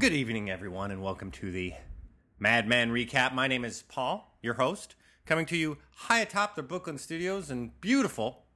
[0.00, 1.74] Good evening, everyone, and welcome to the
[2.38, 3.34] Madman Recap.
[3.34, 4.94] My name is Paul, your host,
[5.26, 8.46] coming to you high atop the Brooklyn studios in beautiful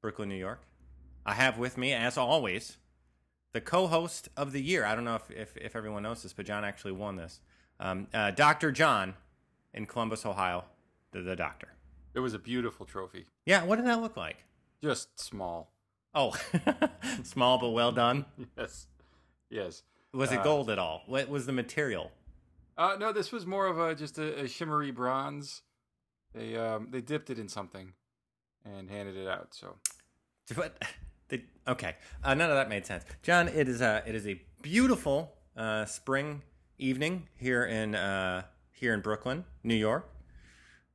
[0.00, 0.62] Brooklyn, New York.
[1.26, 2.76] I have with me, as always,
[3.50, 4.84] the co-host of the year.
[4.84, 7.40] I don't know if, if, if everyone knows this, but John actually won this.
[7.80, 8.70] Um, uh, Dr.
[8.70, 9.14] John
[9.74, 10.66] in Columbus, Ohio,
[11.10, 11.72] the, the doctor.
[12.14, 13.26] It was a beautiful trophy.
[13.44, 14.44] Yeah, what did that look like?
[14.80, 15.72] Just small.
[16.14, 16.36] Oh,
[17.24, 18.24] small but well done.
[18.56, 18.86] Yes.
[19.50, 19.82] Yes.
[20.16, 21.02] Was it Uh, gold at all?
[21.06, 22.10] What was the material?
[22.78, 25.62] Uh, no, this was more of a just a, a shimmery bronze.
[26.34, 27.92] They um they dipped it in something
[28.64, 29.54] and handed it out.
[29.54, 29.76] So
[30.54, 30.82] What?
[31.28, 33.48] The, okay, uh, none of that made sense, John.
[33.48, 36.42] It is a it is a beautiful uh, spring
[36.78, 40.08] evening here in uh, here in Brooklyn, New York.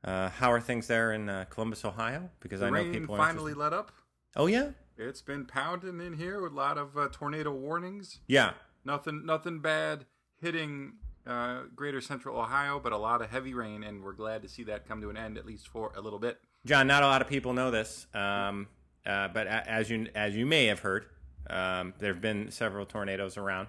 [0.04, 2.30] Uh, how are things there in uh, Columbus, Ohio?
[2.40, 3.92] Because the I know people are finally let up.
[4.36, 8.20] Oh yeah, It's been pounding in here with a lot of uh, tornado warnings.
[8.28, 8.54] yeah.
[8.86, 10.06] Nothing nothing bad
[10.42, 10.94] hitting
[11.28, 14.64] uh, Greater Central Ohio, but a lot of heavy rain, and we're glad to see
[14.64, 16.40] that come to an end at least for a little bit.
[16.66, 18.68] John, not a lot of people know this, um,
[19.06, 21.06] uh, but a- as you as you may have heard,
[21.50, 23.68] um, there have been several tornadoes around.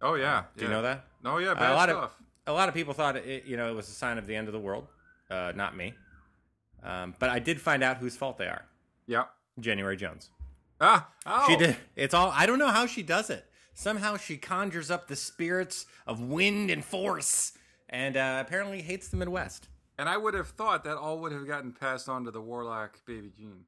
[0.00, 1.04] Oh yeah, Do you know that?
[1.24, 2.04] Oh yeah, a lot stuff.
[2.04, 2.10] of
[2.46, 4.46] a lot of people thought it, you know it was a sign of the end
[4.46, 4.86] of the world.
[5.30, 5.92] Uh, not me,
[6.84, 8.64] um, but I did find out whose fault they are.
[9.06, 9.24] yeah.
[9.58, 10.30] January Jones.
[10.80, 11.44] Ah, oh.
[11.48, 11.76] She did.
[11.96, 12.30] It's all.
[12.32, 13.44] I don't know how she does it.
[13.78, 17.52] Somehow she conjures up the spirits of wind and force,
[17.88, 19.68] and uh, apparently hates the Midwest.
[19.96, 22.98] And I would have thought that all would have gotten passed on to the Warlock
[23.06, 23.66] baby Gene.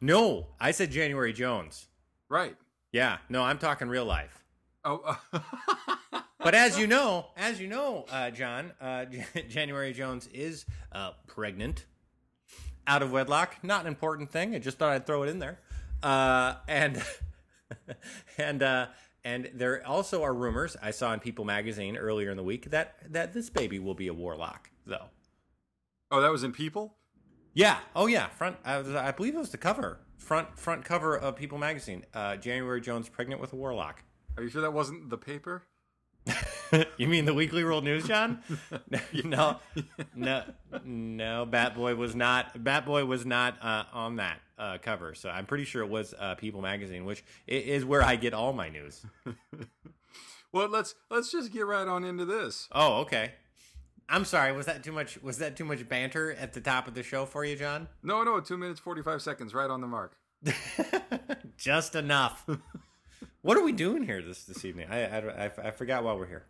[0.00, 1.86] No, I said January Jones.
[2.28, 2.56] Right.
[2.90, 4.42] Yeah, no, I'm talking real life.
[4.84, 5.20] Oh,
[6.40, 9.04] But as you know, as you know, uh, John, uh,
[9.48, 11.84] January Jones is uh, pregnant,
[12.88, 13.58] out of wedlock.
[13.62, 14.56] Not an important thing.
[14.56, 15.60] I just thought I'd throw it in there.
[16.02, 17.00] Uh, and
[18.38, 18.86] and uh,
[19.24, 22.96] and there also are rumors I saw in People Magazine earlier in the week that
[23.10, 25.06] that this baby will be a warlock, though.
[26.10, 26.96] oh, that was in People.
[27.54, 27.78] Yeah.
[27.94, 28.28] Oh yeah.
[28.28, 28.56] Front.
[28.64, 30.00] I, was, I believe it was the cover.
[30.18, 32.04] Front front cover of People Magazine.
[32.12, 34.02] Uh, January Jones pregnant with a warlock.
[34.36, 35.62] Are you sure that wasn't the paper?
[36.96, 38.40] you mean the Weekly World News, John?
[39.24, 39.58] no,
[40.14, 40.42] no,
[40.84, 41.46] no.
[41.46, 42.62] Bat Boy was not.
[42.62, 45.14] Bat Boy was not uh, on that uh, cover.
[45.14, 48.52] So I'm pretty sure it was uh, People Magazine, which is where I get all
[48.52, 49.04] my news.
[50.54, 52.68] Well, let's let's just get right on into this.
[52.70, 53.32] Oh, okay.
[54.08, 54.52] I'm sorry.
[54.52, 55.20] Was that too much?
[55.20, 57.88] Was that too much banter at the top of the show for you, John?
[58.04, 60.16] No, no, two minutes forty five seconds, right on the mark.
[61.56, 62.48] Just enough.
[63.42, 64.86] what are we doing here this this evening?
[64.88, 66.44] I I, I, I forgot why we're here.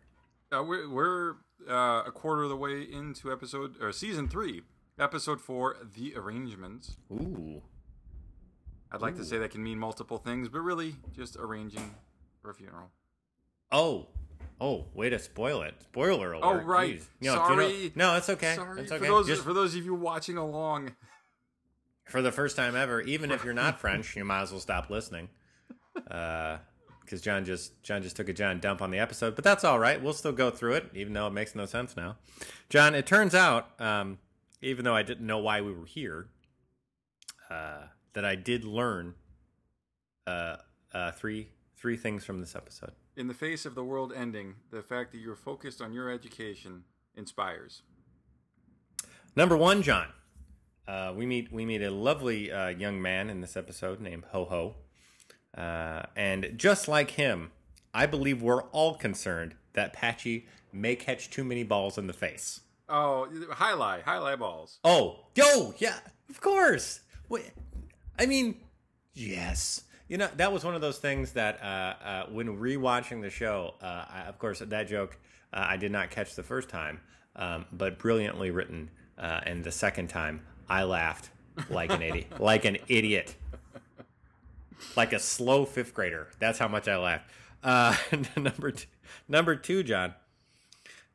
[0.55, 1.31] Uh, we're we're
[1.69, 4.61] uh, a quarter of the way into episode or season three,
[4.99, 6.95] episode four, the arrangements.
[7.11, 7.61] Ooh.
[8.91, 11.93] I'd like to say that can mean multiple things, but really just arranging
[12.41, 12.91] for a funeral.
[13.71, 14.07] Oh.
[14.61, 15.73] Oh, way to spoil it.
[15.81, 16.45] Spoiler alert.
[16.45, 16.95] Oh, right.
[16.99, 17.05] Jeez.
[17.19, 17.91] You know, do you know- Sorry.
[17.95, 18.55] no, it's okay.
[18.55, 19.05] Sorry It's okay.
[19.05, 20.95] for those Just for those of you watching along.
[22.05, 24.89] for the first time ever, even if you're not French, you might as well stop
[24.89, 25.27] listening.
[27.05, 29.79] Because John just John just took a John dump on the episode, but that's all
[29.79, 30.01] right.
[30.01, 32.17] We'll still go through it, even though it makes no sense now.
[32.69, 34.17] John, it turns out, um,
[34.61, 36.27] even though I didn't know why we were here,
[37.49, 37.83] uh,
[38.13, 39.13] that I did learn
[40.25, 40.57] uh,
[40.93, 42.91] uh, three three things from this episode.
[43.15, 46.83] In the face of the world ending, the fact that you're focused on your education
[47.15, 47.83] inspires.
[49.35, 50.07] Number one, John.
[50.87, 54.45] Uh, we meet we meet a lovely uh, young man in this episode named Ho
[54.45, 54.75] Ho,
[55.57, 57.51] uh, and just like him,
[57.93, 62.61] I believe we're all concerned that Patchy may catch too many balls in the face.
[62.87, 64.79] Oh, jai alai, highlight balls.
[64.83, 65.99] Oh, yo, yeah,
[66.29, 66.99] of course.
[67.29, 67.51] Wait,
[68.19, 68.55] I mean,
[69.13, 69.83] yes.
[70.07, 71.65] You know, that was one of those things that uh,
[72.03, 75.17] uh, when rewatching the show, uh, I, of course, that joke
[75.51, 76.99] uh, I did not catch the first time,
[77.35, 78.91] um, but brilliantly written.
[79.17, 81.29] Uh, and the second time, I laughed
[81.69, 83.35] like an idiot, like an idiot,
[84.95, 86.27] like a slow fifth grader.
[86.39, 87.29] That's how much I laughed.
[87.63, 87.95] Uh,
[88.37, 88.87] number two,
[89.27, 90.13] number two, John.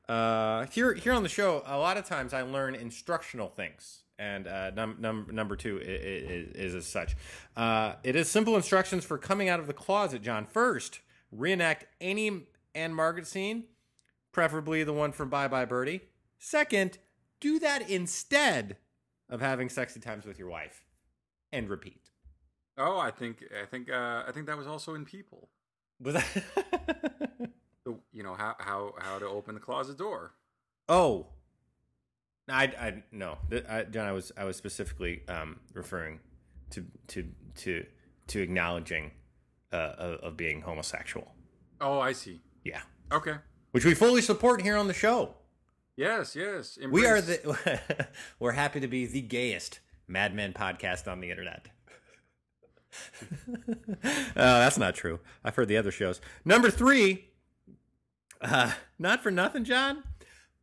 [0.09, 4.49] Uh, here, here on the show, a lot of times I learn instructional things, and
[4.49, 7.15] uh, num- num- number two is, is as such.
[7.57, 10.21] Uh, it is simple instructions for coming out of the closet.
[10.21, 10.99] John, first,
[11.31, 13.65] reenact any Ann-Margret scene,
[14.33, 16.01] preferably the one from Bye Bye Birdie.
[16.41, 16.99] Second,
[17.39, 18.79] do that instead
[19.29, 20.85] of having sexy times with your wife,
[21.53, 22.10] and repeat.
[22.83, 25.49] Oh, I think I think uh, I think that was also in People.
[26.01, 26.27] Was that?
[27.85, 30.33] The- You know how how how to open the closet door.
[30.89, 31.27] Oh,
[32.49, 33.39] I, I no,
[33.69, 34.07] I, John.
[34.07, 36.21] I was I was specifically um, referring
[36.71, 37.87] to to to
[38.29, 39.13] to acknowledging
[39.73, 41.33] uh, of, of being homosexual.
[41.81, 42.41] Oh, I see.
[42.65, 43.37] Yeah, Okay.
[43.71, 45.35] which we fully support here on the show.
[45.97, 46.79] Yes, yes.
[46.91, 51.69] We are the we're happy to be the gayest Mad Men podcast on the internet.
[54.05, 55.21] oh, that's not true.
[55.45, 56.21] I've heard the other shows.
[56.45, 57.27] Number three,
[58.41, 60.03] uh, not for nothing, John,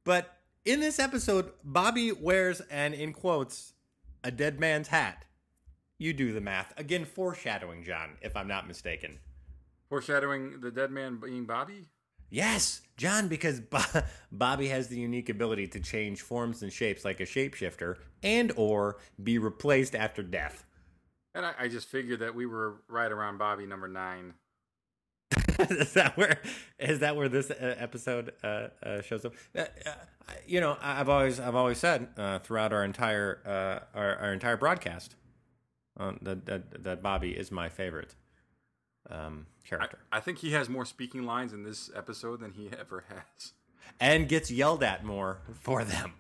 [0.04, 3.74] but in this episode, Bobby wears an in quotes
[4.24, 5.26] a dead man's hat.
[5.98, 9.20] You do the math again, foreshadowing, John, if I'm not mistaken.
[9.90, 11.86] foreshadowing the dead man being Bobby.
[12.30, 13.80] Yes, John, because Bo-
[14.32, 18.98] Bobby has the unique ability to change forms and shapes like a shapeshifter and or
[19.24, 20.66] be replaced after death.
[21.38, 24.34] And I, I just figured that we were right around Bobby number nine.
[25.60, 26.40] is that where
[26.80, 29.34] is that where this uh, episode uh, uh, shows up?
[29.56, 29.92] Uh, uh,
[30.48, 34.34] you know, I- I've always I've always said uh, throughout our entire uh, our, our
[34.34, 35.16] entire broadcast
[36.22, 38.16] that, that that Bobby is my favorite
[39.10, 42.70] um, I, character I think he has more speaking lines in this episode than he
[42.80, 43.54] ever has.
[44.00, 46.14] and gets yelled at more for them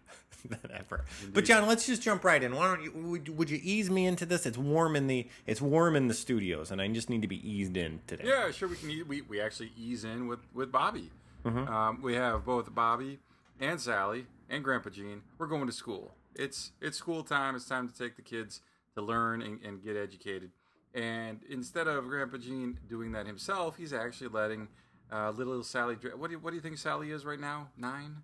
[0.73, 1.05] ever.
[1.33, 2.55] But John, let's just jump right in.
[2.55, 4.45] Why don't you would, would you ease me into this?
[4.45, 7.47] It's warm in the it's warm in the studios, and I just need to be
[7.49, 8.23] eased in today.
[8.27, 8.67] Yeah, sure.
[8.67, 9.07] We can.
[9.07, 11.11] We we actually ease in with with Bobby.
[11.45, 11.67] Mm-hmm.
[11.73, 13.19] Um, we have both Bobby
[13.59, 15.21] and Sally and Grandpa Gene.
[15.37, 16.13] We're going to school.
[16.35, 17.55] It's it's school time.
[17.55, 18.61] It's time to take the kids
[18.95, 20.51] to learn and, and get educated.
[20.93, 24.67] And instead of Grandpa Gene doing that himself, he's actually letting
[25.11, 25.95] uh, little Sally.
[26.15, 27.69] What do you, what do you think Sally is right now?
[27.77, 28.23] Nine,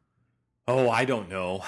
[0.67, 1.63] Oh, I don't know.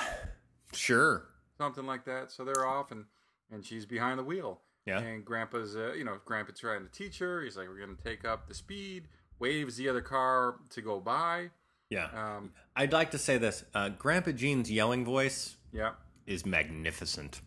[0.76, 1.28] Sure.
[1.58, 2.32] something like that.
[2.32, 3.06] So they're off, and
[3.52, 4.62] and she's behind the wheel.
[4.86, 5.00] Yeah.
[5.00, 7.42] And Grandpa's, uh, you know, Grandpa's trying to teach her.
[7.42, 9.08] He's like, "We're going to take up the speed."
[9.38, 11.50] Waves the other car to go by.
[11.90, 12.08] Yeah.
[12.14, 13.66] Um, I'd like to say this.
[13.74, 15.92] Uh, Grandpa Gene's yelling voice yeah,
[16.26, 17.42] is magnificent.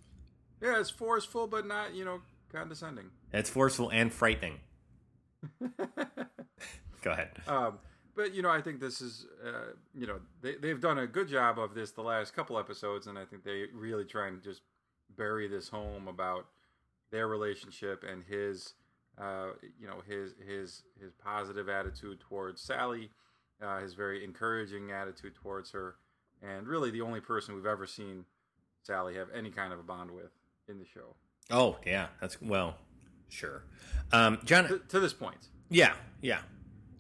[0.60, 2.20] yeah, it's forceful, but not, you know,
[2.52, 3.06] condescending.
[3.32, 4.60] It's forceful and frightening.
[7.02, 7.31] Go ahead.
[7.46, 7.78] Um,
[8.19, 11.29] but you know, I think this is, uh, you know, they they've done a good
[11.29, 14.62] job of this the last couple episodes, and I think they really try and just
[15.17, 16.47] bury this home about
[17.12, 18.75] their relationship and his,
[19.19, 19.50] uh,
[19.81, 23.11] you know, his his his positive attitude towards Sally,
[23.62, 25.94] uh, his very encouraging attitude towards her,
[26.43, 28.25] and really the only person we've ever seen
[28.82, 30.32] Sally have any kind of a bond with
[30.69, 31.15] in the show
[31.50, 32.09] Oh, yeah.
[32.20, 32.76] That's, well,
[33.29, 33.62] sure.
[34.12, 35.49] Um, John, to, to this point.
[35.70, 36.41] Yeah, yeah,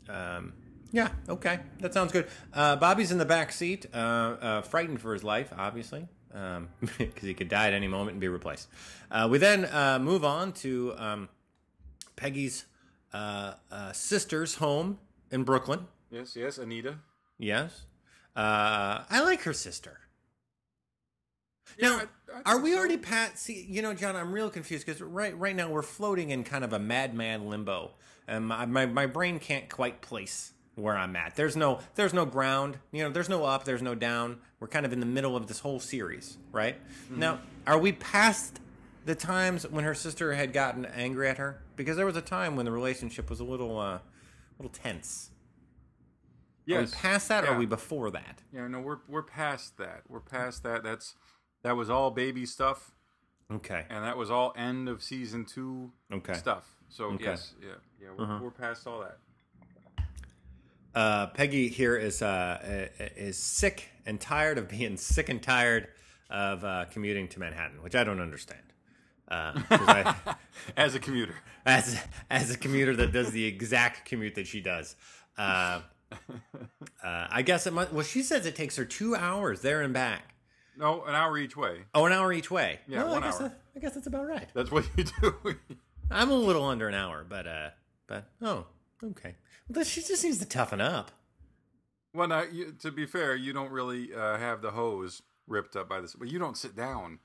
[0.08, 0.52] um,
[0.92, 1.10] yeah.
[1.28, 2.26] Okay, that sounds good.
[2.52, 6.06] Uh, Bobby's in the back seat, uh, uh, frightened for his life, obviously,
[6.98, 8.68] because he could die at any moment and be replaced.
[9.10, 11.28] Uh, we then uh, move on to um,
[12.16, 12.64] Peggy's
[13.12, 14.98] uh, uh, sister's home
[15.30, 15.86] in Brooklyn.
[16.10, 16.96] Yes, yes, Anita.
[17.38, 17.82] Yes,
[18.36, 20.00] uh, I like her sister.
[21.80, 22.78] Now, I- I are we so.
[22.78, 23.38] already pat?
[23.38, 26.64] See, you know, John, I'm real confused because right right now we're floating in kind
[26.64, 27.92] of a madman limbo,
[28.26, 31.34] and my, my my brain can't quite place where I'm at.
[31.36, 32.78] There's no there's no ground.
[32.92, 33.64] You know, there's no up.
[33.64, 34.38] There's no down.
[34.60, 36.76] We're kind of in the middle of this whole series, right?
[37.04, 37.20] Mm-hmm.
[37.20, 38.60] Now, are we past
[39.04, 41.62] the times when her sister had gotten angry at her?
[41.76, 44.02] Because there was a time when the relationship was a little uh, a
[44.58, 45.30] little tense.
[46.70, 46.94] Are we Yes.
[46.94, 48.42] past that, or are we before that?
[48.52, 50.02] Yeah, no, we're we're past that.
[50.08, 50.82] We're past that.
[50.82, 51.14] That's
[51.62, 52.92] that was all baby stuff,
[53.50, 53.84] Okay.
[53.88, 56.34] and that was all end of season two Okay.
[56.34, 56.76] stuff.
[56.90, 57.24] So Okay.
[57.24, 57.68] yes, yeah,
[58.00, 58.38] yeah, we're, Uh-huh.
[58.42, 59.18] we're past all that.
[60.98, 65.86] Uh, Peggy here is uh, is sick and tired of being sick and tired
[66.28, 68.64] of uh, commuting to Manhattan, which I don't understand.
[69.28, 70.34] Uh, I,
[70.76, 74.96] As a commuter, as as a commuter that does the exact commute that she does,
[75.36, 76.16] uh, uh,
[77.04, 77.92] I guess it must.
[77.92, 80.34] Well, she says it takes her two hours there and back.
[80.76, 81.82] no, an hour each way.
[81.94, 82.80] Oh, an hour each way.
[82.88, 83.48] Yeah, Well, one I guess hour.
[83.50, 84.48] That, I guess that's about right.
[84.52, 85.34] That's what you do.
[86.10, 87.70] I'm a little under an hour, but uh,
[88.08, 88.66] but oh,
[89.04, 89.36] okay.
[89.84, 91.10] She just needs to toughen up.
[92.14, 95.88] well, now you, to be fair, you don't really uh, have the hose ripped up
[95.88, 97.18] by this, but you don't sit down.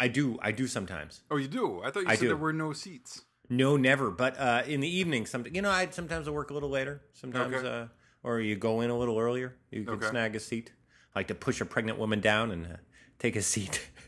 [0.00, 0.38] I do.
[0.42, 1.22] I do sometimes.
[1.30, 1.80] Oh, you do.
[1.84, 2.26] I thought you I said do.
[2.28, 3.22] there were no seats.
[3.48, 4.10] No, never.
[4.10, 7.02] But uh, in the evening, some you know, I sometimes I work a little later.
[7.12, 7.68] Sometimes, Okay.
[7.68, 7.86] uh,
[8.24, 9.54] or you go in a little earlier.
[9.70, 10.08] You can Okay.
[10.08, 10.72] snag a seat.
[11.14, 12.76] I like to push a pregnant woman down and uh,
[13.18, 13.88] take a seat.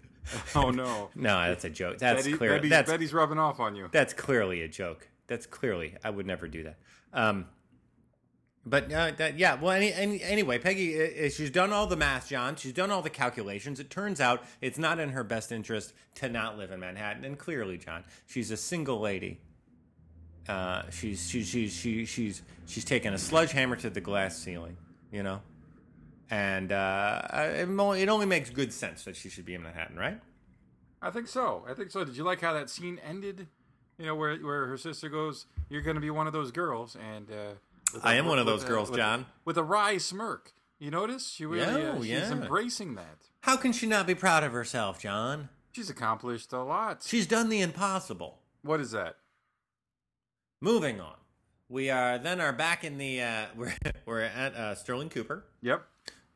[0.57, 1.99] Oh no, no, that's a joke.
[1.99, 2.51] That's Betty, clear.
[2.57, 3.89] Betty's, that's Betty's rubbing off on you.
[3.93, 5.09] that's clearly a joke.
[5.29, 6.81] That's clearly I would never do that.
[7.17, 7.47] Um,
[8.65, 11.97] but uh, that, yeah, well, any, any, anyway, Peggy, uh, uh, she's done all the
[11.97, 12.57] math, John.
[12.57, 13.81] She's done all the calculations.
[13.81, 17.25] It turns out it's not in her best interest to not live in Manhattan.
[17.25, 19.41] And clearly, John, she's a single lady.
[20.49, 24.77] Uh, she's she's she's she, she's she's taken a sledgehammer to the glass ceiling,
[25.11, 25.41] you know,
[26.31, 29.97] and uh, it only, it only makes good sense that she should be in Manhattan,
[29.97, 30.21] right?
[31.03, 31.65] I think so.
[31.69, 32.05] I think so.
[32.05, 33.49] Did you like how that scene ended?
[33.99, 36.97] You know, where where her sister goes, "You're going to be one of those girls,"
[36.97, 37.35] and uh,
[37.95, 39.27] With I a- am one of those a- girls, with- John.
[39.45, 40.53] With a wry smirk.
[40.79, 41.31] You notice?
[41.31, 42.33] She really, Yeah, uh, oh, she's yeah.
[42.33, 43.17] embracing that.
[43.41, 45.49] How can she not be proud of herself, John?
[45.73, 47.03] She's accomplished a lot.
[47.07, 48.41] She's done the impossible.
[48.63, 49.17] What is that?
[50.61, 51.15] Moving on.
[51.69, 53.75] We are then are back in the uh, we're
[54.05, 55.45] we're at uh, Sterling Cooper.
[55.63, 55.83] Yep.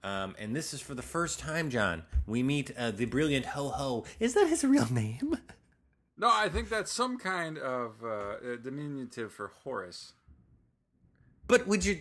[0.03, 2.05] Um, and this is for the first time, John.
[2.27, 4.05] We meet uh, the brilliant Ho Ho.
[4.19, 5.37] Is that his real name?
[6.21, 10.13] No, I think that's some kind of uh, diminutive for Horace.
[11.49, 12.01] But would you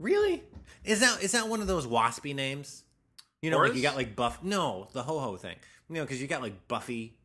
[0.00, 0.42] really?
[0.84, 2.82] Is that is that one of those waspy names?
[3.40, 4.42] You know, like you got like Buff.
[4.42, 5.56] No, the Ho Ho thing.
[5.88, 7.16] You know, because you got like Buffy.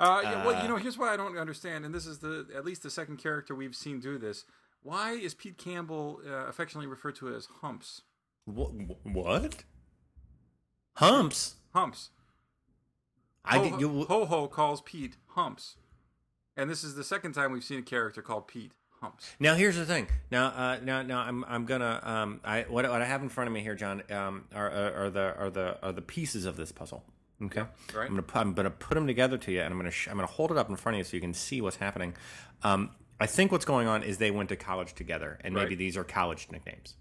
[0.00, 2.46] Uh, yeah, well, Uh, you know, here's what I don't understand, and this is the
[2.56, 4.46] at least the second character we've seen do this.
[4.82, 8.00] Why is Pete Campbell uh, affectionately referred to as Humps?
[8.46, 8.72] Wh-
[9.06, 9.62] what?
[10.96, 11.56] Humps.
[11.74, 12.10] Humps.
[13.44, 14.04] I Ho, get you.
[14.04, 15.76] Ho Ho calls Pete Humps,
[16.56, 19.32] and this is the second time we've seen a character called Pete Humps.
[19.40, 20.06] Now here's the thing.
[20.30, 23.48] Now, uh, now, now, I'm I'm gonna um, I what what I have in front
[23.48, 26.56] of me here, John, um, are, are are the are the are the pieces of
[26.56, 27.04] this puzzle.
[27.42, 27.62] Okay,
[27.94, 28.04] right.
[28.06, 30.14] I'm gonna put, I'm gonna put them together to you, and I'm gonna sh- I'm
[30.14, 32.14] gonna hold it up in front of you so you can see what's happening.
[32.62, 35.78] Um, I think what's going on is they went to college together, and maybe Right.
[35.78, 36.94] these are college nicknames.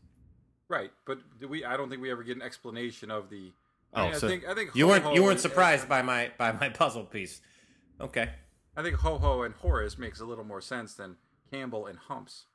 [0.68, 1.64] Right, but do we?
[1.64, 3.52] I don't think we ever get an explanation of the.
[3.94, 6.02] Oh, I, mean, so I think I think you weren't you weren't is- surprised by
[6.02, 7.42] my by my puzzle piece.
[8.00, 8.30] Okay.
[8.76, 11.18] I think Ho Ho and Horace makes a little more sense than
[11.52, 12.46] Campbell and Humps.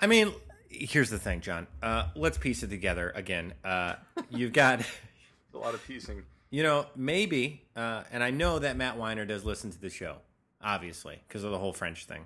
[0.00, 0.32] I mean,
[0.68, 1.66] here's the thing, John.
[1.82, 3.54] Uh, let's piece it together again.
[3.64, 3.94] Uh,
[4.30, 4.80] you've got.
[5.54, 6.22] A lot of piecing.
[6.50, 10.16] You know, maybe, uh, and I know that Matt Weiner does listen to the show,
[10.62, 12.24] obviously, because of the whole French thing.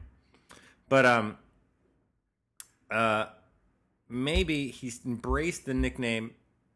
[0.88, 1.38] But um,
[2.90, 3.26] uh,
[4.08, 6.32] maybe he's embraced the nickname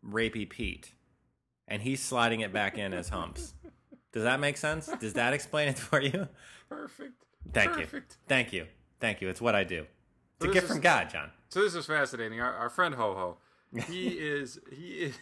[0.07, 0.93] Rapey Pete,
[1.69, 3.55] and he's sliding it back in as Humps.
[4.13, 4.87] Does that make sense?
[5.01, 6.29] Does that explain it for you?
[6.69, 7.13] Perfect.
[7.53, 7.87] Thank you,
[8.29, 8.67] thank you,
[9.01, 9.29] thank you.
[9.29, 9.87] It's what I do.
[10.37, 11.31] It's a gift is- from God, John.
[11.49, 12.41] So this is fascinating.
[12.41, 15.15] Our, our friend Ho Ho, he is he is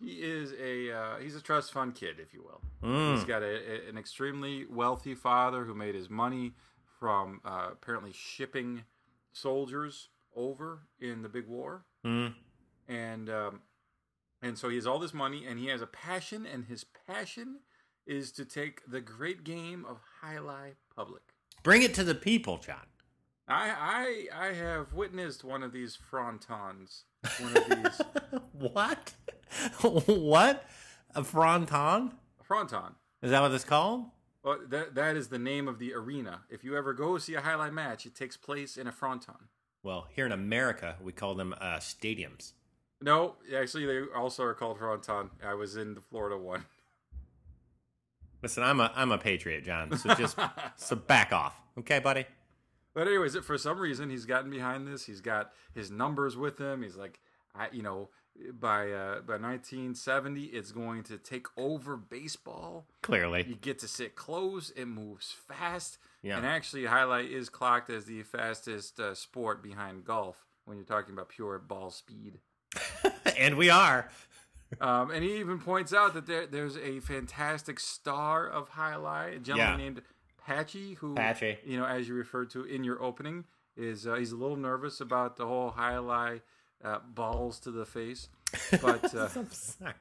[0.00, 2.60] he is a uh, he's a trust fund kid, if you will.
[2.82, 3.14] Mm.
[3.14, 6.52] He's got a, a- an extremely wealthy father who made his money
[7.00, 8.84] from uh, apparently shipping
[9.32, 12.34] soldiers over in the big war, Mm.
[12.88, 13.60] and um,
[14.42, 17.60] and so he has all this money, and he has a passion, and his passion
[18.06, 21.22] is to take the great game of High jai alai public.
[21.62, 22.86] Bring it to the people, John.
[23.48, 27.02] I I I have witnessed one of these frontons.
[27.38, 28.00] One of these
[28.52, 29.14] what?
[30.06, 30.64] what?
[31.14, 32.12] A fronton?
[32.42, 32.94] fronton.
[33.22, 34.06] Is that what it's called?
[34.42, 36.40] Well, that that is the name of the arena.
[36.50, 39.48] If you ever go see a jai alai match, it takes place in a fronton.
[39.84, 42.52] Well, here in America, we call them uh, stadiums.
[43.02, 45.30] No, actually, they also are called fronton.
[45.44, 46.64] I was in the Florida one.
[48.42, 49.96] Listen, I'm a I'm a patriot, John.
[49.96, 50.38] So just
[50.76, 52.26] so back off, okay, buddy?
[52.94, 55.06] But anyways, for some reason, he's gotten behind this.
[55.06, 56.82] He's got his numbers with him.
[56.82, 57.20] He's like,
[57.54, 58.10] I, you know,
[58.52, 62.86] by uh, by 1970, it's going to take over baseball.
[63.02, 64.70] Clearly, you get to sit close.
[64.70, 65.98] It moves fast.
[66.22, 66.36] Yeah.
[66.36, 70.86] And actually, jai alai is clocked as the fastest uh, sport behind golf when you're
[70.86, 72.38] talking about pure ball speed.
[73.38, 74.08] and we are.
[74.80, 79.36] Um, and he even points out that there, there's a fantastic star of jai alai,
[79.36, 79.84] a gentleman Yeah.
[79.84, 80.02] named
[80.46, 81.58] Patchy, who, Patchy.
[81.64, 83.44] you know, as you referred to in your opening,
[83.76, 86.40] is uh, he's a little nervous about the whole jai alai
[86.82, 88.28] uh, balls to the face.
[88.80, 89.94] But uh, I'm sorry.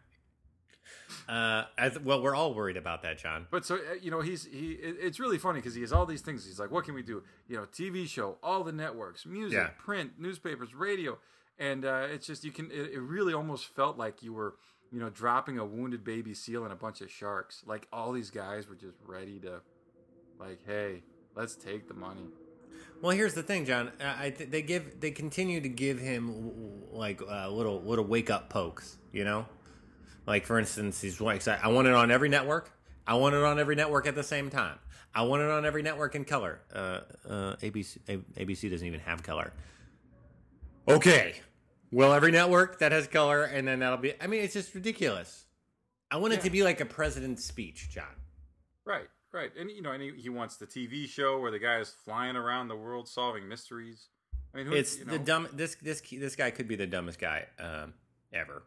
[1.28, 3.46] Uh, th- well, we're all worried about that, John.
[3.52, 4.72] But so uh, you know, he's he.
[4.72, 6.46] it- It's really funny because he has all these things.
[6.46, 9.70] He's like, "What can we do?" You know, TV show, all the networks, music, Yeah.
[9.78, 11.18] print, newspapers, radio,
[11.60, 12.72] and uh, it's just you can.
[12.72, 14.56] It, it really almost felt like you were,
[14.92, 17.64] you know, dropping a wounded baby seal in a bunch of sharks.
[17.66, 19.62] Like all these guys were just ready to,
[20.40, 21.04] like, hey,
[21.36, 22.28] let's take the money.
[23.02, 23.92] Well, here's the thing, John.
[24.00, 28.50] I th- they give they continue to give him like uh, little little wake up
[28.50, 28.98] pokes.
[29.12, 29.46] You know,
[30.28, 32.72] like for instance, he's like, I want it on every network.
[33.08, 34.78] I want it on every network at the same time.
[35.14, 36.62] I want it on every network in color.
[36.74, 39.52] Uh, uh, ABC ABC doesn't even have color.
[40.96, 41.36] Okay,
[41.92, 44.14] well, every network that has color, and then that'll be.
[44.22, 45.46] I mean, it's just ridiculous.
[46.10, 46.44] I want it Yeah.
[46.44, 48.16] to be like a president's speech, John.
[48.86, 51.80] Right, right, and you know, and he, he wants the TV show where the guy
[51.80, 54.08] is flying around the world solving mysteries.
[54.54, 55.48] I mean, who, It's you know, the dumb.
[55.54, 57.94] This this this guy could be the dumbest guy um,
[58.34, 58.64] ever.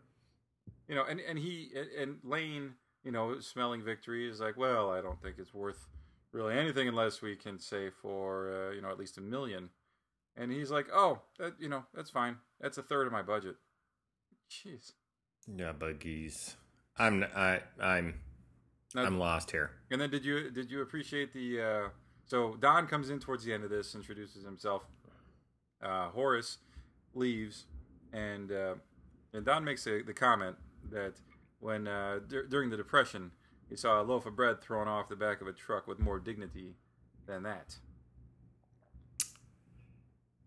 [0.89, 5.01] you know, and and he and Lane, you know, smelling victory is like, well, I
[5.03, 5.87] don't think it's worth
[6.33, 9.69] really anything unless we can say for uh, you know at least a million.
[10.37, 12.37] And he's like, oh, that, you know, that's fine.
[12.61, 13.57] That's a third of my budget.
[14.51, 14.93] Jeez.
[15.47, 16.57] Yeah, buggies.
[16.99, 18.15] I'm I I'm
[18.95, 19.71] Now, I'm lost here.
[19.91, 21.61] and then did you did you appreciate the?
[21.61, 21.89] Uh,
[22.25, 24.83] so Don comes in towards the end of this, introduces himself,
[25.83, 26.59] uh, Horace
[27.15, 27.67] leaves,
[28.13, 28.75] and uh,
[29.33, 30.57] and Don makes a, the comment
[30.91, 31.15] that
[31.61, 33.33] when uh, dur- during the Depression
[33.69, 36.19] he saw a loaf of bread thrown off the back of a truck with more
[36.21, 36.77] dignity
[37.27, 37.77] than that.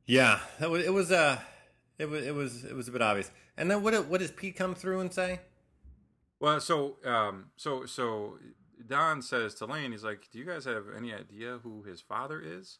[0.07, 1.37] Yeah, that was, it was uh
[1.99, 3.29] it was it was it was a bit obvious.
[3.57, 5.41] And then what what does Pete come through and say?
[6.39, 8.37] Well, so um, so so
[8.85, 12.41] Don says to Lane, he's like, "Do you guys have any idea who his father
[12.41, 12.79] is?"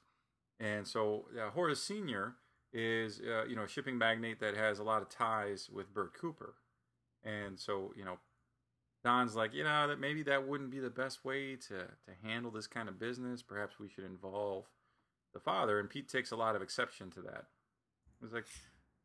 [0.60, 2.36] And so uh, Horace Senior
[2.72, 6.14] is uh, you know a shipping magnate that has a lot of ties with Bert
[6.14, 6.56] Cooper,
[7.24, 8.20] and so you know
[9.04, 12.52] Don's like, you know, that maybe that wouldn't be the best way to to handle
[12.52, 13.42] this kind of business.
[13.42, 14.66] Perhaps we should involve
[15.34, 15.80] the father.
[15.80, 17.46] And Pete takes a lot of exception to that.
[18.22, 18.48] He's like,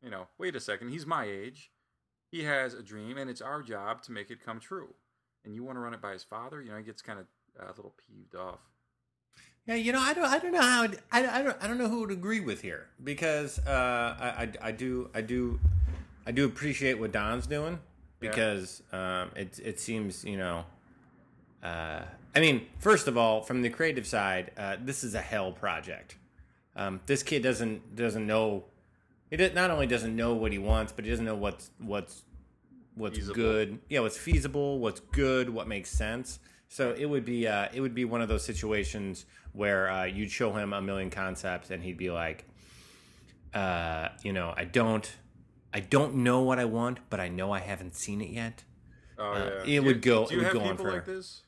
[0.01, 1.71] you know, wait a second, he's my age.
[2.31, 4.95] He has a dream, and it's our job to make it come true.
[5.45, 6.61] And you want to run it by his father?
[6.61, 7.25] You know, he gets kind of
[7.59, 8.59] uh, a little peeved off.
[9.65, 11.87] Yeah, you know, I don't, I don't know how, I, I don't, I don't know
[11.87, 15.59] who would agree with here because uh, I, I, I do, I do,
[16.25, 17.79] I do appreciate what Don's doing
[18.19, 20.65] because um, it, it seems, you know,
[21.61, 22.01] uh,
[22.35, 26.17] I mean, first of all, from the creative side, uh, this is a hell project.
[26.75, 28.65] Um, this kid doesn't doesn't know.
[29.29, 32.23] He not only doesn't know what he wants, but he doesn't know what's what's
[32.95, 33.35] what's feasible.
[33.35, 33.79] good.
[33.89, 36.39] Yeah, what's feasible, what's good, what makes sense.
[36.69, 40.31] So it would be uh, it would be one of those situations where uh, you'd
[40.31, 42.45] show him a million concepts and he'd be like,
[43.53, 45.09] uh, you know, I don't,
[45.71, 48.63] I don't know what I want, but I know I haven't seen it yet.
[49.19, 50.25] Oh uh, yeah, it do would go.
[50.25, 50.91] Do you it would have go people on for.
[50.91, 51.43] like this?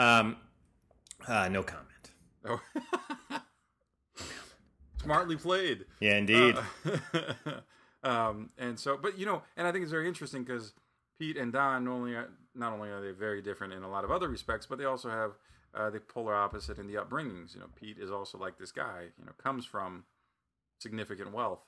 [0.00, 0.36] Um,
[1.28, 1.86] uh, no comment.
[2.46, 2.60] Oh.
[5.02, 5.84] Smartly played.
[6.00, 6.56] Yeah, indeed.
[6.86, 7.60] Uh,
[8.08, 10.72] um, and so, but you know, and I think it's very interesting because
[11.18, 14.04] Pete and Don not only are, not only are they very different in a lot
[14.04, 15.32] of other respects, but they also have
[15.74, 17.54] uh, the polar opposite in the upbringings.
[17.54, 19.08] You know, Pete is also like this guy.
[19.18, 20.04] You know, comes from
[20.78, 21.60] significant wealth,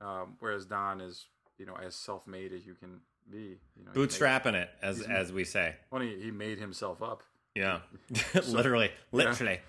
[0.00, 1.26] um, whereas Don is
[1.58, 3.58] you know as self-made as you can be.
[3.76, 5.74] You know, bootstrapping it as as we say.
[5.90, 7.22] Funny, he made himself up.
[7.56, 7.80] Yeah,
[8.14, 9.60] so, literally, literally.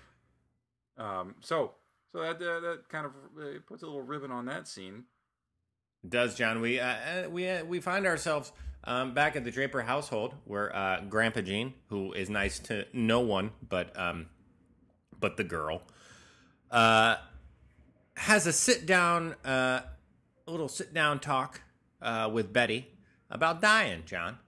[0.98, 1.20] Yeah.
[1.20, 1.72] Um, so
[2.12, 5.04] so that uh, that kind of uh, puts a little ribbon on that scene.
[6.04, 6.60] It does John?
[6.60, 8.52] We uh, uh we uh, we find ourselves
[8.84, 13.20] um, back at the Draper household where uh, Grandpa Gene, who is nice to no
[13.20, 14.26] one but um,
[15.18, 15.80] but the girl,
[16.70, 17.16] uh
[18.18, 19.84] has a sit down, a
[20.46, 21.62] little sit down talk
[22.02, 22.88] uh with Betty
[23.30, 24.02] about dying.
[24.04, 24.38] John,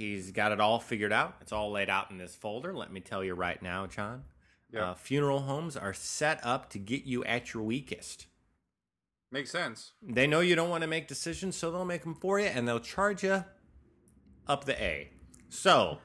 [0.00, 1.36] he's got it all figured out.
[1.40, 2.74] It's all laid out in this folder.
[2.74, 4.24] Let me tell you right now, John.
[4.72, 4.82] Yep.
[4.82, 8.26] Uh, funeral homes are set up to get you at your weakest.
[9.30, 9.92] Makes sense.
[10.02, 12.66] They know you don't want to make decisions, so they'll make them for you, and
[12.66, 13.44] they'll charge you
[14.46, 15.10] up the A.
[15.50, 15.98] So,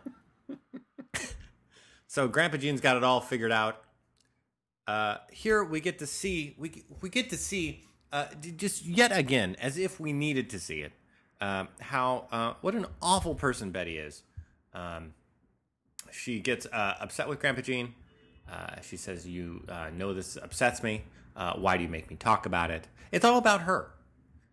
[2.08, 3.82] so Grandpa Gene's got it all figured out.
[4.88, 8.26] Uh, here we get to see we we get to see uh,
[8.58, 10.92] just yet again, as if we needed to see it,
[11.42, 14.24] um, how uh, what an awful person Betty is.
[14.74, 15.14] Um,
[16.12, 17.94] she gets uh, upset with Grandpa Gene.
[18.52, 21.04] Uh, she says, "You uh, know this upsets me.
[21.36, 23.92] Uh, why do you make me talk about it?" It's all about her.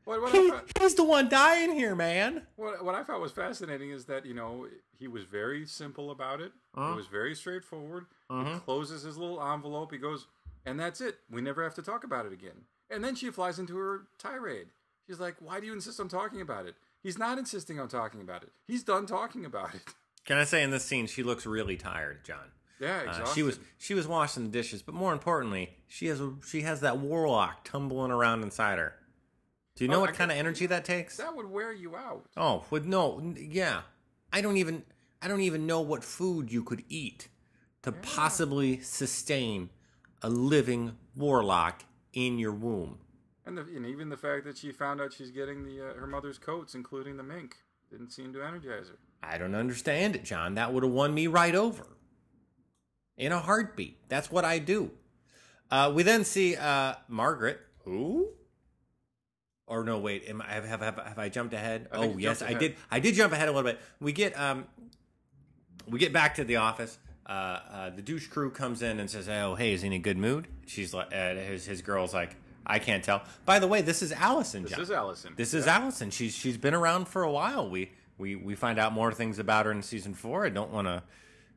[0.05, 2.43] What, what he, thought, he's the one dying here, man.
[2.57, 4.67] What, what I thought was fascinating is that you know
[4.99, 6.53] he was very simple about it.
[6.75, 6.93] Uh-huh.
[6.93, 8.07] It was very straightforward.
[8.29, 8.55] Uh-huh.
[8.55, 9.93] He closes his little envelope.
[9.93, 10.27] He goes,
[10.67, 11.19] and that's it.
[11.31, 12.65] We never have to talk about it again.
[12.91, 14.69] And then she flies into her tirade.
[15.07, 18.21] She's like, "Why do you insist on talking about it?" He's not insisting on talking
[18.21, 18.51] about it.
[18.67, 19.83] He's done talking about it.
[20.25, 22.53] Can I say in this scene she looks really tired, John?
[22.79, 26.35] Yeah, uh, she was she was washing the dishes, but more importantly, she has a,
[26.47, 28.95] she has that warlock tumbling around inside her.
[29.77, 31.17] Do you know oh, what kind of energy that takes?
[31.17, 32.27] That would wear you out.
[32.37, 33.83] Oh, with no, yeah.
[34.33, 34.85] I don't even
[35.21, 37.29] I don't even know what food you could eat
[37.83, 37.99] to yeah.
[38.03, 39.71] possibly sustain
[40.21, 42.99] a living warlock in your womb.
[43.45, 46.07] And, the, and, even the fact that she found out she's getting the uh, her
[46.07, 47.57] mother's coats, including the mink,
[47.91, 48.99] didn't seem to energize her.
[49.23, 50.55] I don't understand it, John.
[50.55, 51.87] That would have won me right over
[53.17, 54.09] in a heartbeat.
[54.09, 54.91] That's what I do.
[55.71, 57.61] Uh, we then see uh, Margaret.
[57.85, 58.29] Who?
[59.67, 60.25] Or no, wait.
[60.29, 61.89] Am I have have, have, have I jumped ahead?
[61.91, 62.77] I oh yes, I did.
[62.91, 63.81] I did jump ahead a little bit.
[64.01, 64.67] We get um,
[65.89, 66.99] we get back to the office.
[67.27, 69.99] Uh, uh, the douche crew comes in and says, "Oh, hey, is he in a
[69.99, 73.83] good mood?" She's like, uh, his his girl's like, "I can't tell." By the way,
[73.83, 74.63] this is Allison.
[74.63, 74.81] This John.
[74.81, 75.35] is Allison.
[75.37, 76.11] This is Allison.
[76.11, 77.69] She's she's been around for a while.
[77.69, 80.47] We we we find out more things about her in season four.
[80.47, 81.03] I don't want to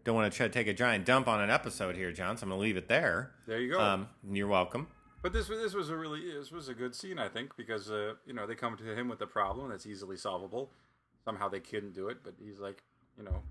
[0.04, 2.38] don't want to try to take a giant dump on an episode here, John.
[2.38, 3.32] So I'm going to leave it there.
[3.48, 3.82] There you go.
[3.82, 4.88] Um, you're welcome.
[5.22, 8.14] But this this was a really this was a good scene, I think, because uh,
[8.28, 10.72] you know they come to him with a problem that's easily solvable.
[11.24, 12.84] Somehow they couldn't do it, but he's like,
[13.18, 13.42] you know,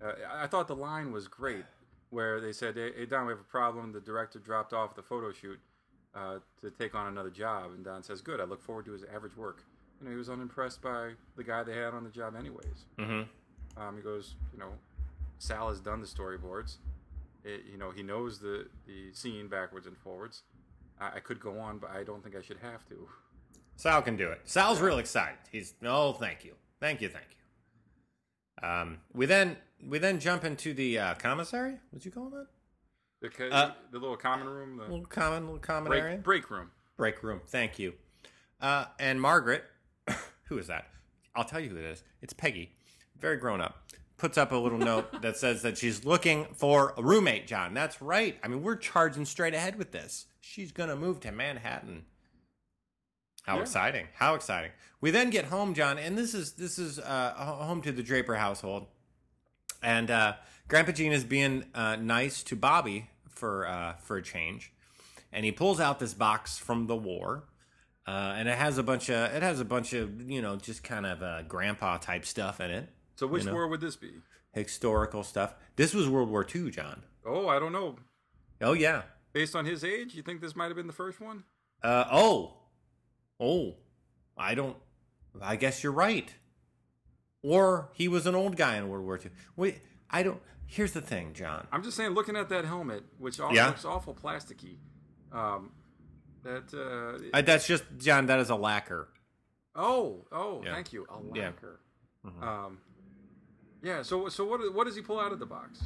[0.00, 1.64] uh, I thought the line was great
[2.10, 3.90] where they said, "Hey, Don, we have a problem.
[3.90, 5.58] The director dropped off the photo shoot."
[6.14, 7.72] Uh, to take on another job.
[7.74, 8.40] And Don says, "Good.
[8.40, 9.64] I look forward to his average work."
[10.00, 12.86] You know, he was unimpressed by the guy they had on the job, anyways.
[12.98, 13.80] Mm-hmm.
[13.80, 14.72] Um, he goes, you know,
[15.38, 16.76] Sal has done the storyboards.
[17.44, 20.42] It, you know, he knows the the scene backwards and forwards.
[21.00, 23.08] I, I could go on, but I don't think I should have to.
[23.76, 24.40] Sal can do it.
[24.44, 25.38] Sal's real excited.
[25.50, 28.68] He's no, thank you, thank you, thank you.
[28.68, 31.78] Um, we then we then jump into the uh, commissary.
[31.90, 32.46] What you call that?
[33.22, 36.16] The, Uh, the little common room, the Little common, little common area.
[36.18, 36.70] break, break room.
[36.96, 37.40] break room.
[37.46, 37.94] Thank you.
[38.60, 39.64] Uh, and Margaret,
[40.44, 40.88] who is that?
[41.34, 42.02] I'll tell you who it is.
[42.20, 42.72] It's Peggy,
[43.18, 43.86] very grown up.
[44.18, 47.46] Puts up a little note that says that she's looking for a roommate.
[47.46, 48.38] John, that's right.
[48.42, 50.26] I mean, we're charging straight ahead with this.
[50.40, 52.04] She's gonna move to Manhattan.
[53.44, 53.62] How Yeah.
[53.62, 54.08] exciting!
[54.14, 54.70] How exciting!
[55.00, 58.36] We then get home, John, and this is this is uh, home to the Draper
[58.36, 58.86] household,
[59.82, 60.34] and uh,
[60.68, 63.08] Grandpa Gene is being uh, nice to Bobby
[63.42, 64.72] for uh, for a change,
[65.32, 67.48] and he pulls out this box from the war,
[68.06, 70.84] uh, and it has a bunch of it has a bunch of you know just
[70.84, 73.54] kind of uh, grandpa type stuff in it, So which You know.
[73.54, 74.12] war would this be?
[74.52, 75.54] historical stuff.
[75.76, 77.02] This was World War II, John.
[77.26, 77.96] Oh, I don't know.
[78.60, 79.02] Oh yeah.
[79.32, 81.42] Based on his age, you think this might have been the first one?
[81.82, 82.58] Uh, oh,
[83.40, 83.74] oh,
[84.38, 84.76] I don't.
[85.40, 86.32] I guess you're right.
[87.42, 89.30] Or he was an old guy in World War II.
[89.56, 90.40] Wait, I don't.
[90.74, 91.66] Here's the thing, John.
[91.70, 93.66] I'm just saying, looking at that helmet, which all Yeah.
[93.66, 94.76] looks awful plasticky.
[95.30, 95.70] Um,
[96.44, 98.24] that uh, I, that's just John.
[98.24, 99.08] That is a lacquer.
[99.76, 100.72] oh oh, Yeah.
[100.74, 101.44] thank you, a Yeah.
[101.48, 101.80] lacquer.
[102.40, 102.78] Um,
[103.82, 104.00] yeah.
[104.02, 105.80] So so what what does he pull out of the box?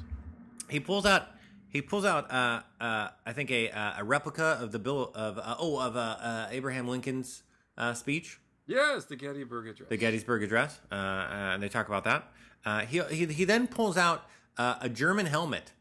[0.71, 1.29] He pulls out.
[1.69, 2.31] He pulls out.
[2.31, 5.97] Uh, uh, I think a uh, a replica of the bill of uh, oh of
[5.97, 7.43] uh, uh, Abraham Lincoln's
[7.77, 8.39] uh, speech.
[8.69, 9.89] Yes, the Gettysburg Address.
[9.89, 12.33] the Gettysburg Address, uh, uh, and they talk about that.
[12.65, 14.25] Uh, he, he he then pulls out
[14.59, 15.73] uh, a German helmet,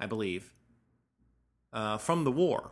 [0.00, 0.52] I believe,
[1.72, 2.70] uh, from the war.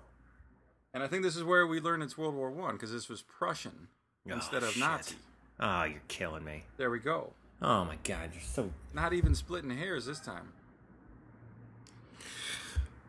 [0.92, 3.22] and I think this is where we learn it's World War One because this was
[3.22, 3.88] Prussian
[4.26, 4.80] instead Oh, of shit.
[4.80, 5.14] Nazi.
[5.60, 6.64] Oh, you're killing me.
[6.76, 7.32] There we go.
[7.62, 8.70] Oh my God, you're so.
[8.92, 10.52] Not even splitting hairs this time.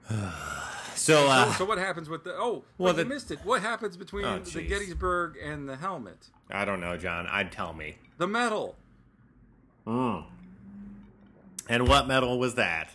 [0.96, 2.32] So, uh, so, so what happens with the?
[2.36, 3.40] Oh, well, well, you missed it.
[3.44, 4.62] What happens between Oh, the.
[4.62, 6.30] Gettysburg and the helmet?
[6.50, 7.28] I don't know, John.
[7.28, 7.98] I'd tell me.
[8.18, 8.78] The medal.
[9.86, 10.24] Mm.
[11.70, 12.90] And what medal was that?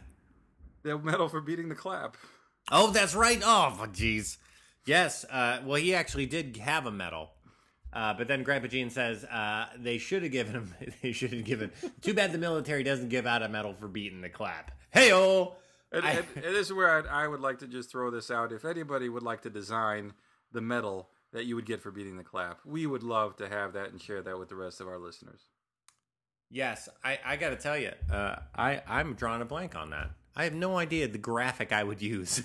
[0.83, 2.17] The medal for beating the clap.
[2.71, 3.41] Oh, that's right.
[3.45, 4.39] Oh, jeez.
[4.87, 5.25] Yes.
[5.29, 7.31] Uh, well, he actually did have a medal.
[7.93, 10.75] Uh, but then Grandpa Gene says uh, they should have given him.
[11.03, 11.73] They should have given.
[12.03, 14.71] Too bad the military doesn't give out a medal for beating the clap.
[14.93, 15.57] Hey, oh.
[15.93, 18.31] And, I- and, and this is where I'd, I would like to just throw this
[18.31, 18.53] out.
[18.53, 20.13] If anybody would like to design
[20.53, 23.73] the medal that you would get for beating the clap, we would love to have
[23.73, 25.41] that and share that with the rest of our listeners.
[26.51, 30.11] Yes, I, I got to tell you, uh, I I'm drawing a blank on that.
[30.35, 32.43] I have no idea the graphic I would use.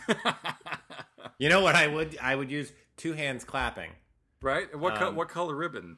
[1.39, 3.91] you know what I would I would use two hands clapping.
[4.41, 4.71] right?
[4.71, 5.97] And what co- Um, what color ribbon?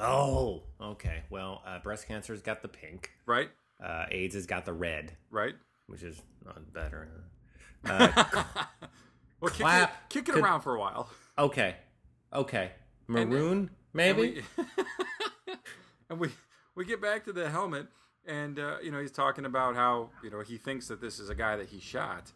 [0.00, 1.22] Oh, okay.
[1.30, 3.10] Well, uh, breast cancer's got the pink.
[3.26, 3.50] Right?
[3.82, 5.54] Uh, AIDS has got the red, Right?
[5.86, 7.08] which is not better.
[7.84, 8.24] Uh,
[9.40, 11.10] Well, kick it, Clap kick it could- around for a while.
[11.38, 11.76] okay,
[12.32, 12.72] okay.
[13.08, 14.42] Maroon, And maybe.
[14.56, 14.64] we,
[16.08, 16.28] and we
[16.74, 17.86] we get back to the helmet,
[18.26, 21.28] and uh, you know he's talking about how you know he thinks that this is
[21.30, 22.32] a guy that he shot,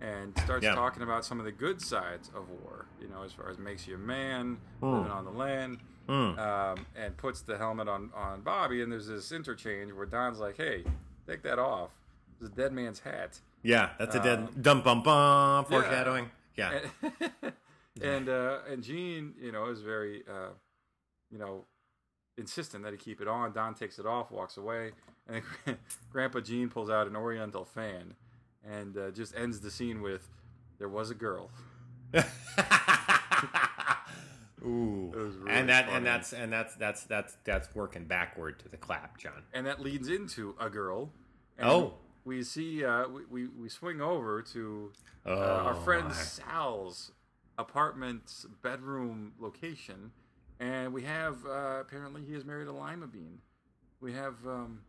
[0.00, 0.74] and starts Yeah.
[0.74, 2.86] talking about some of the good sides of war.
[3.00, 4.92] You know, as far as makes you a man, Hmm.
[4.94, 6.38] living on the land, Hmm.
[6.38, 8.82] um, and puts the helmet on on Bobby.
[8.82, 10.84] And there's this interchange where Don's like, "Hey,
[11.26, 11.90] take that off.
[12.40, 16.30] It's a dead man's hat." yeah, that's a dead dum bum bum foreshadowing.
[16.56, 16.80] Yeah.
[17.02, 17.52] and
[18.02, 20.50] and, uh, and Gene, you know, is very, uh,
[21.30, 21.66] you know,
[22.38, 23.52] insistent that he keep it on.
[23.52, 24.92] Don takes it off, walks away,
[25.28, 25.76] and then
[26.12, 28.14] Grandpa Gene pulls out an Oriental fan,
[28.64, 30.28] and uh, just ends the scene with,
[30.78, 31.50] "There was a girl."
[34.62, 35.96] Ooh, really and that funny.
[35.96, 39.42] and that's and that's that's that's that's working backward to the clap, John.
[39.54, 41.10] and that leads into a girl.
[41.56, 41.94] And Oh.
[42.24, 44.92] we see uh, we, we we swing over to
[45.24, 46.12] uh, Oh, our friend my.
[46.14, 47.12] Sal's
[47.56, 50.12] apartment's bedroom location,
[50.60, 53.38] and we have uh, apparently he has married a lima bean.
[54.00, 54.34] We have.
[54.46, 54.82] Um,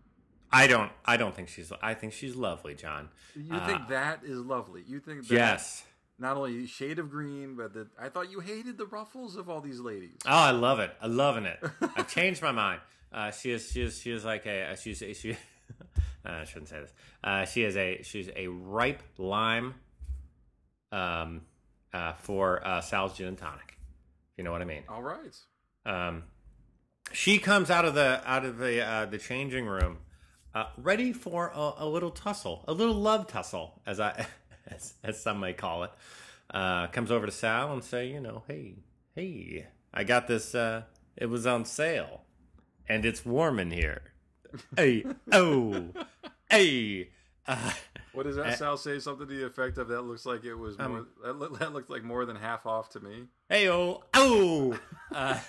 [0.52, 0.92] I don't.
[1.06, 1.72] I don't think she's.
[1.82, 3.10] I think she's lovely, John.
[3.36, 4.84] you Uh, think that is lovely?
[4.88, 5.84] You think that Yes.
[6.20, 9.62] not only shade of green, but that I thought you hated the ruffles of all
[9.62, 10.18] these ladies.
[10.26, 10.94] Oh, I love it.
[11.02, 11.60] I'm loving it.
[11.96, 12.82] I've changed my mind.
[13.14, 13.70] Uh, she is.
[13.70, 14.00] She is.
[14.00, 14.78] She is like a.
[14.78, 15.02] She's.
[15.02, 15.36] A, she.
[16.26, 16.94] I shouldn't say this.
[17.22, 18.02] Uh, she is a.
[18.04, 19.76] She's a ripe lime.
[20.94, 21.42] Um,
[21.94, 23.78] uh, for uh, Sal's gin and tonic.
[24.32, 24.84] If you know what I mean.
[24.88, 25.36] All right.
[25.86, 26.24] Um,
[27.12, 29.98] she comes out of the out of the uh, the changing room,
[30.54, 34.26] uh, ready for a, a little tussle, a little love tussle, as I
[34.68, 35.92] as, as some may call it.
[36.54, 38.76] uh, comes over to Sal and say, you know, hey,
[39.16, 40.54] hey, I got this.
[40.56, 40.84] Uh,
[41.18, 42.22] it was on sale,
[42.88, 44.02] and it's warm in here.
[44.78, 45.88] hey, oh,
[46.50, 47.10] hey.
[47.48, 47.72] Uh,
[48.14, 49.00] what does that Sal say?
[49.00, 51.06] Something to the effect of that looks like it was um, more.
[51.24, 53.24] That, look, that looked like more than half off to me.
[53.50, 54.78] Hey, oh, oh.
[55.12, 55.40] Uh,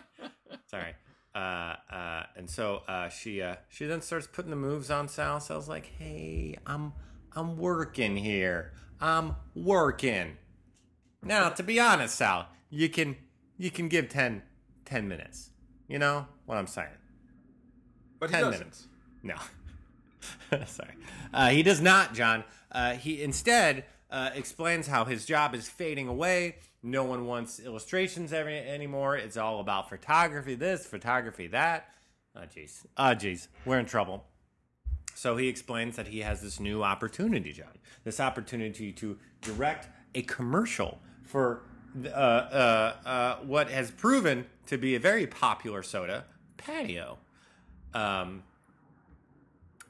[0.66, 0.94] sorry.
[1.34, 5.40] Uh, uh, and so uh, she uh, she then starts putting the moves on Sal.
[5.40, 6.92] Sal's like, "Hey, I'm
[7.34, 8.72] I'm working here.
[9.00, 10.36] I'm working."
[11.22, 13.16] Now, to be honest, Sal, you can
[13.56, 14.42] you can give 10,
[14.84, 15.50] 10 minutes.
[15.88, 16.88] You know what I'm saying?
[18.20, 18.86] But ten minutes.
[19.22, 19.36] No,
[20.66, 20.94] sorry,
[21.32, 22.44] uh, he does not, John.
[22.70, 28.32] Uh, he instead uh, explains how his job is fading away no one wants illustrations
[28.32, 29.16] every, anymore.
[29.16, 31.88] It's all about photography this, photography that.
[32.36, 32.86] Oh, jeez.
[32.96, 33.48] Oh, jeez.
[33.64, 34.24] We're in trouble.
[35.14, 37.78] So he explains that he has this new opportunity, John.
[38.04, 41.62] This opportunity to direct a commercial for
[42.04, 46.24] uh, uh, uh, what has proven to be a very popular soda,
[46.56, 47.18] Patio.
[47.94, 48.44] Um,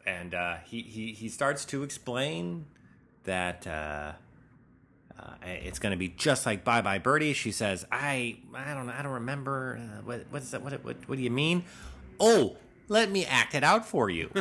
[0.07, 2.65] and uh, he, he, he starts to explain
[3.25, 3.67] that
[5.19, 7.33] uh, it's going to be just like Bye Bye Birdie.
[7.33, 10.63] She says, "I I don't I don't remember uh, what what's that?
[10.63, 11.65] What, what what do you mean?
[12.21, 12.57] Oh,
[12.89, 14.31] let me act it out for you."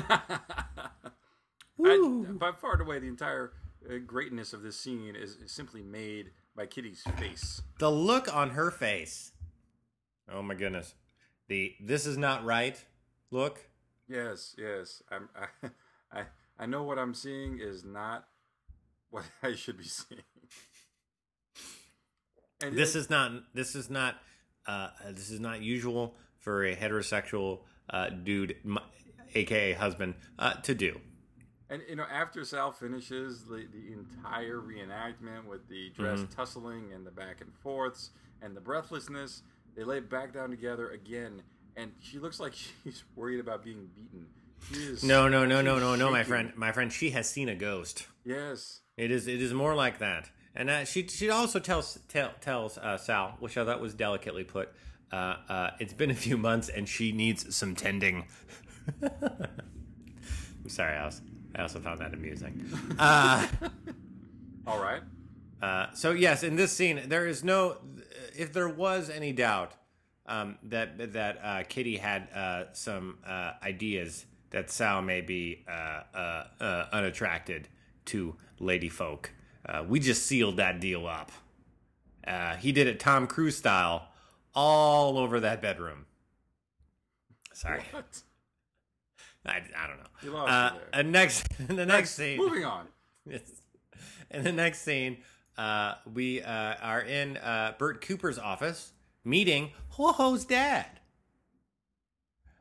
[1.86, 3.54] I, by far and away, the entire
[3.88, 7.62] uh, greatness of this scene is, is simply made by Kitty's face.
[7.80, 9.32] The look on her face.
[10.32, 10.96] Oh my goodness.
[11.48, 12.84] The this is not right
[13.32, 13.70] look.
[14.10, 15.02] Yes, yes.
[15.12, 15.70] I'm, I,
[16.20, 16.24] I
[16.60, 18.26] I know what I'm seeing is not
[19.10, 20.22] what I should be seeing.
[22.62, 24.16] And this is not this is not
[24.68, 28.56] uh, this is not usual for a heterosexual uh, dude,
[29.36, 31.00] aka husband, uh, to do.
[31.70, 36.34] And you know, after Sal finishes the, the entire reenactment with the dress mm-hmm.
[36.34, 39.44] tussling and the back and forths and the breathlessness,
[39.76, 41.42] they lay back down together again,
[41.76, 44.28] and she looks like she's worried about being beaten.
[45.04, 46.92] no, no, no, no, no, no, my friend, my friend.
[46.92, 48.08] She has seen a ghost.
[48.24, 49.28] Yes, it is.
[49.28, 50.30] It is more like that.
[50.58, 54.44] And uh, she she also tells tell, tells uh, Sal, which I thought was delicately
[54.44, 54.70] put.
[55.10, 58.26] Uh, uh it's been a few months and she needs some tending.
[59.02, 61.22] I'm sorry, I, was,
[61.56, 62.66] I also found that amusing.
[62.98, 63.48] Uh,
[64.66, 65.04] All right.
[65.62, 67.78] Uh, so yes, in this scene, there is no.
[68.36, 69.74] If there was any doubt
[70.26, 73.20] um, that that Kitty had some
[73.64, 75.64] ideas that Sal may be
[76.60, 77.68] unattracted
[78.06, 79.32] to lady folk
[79.68, 81.32] uh, we just sealed that deal up.
[82.26, 84.10] Uh, he did it Tom Cruise style
[84.54, 86.06] all over that bedroom.
[87.54, 87.84] Sorry.
[87.92, 88.22] What?
[89.46, 90.10] I, I don't know.
[90.22, 92.38] You lost uh, and next, the next, next scene.
[92.38, 92.88] Moving on.
[94.32, 95.18] in the next scene,
[95.58, 98.92] uh, we uh, are in uh, Bert Cooper's office
[99.24, 101.00] meeting Ho Ho's dad.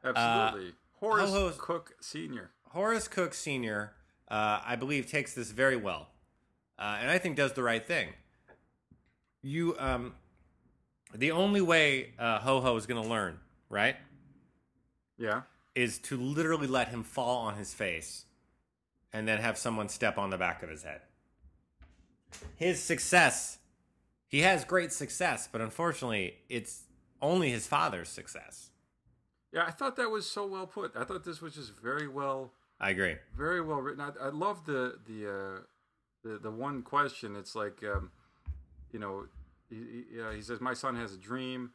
[0.04, 0.72] Absolutely.
[1.00, 2.50] Horace Ho-Ho's, Cook Sr.
[2.68, 3.92] Horace Cook Sr.,
[4.28, 6.08] I believe, takes this very well
[6.78, 8.08] uh, and I think does the right thing.
[9.42, 10.14] You, um,
[11.14, 13.96] the only way uh, Ho Ho is going to learn, right?
[15.18, 15.42] Yeah,
[15.74, 18.24] is to literally let him fall on his face,
[19.12, 21.02] and then have someone step on the back of his head.
[22.56, 23.58] His success,
[24.26, 26.84] he has great success, but unfortunately, it's
[27.22, 28.70] only his father's success.
[29.52, 30.92] Yeah, I thought that was so well put.
[30.96, 32.52] I thought this was just very well.
[32.80, 33.16] I agree.
[33.36, 34.00] Very well written.
[34.00, 35.58] I, I love the the uh,
[36.26, 37.36] the the one question.
[37.36, 38.10] It's like, um,
[38.92, 39.26] you know,
[39.70, 41.70] he, he, he, says my son has a dream,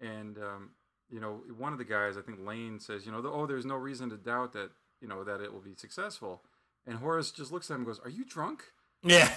[0.00, 0.70] and um,
[1.10, 3.76] you know, one of the guys, I think Lane says, you know, oh, there's no
[3.76, 6.42] reason to doubt that you know that it will be successful,
[6.86, 8.64] and Horace just looks at him and goes, "Are you drunk?"
[9.02, 9.30] Yeah,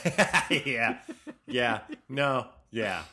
[0.66, 0.98] yeah,
[1.46, 1.82] yeah.
[2.08, 3.04] No, yeah.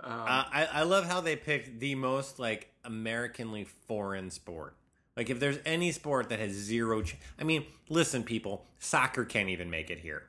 [0.00, 4.76] Um, uh, I I love how they picked the most like Americanly foreign sport.
[5.16, 9.48] Like if there's any sport that has zero, ch- I mean, listen, people, soccer can't
[9.48, 10.22] even make it here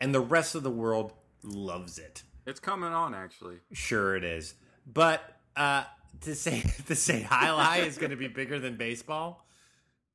[0.00, 2.22] and the rest of the world loves it.
[2.46, 3.56] It's coming on, actually.
[3.72, 4.54] Sure, it is.
[4.86, 5.22] But
[5.56, 5.84] uh,
[6.22, 9.46] to say to say High is going to be bigger than baseball,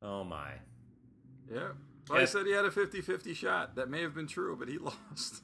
[0.02, 0.52] oh my.
[1.52, 1.70] Yeah.
[2.10, 2.24] Well, yeah.
[2.24, 3.76] I said he had a 50-50 shot.
[3.76, 5.44] That may have been true, but he lost.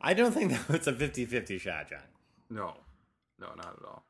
[0.00, 2.00] I don't think that was a 50-50 shot, John.
[2.50, 2.74] No.
[3.40, 4.04] No, not at all.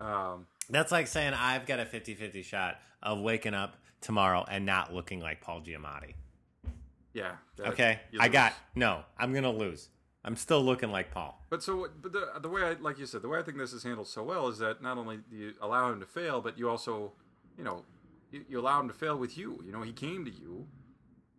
[0.00, 4.94] Um, That's like saying I've got a 50-50 shot of waking up tomorrow and not
[4.94, 6.14] looking like Paul Giamatti.
[7.18, 7.66] Yeah.
[7.66, 8.00] Okay.
[8.20, 9.02] I got no.
[9.18, 9.88] I'm gonna lose.
[10.24, 11.44] I'm still looking like Paul.
[11.50, 13.72] But so, but the the way I like you said, the way I think this
[13.72, 16.58] is handled so well is that not only do you allow him to fail, but
[16.58, 17.12] you also,
[17.56, 17.84] you know,
[18.30, 19.62] you, you allow him to fail with you.
[19.64, 20.66] You know, he came to you.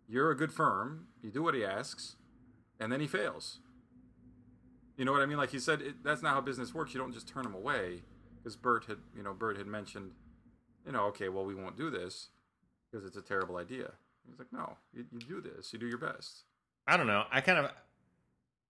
[0.08, 1.08] You're a good firm.
[1.22, 2.16] You do what he asks,
[2.80, 3.60] and then he fails.
[4.98, 5.38] You know what I mean?
[5.38, 6.94] Like he said, it, that's not how business works.
[6.94, 8.02] You don't just turn them away.
[8.38, 10.12] Because Bert had, you know, Bert had mentioned,
[10.86, 12.30] you know, okay, well, we won't do this
[12.90, 13.92] because it's a terrible idea.
[14.30, 15.74] He's like, no, you, you do this.
[15.74, 16.44] You do your best.
[16.88, 17.24] I don't know.
[17.32, 17.72] I kind of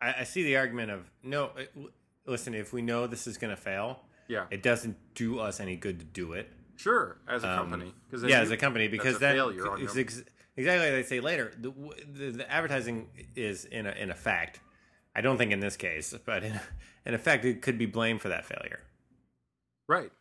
[0.02, 1.52] I, I see the argument of no.
[1.58, 1.74] it-
[2.26, 5.76] Listen, if we know this is going to fail, Yeah, it doesn't do us any
[5.76, 6.52] good to do it.
[6.76, 7.18] sure.
[7.28, 9.36] As a Um, company, because yeah, as a company, because then
[9.80, 10.22] it's ex-
[10.56, 11.52] exactly like they say later.
[11.58, 11.72] The,
[12.14, 14.60] the, the advertising is in a, in effect.
[15.16, 16.60] I don't think in this case, but in,
[17.06, 18.82] in effect, it could be blamed for that failure.
[19.88, 20.12] right.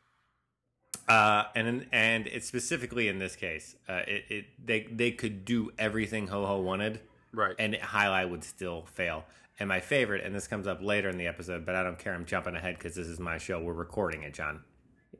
[1.09, 5.71] Uh, and and it's specifically in this case, uh, it, it they they could do
[5.79, 7.01] everything Ho Ho wanted,
[7.33, 7.55] Right.
[7.59, 9.25] and jai alai would still fail.
[9.61, 12.13] And my favorite, and this comes up later in the episode, but I don't care.
[12.15, 13.61] I'm jumping ahead because this is my show.
[13.61, 14.61] We're recording it, John.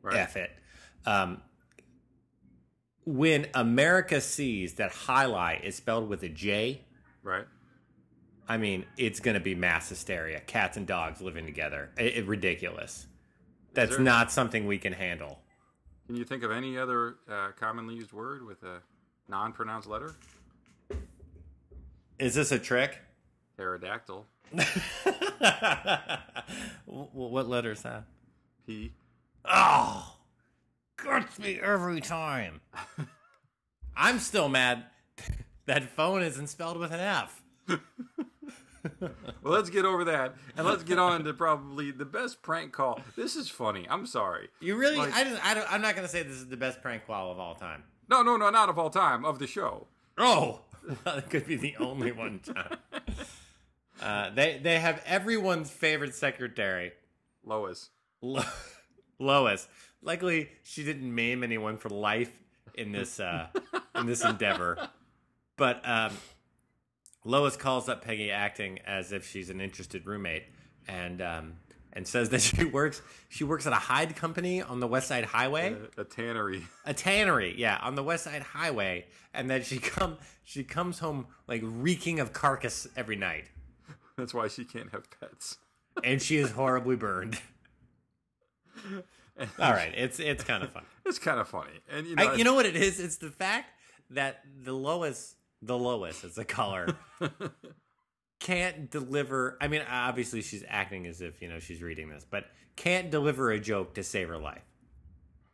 [0.03, 0.17] right.
[0.17, 0.51] F it.
[1.07, 1.41] Um,
[3.05, 6.83] when America sees that jai alai is spelled with a J,
[7.23, 7.47] Right.
[8.49, 10.41] I mean, it's going to be mass hysteria.
[10.41, 11.91] Cats and dogs living together.
[11.99, 13.07] It, it- ridiculous.
[13.75, 15.41] That's there- not something we can handle.
[16.09, 18.81] Can you think of any other uh, commonly used word with a
[19.29, 20.15] non-pronounced letter?
[22.19, 22.99] Is this a trick?
[23.59, 24.25] Pterodactyl.
[26.87, 28.05] What letter is that?
[28.67, 28.93] P.
[29.45, 30.17] Oh,
[30.97, 32.63] gets me every time.
[33.97, 34.85] I'm still mad
[35.67, 37.43] that phone isn't spelled with an F.
[39.43, 43.01] Well, let's get over that, and let's get on to probably the best prank call.
[43.17, 43.87] This is funny.
[43.89, 44.49] I'm sorry.
[44.61, 44.97] You really?
[44.97, 47.07] Like- I, just, I don't, I'm not going to say this is the best prank
[47.07, 47.85] call of all time.
[48.11, 49.87] No, no, no, not of all time of the show.
[50.19, 50.61] Oh,
[51.05, 52.79] that could be the only one time.
[54.01, 56.93] Uh, they they have everyone's favorite secretary,
[57.45, 57.91] Lois.
[58.23, 58.45] Lo-
[59.19, 59.67] Lois.
[60.03, 62.31] Luckily, she didn't maim anyone for life
[62.75, 63.49] in this uh,
[63.97, 64.89] in this endeavor.
[65.57, 66.13] But um,
[67.29, 70.45] Lois calls up Peggy, acting as if she's an interested roommate,
[70.89, 71.53] and um,
[71.93, 75.27] and says that she works she works at a hide company on the West Side
[75.27, 75.77] Highway.
[75.99, 76.63] A, a tannery.
[76.87, 81.27] a tannery yeah on the west side highway and that she come she comes home
[81.47, 83.45] like reeking of carcass every night
[84.17, 85.59] That's why she can't have pets.
[86.03, 87.39] and she is horribly burned
[89.59, 92.35] all right it's it's kind of fun It's kind of funny, and you know, I,
[92.37, 93.71] you know what it is it's the fact
[94.11, 96.87] that the lowest the lowest as a color
[98.41, 102.47] can't deliver i mean obviously she's acting as if you know she's reading this but
[102.77, 104.63] can't deliver a joke to save her life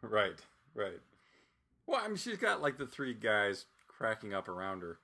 [0.03, 0.39] right,
[0.75, 1.01] right.
[1.87, 4.99] Well, I mean, she's got like the three guys cracking up around her.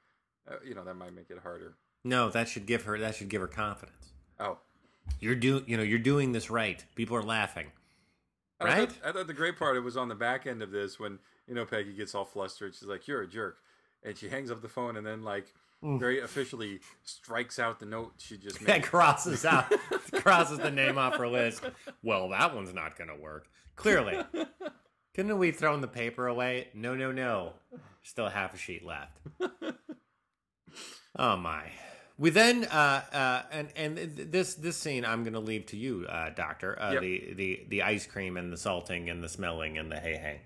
[0.51, 1.75] Uh, you know, that might make it harder.
[2.05, 4.59] no that should give her that should give her confidence Oh,
[5.21, 7.67] you're do you know you're doing this right people are laughing
[8.61, 8.93] I Right?
[8.93, 11.19] thought, I thought the great part it was on the back end of this when
[11.49, 12.75] you know Peggy gets all flustered.
[12.75, 13.57] She's like, "You're a jerk,"
[14.05, 18.13] and she hangs up the phone and then like very officially strikes out the note
[18.19, 18.83] she just made.
[18.83, 19.73] crosses out
[20.13, 21.63] crosses the name off her list.
[22.03, 23.49] Well, that one's not going to work.
[23.77, 24.19] Clearly,
[25.15, 26.69] couldn't we thrown the paper away?
[26.75, 27.55] No, no, no.
[28.03, 29.19] Still half a sheet left.
[31.17, 31.65] Oh my.
[32.19, 33.97] We then uh, uh, and and
[34.31, 36.79] this this scene I'm going to leave to you, uh, Doctor.
[36.81, 37.01] Uh, Yep.
[37.03, 40.41] The the the ice cream and the salting and the smelling and the hey hey.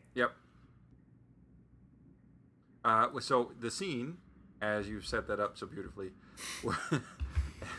[2.84, 4.18] Uh, so the scene,
[4.60, 6.10] as you've set that up so beautifully,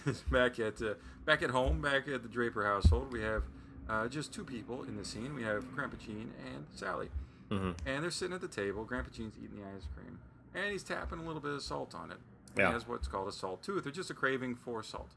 [0.06, 3.12] is back at uh, back at home, back at the Draper household.
[3.12, 3.44] We have
[3.90, 5.36] uh, just two people in the scene.
[5.36, 7.10] We have Grandpa Gene and Sally,
[7.52, 7.76] Mhm.
[7.86, 8.84] and they're sitting at the table.
[8.84, 10.20] Grandpa Gene's eating the ice cream,
[10.56, 12.18] and he's tapping a little bit of salt on it.
[12.58, 12.68] Yeah.
[12.68, 15.12] He has what's called a salt tooth, or just a craving for salt,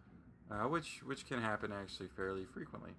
[0.50, 2.90] uh, which which can happen actually fairly frequently.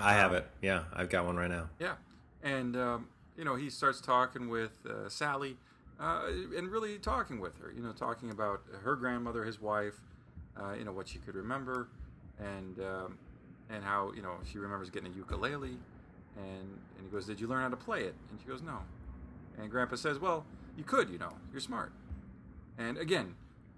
[0.00, 0.48] I have it.
[0.60, 1.70] Yeah, I've got one right now.
[1.78, 1.94] Yeah,
[2.42, 5.56] and um, you know he starts talking with uh, Sally,
[6.00, 6.22] uh,
[6.56, 7.72] and really talking with her.
[7.74, 9.94] You know, talking about her grandmother, his wife.
[10.60, 11.88] Uh, you know what she could remember,
[12.38, 13.18] and um,
[13.70, 15.78] and how you know she remembers getting a ukulele,
[16.36, 16.60] and
[16.96, 18.78] and he goes, "Did you learn how to play it?" And she goes, "No."
[19.58, 20.44] And Grandpa says, "Well,
[20.76, 21.10] you could.
[21.10, 21.92] You know, you're smart."
[22.76, 23.34] And again,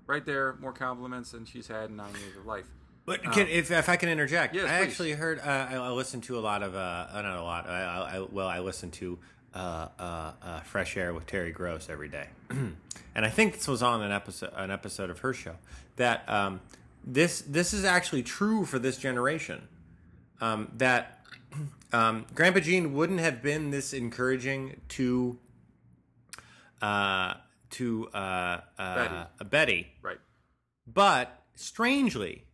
[0.06, 2.66] right there, more compliments than she's had in nine years of life.
[3.06, 4.90] But can, if, if I can interject, Yes, I please.
[4.90, 5.40] actually heard.
[5.40, 6.74] Uh, I, I listened to a lot of.
[6.74, 7.68] Uh, not a lot.
[7.68, 9.18] I, I, I, well, I listened to
[9.54, 12.76] uh, uh, uh, Fresh Air with Terry Gross every day, and
[13.14, 15.56] I think this was on an episode an episode of her show.
[15.96, 16.60] That um,
[17.04, 19.68] this this is actually true for this generation.
[20.40, 21.24] Um, that
[21.92, 25.38] um, Grandpa Gene wouldn't have been this encouraging to
[26.80, 27.34] uh,
[27.70, 28.94] to uh, uh,
[29.38, 29.44] Betty.
[29.44, 30.18] Betty Right.
[30.86, 32.44] but strangely,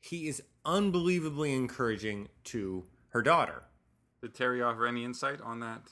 [0.00, 3.62] he is unbelievably encouraging to her daughter.
[4.22, 5.82] Did Terry offer any insight on that?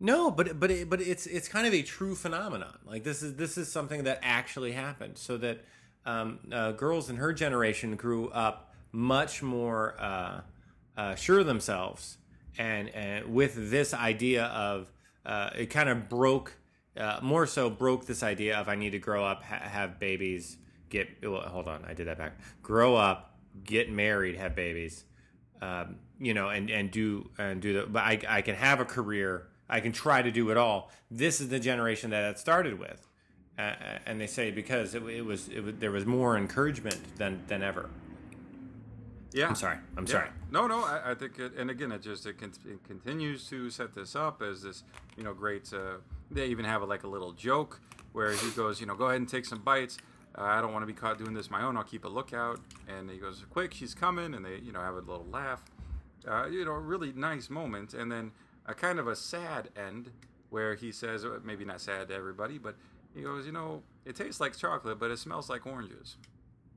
[0.00, 2.78] No, but but it, but it's it's kind of a true phenomenon.
[2.84, 5.18] Like this is this is something that actually happened.
[5.18, 5.64] So that
[6.04, 10.40] um, uh, girls in her generation grew up much more uh,
[10.96, 12.18] uh, sure of themselves,
[12.58, 14.92] and and with this idea of
[15.24, 16.58] uh, it kind of broke
[16.96, 20.56] uh, more so broke this idea of I need to grow up, ha- have babies,
[20.90, 22.38] get well, hold on, I did that back.
[22.62, 25.04] Grow up, get married, have babies,
[25.60, 27.86] um, you know, and and do and do the.
[27.86, 29.48] But I I can have a career.
[29.68, 30.90] I can try to do it all.
[31.10, 33.06] This is the generation that it started with,
[33.58, 33.72] uh,
[34.06, 37.62] and they say because it, it, was, it was there was more encouragement than than
[37.62, 37.88] ever.
[39.32, 39.78] Yeah, I'm sorry.
[39.96, 40.12] I'm Yeah.
[40.12, 40.28] sorry.
[40.52, 40.84] No, no.
[40.84, 44.14] I, I think, it, and again, it just it, con- it continues to set this
[44.14, 44.84] up as this,
[45.16, 45.72] you know, great.
[45.72, 45.96] Uh,
[46.30, 47.80] they even have like a little joke
[48.12, 49.98] where he goes, you know, go ahead and take some bites.
[50.38, 51.76] Uh, I don't want to be caught doing this my own.
[51.76, 52.60] I'll keep a lookout.
[52.86, 55.64] And he goes, quick, she's coming, and they, you know, have a little laugh.
[56.28, 58.30] Uh, you know, a really nice moment, and then
[58.66, 60.10] a kind of a sad end
[60.50, 62.76] where he says, uh, maybe not sad to everybody, but
[63.14, 66.16] he goes, you know, it tastes like chocolate, but it smells like oranges.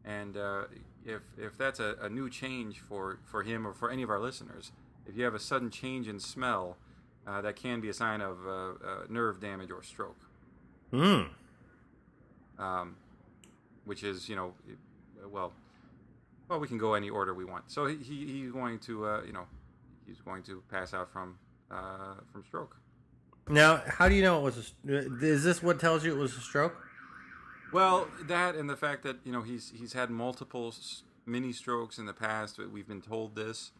[0.05, 0.63] And uh,
[1.05, 4.19] if if that's a, a new change for, for him or for any of our
[4.19, 4.71] listeners,
[5.05, 6.77] if you have a sudden change in smell,
[7.27, 8.75] uh, that can be a sign of uh, uh,
[9.09, 10.17] nerve damage or stroke,
[10.91, 11.23] Hmm.
[12.57, 12.95] um,
[13.85, 14.53] which is you know,
[15.29, 15.51] well,
[16.47, 17.69] well we can go any order we want.
[17.69, 19.45] So he, he he's going to uh, you know
[20.05, 21.37] he's going to pass out from
[21.71, 22.77] uh, from stroke.
[23.49, 24.73] Now, how do you know it was?
[24.87, 26.75] A, is this what tells you it was a stroke?
[27.71, 30.73] Well, that and the fact that you know he's he's had multiple
[31.25, 32.59] mini strokes in the past.
[32.71, 33.71] We've been told this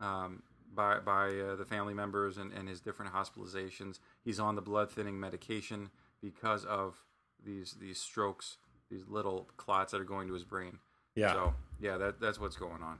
[0.00, 0.42] um,
[0.74, 3.98] by by uh, the family members and, and his different hospitalizations.
[4.24, 5.90] He's on the blood thinning medication
[6.22, 7.02] because of
[7.44, 8.58] these these strokes,
[8.90, 10.78] these little clots that are going to his brain.
[11.14, 11.32] Yeah.
[11.32, 12.98] So yeah, that that's what's going on.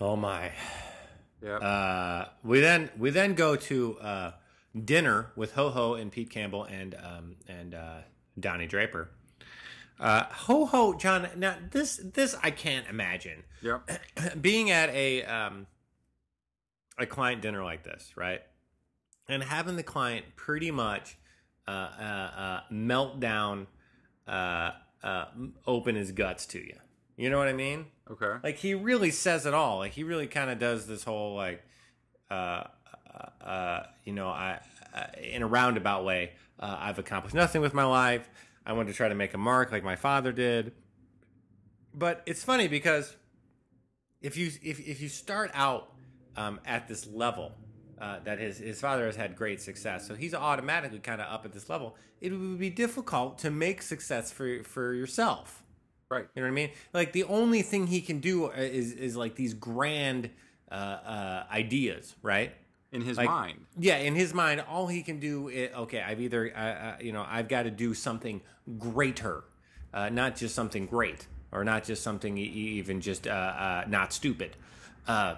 [0.00, 0.52] Oh my.
[1.42, 1.56] Yeah.
[1.56, 4.32] Uh, we then we then go to uh,
[4.84, 7.98] dinner with Ho Ho and Pete Campbell and um, and uh,
[8.38, 9.10] Donnie Draper.
[10.00, 11.28] Uh, Ho Ho, John.
[11.36, 13.88] Now this this I can't imagine yep.
[14.40, 15.66] being at a um,
[16.98, 18.42] a client dinner like this, right?
[19.28, 21.18] And having the client pretty much
[21.66, 23.66] uh, uh, uh, melt down,
[24.26, 24.70] uh,
[25.02, 25.26] uh,
[25.66, 26.76] open his guts to you.
[27.18, 27.86] You know what I mean?
[28.10, 28.38] Okay.
[28.42, 31.62] like he really says it all like he really kind of does this whole like
[32.30, 32.64] uh
[33.14, 34.58] uh, uh you know i
[34.94, 38.30] uh, in a roundabout way uh, i've accomplished nothing with my life
[38.64, 40.72] i want to try to make a mark like my father did
[41.92, 43.14] but it's funny because
[44.20, 45.92] if you if, if you start out
[46.36, 47.52] um, at this level
[48.00, 51.44] uh, that his his father has had great success, so he's automatically kind of up
[51.44, 51.96] at this level.
[52.20, 55.64] It would be difficult to make success for for yourself.
[56.10, 56.26] Right.
[56.34, 56.70] You know what I mean?
[56.94, 60.30] Like the only thing he can do is is like these grand
[60.70, 62.52] uh, uh, ideas, right?
[62.92, 63.66] In his Like- mind.
[63.78, 66.00] Yeah, in his mind, all he can do is okay.
[66.00, 68.40] I've either uh, uh, you know I've got to do something
[68.78, 69.44] greater,
[69.92, 74.56] uh, not just something great, or not just something even just uh, uh, not stupid.
[75.06, 75.34] Uh,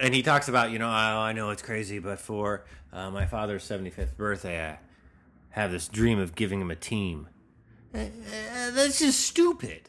[0.00, 3.26] and he talks about you know oh, I know it's crazy, but for uh, my
[3.26, 4.78] father's seventy fifth birthday, I
[5.50, 7.28] have this dream of giving him a team.
[8.74, 9.88] That's just stupid,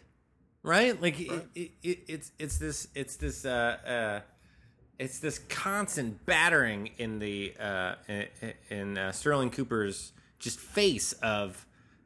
[0.64, 1.00] right?
[1.02, 3.50] Like it, it, it, it's it's this it's this uh,
[3.86, 4.20] uh,
[5.00, 8.26] it's this constant battering in the uh, in,
[8.70, 11.66] in uh, Sterling Cooper's just face of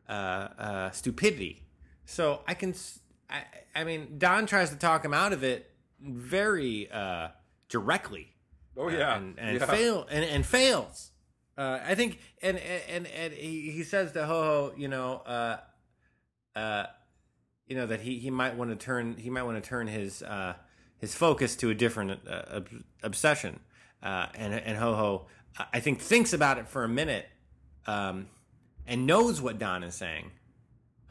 [0.10, 1.62] uh, uh, stupidity.
[2.06, 2.99] So I can, s-
[3.30, 3.43] I,
[3.76, 5.70] I mean, Don tries to talk him out of it
[6.02, 7.30] very uh,
[7.70, 8.34] directly
[8.76, 9.16] Oh yeah.
[9.18, 9.66] and, and yeah.
[9.66, 11.12] fail and, and fails.
[11.58, 15.22] Uh, I think, and and and he, he says to Ho Ho, you know,
[16.56, 16.86] uh,
[17.68, 20.22] you know that he, he might want to turn he might want to turn his
[20.24, 20.54] uh,
[20.97, 22.70] his focus to a different uh, ob-
[23.04, 23.60] obsession,
[24.04, 25.28] uh, and and Ho Ho,
[25.74, 27.28] I think thinks about it for a minute,
[27.88, 28.28] um,
[28.86, 30.32] and knows what Don is saying,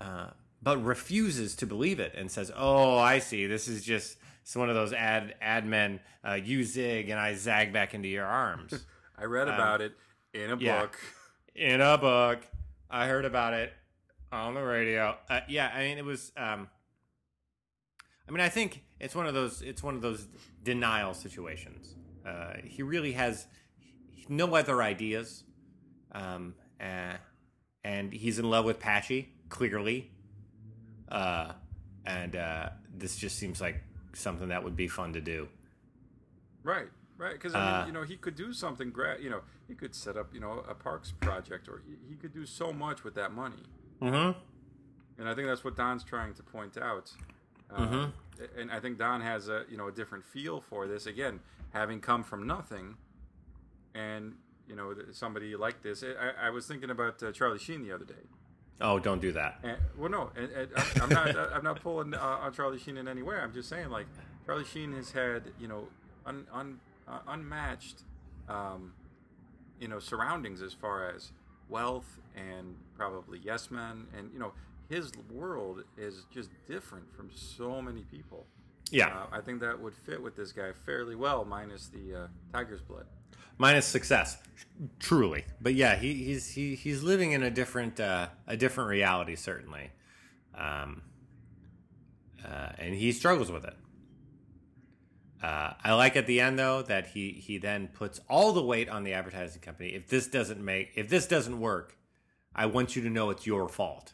[0.01, 0.29] uh,
[0.63, 3.47] but refuses to believe it and says, "Oh, I see.
[3.47, 6.01] This is just." It's one of those ad ad men.
[6.27, 8.73] Uh, you zig and I zag back into your arms.
[9.19, 9.93] I read about it
[10.33, 10.81] in a Um, yeah.
[10.81, 10.99] book.
[11.55, 12.41] in a book.
[12.91, 13.73] I heard about it
[14.33, 15.17] on the radio.
[15.29, 16.33] Uh, yeah, I mean it was.
[16.37, 16.69] Um,
[18.29, 19.63] I mean, I think it's one of those.
[19.63, 20.29] It's one of those
[20.63, 21.97] denial situations.
[22.25, 23.47] Uh, he really has
[24.29, 25.43] no other ideas,
[26.13, 27.15] um, uh,
[27.83, 30.11] and he's in love with Patchy clearly.
[31.09, 31.53] Uh,
[32.07, 35.49] and uh, this just seems like something that would be fun to do.
[36.63, 37.33] Right, right.
[37.33, 39.21] Because I mean, Uh, you know, he could do something great.
[39.21, 42.33] You know, he could set up, you know, a parks project, or he, he could
[42.33, 43.65] do so much with that money.
[44.03, 44.39] Mm-hmm.
[45.21, 47.13] And I think that's what Don's trying to point out.
[47.71, 48.13] Uh, Mhm.
[48.57, 51.05] And I think Don has a you know a different feel for this.
[51.07, 51.41] Again,
[51.73, 52.97] having come from nothing,
[53.95, 54.35] and
[54.67, 56.03] you know somebody like this.
[56.03, 58.15] I, I was thinking about uh, Charlie Sheen the other day.
[58.81, 59.59] Oh, don't do that.
[59.63, 61.37] And, well, no, and, and I'm, I'm not.
[61.55, 63.37] I'm not pulling uh, on Charlie Sheen in any way.
[63.37, 64.07] I'm just saying, like
[64.47, 65.89] Charlie Sheen has had, you know,
[66.25, 68.05] un, un, uh, unmatched,
[68.49, 68.95] um,
[69.79, 71.31] you know, surroundings as far as
[71.71, 74.53] wealth and probably yes men, and you know,
[74.89, 78.47] his world is just different from so many people.
[78.91, 82.27] Yeah, Uh, I think that would fit with this guy fairly well, minus the uh,
[82.53, 83.07] tiger's blood.
[83.57, 84.37] minus success,
[84.99, 85.45] truly.
[85.61, 89.91] But yeah, he, he's he, he's living in a different uh, a different reality, certainly,
[90.57, 91.03] um,
[92.45, 93.75] uh, and he struggles with it.
[95.43, 98.89] Uh, I like at the end though that he he then puts all the weight
[98.91, 99.91] on the advertising company.
[99.91, 101.97] If this doesn't make if this doesn't work,
[102.55, 104.13] I want you to know it's your fault.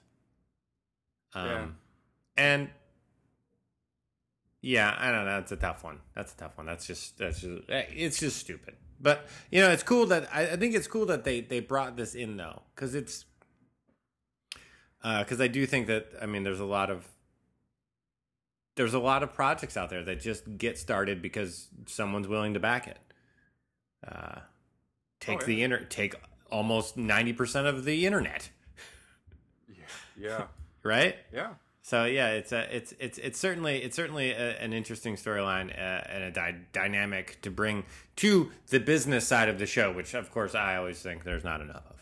[1.34, 1.66] Um, Yeah.
[2.36, 2.70] and
[4.62, 5.38] yeah, I don't know.
[5.38, 6.00] It's a tough one.
[6.14, 6.66] That's a tough one.
[6.66, 8.76] That's just that's just eh, it's just stupid.
[9.00, 11.96] But you know, it's cool that I, I think it's cool that they they brought
[11.96, 13.24] this in though, because it's
[15.02, 17.06] because I do think that I mean there's a lot of
[18.76, 22.60] there's a lot of projects out there that just get started because someone's willing to
[22.60, 22.98] back it.
[24.06, 24.40] Uh,
[25.20, 25.64] take Oh, the yeah.
[25.64, 26.14] inter take
[26.50, 28.50] almost ninety percent of the internet,
[29.68, 29.74] Yeah,
[30.16, 30.44] yeah,
[30.82, 31.16] right?
[31.32, 31.54] yeah.
[31.82, 36.02] So yeah, it's a, it's it's it's certainly it's certainly a, an interesting storyline uh,
[36.08, 37.84] and a dy- dynamic to bring
[38.16, 41.60] to the business side of the show, which of course I always think there's not
[41.60, 41.95] enough of.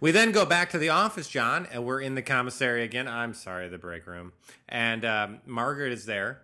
[0.00, 3.06] We then go back to the office, John, and we're in the commissary again.
[3.06, 4.32] I'm sorry, the break room,
[4.66, 6.40] and um, Margaret is there.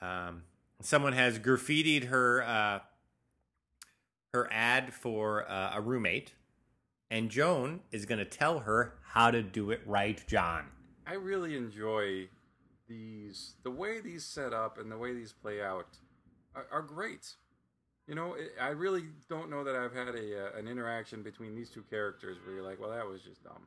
[0.00, 0.44] Um,
[0.80, 2.78] someone has graffitied her uh,
[4.32, 6.32] her ad for uh, a roommate,
[7.10, 10.64] and Joan is going to tell her how to do it right, John.
[11.06, 12.28] I really enjoy
[12.88, 13.56] these.
[13.64, 15.98] The way these set up and the way these play out
[16.54, 17.34] are, are great.
[18.08, 21.54] You know, it, I really don't know that I've had a uh, an interaction between
[21.54, 23.66] these two characters where you're like, well, that was just dumb.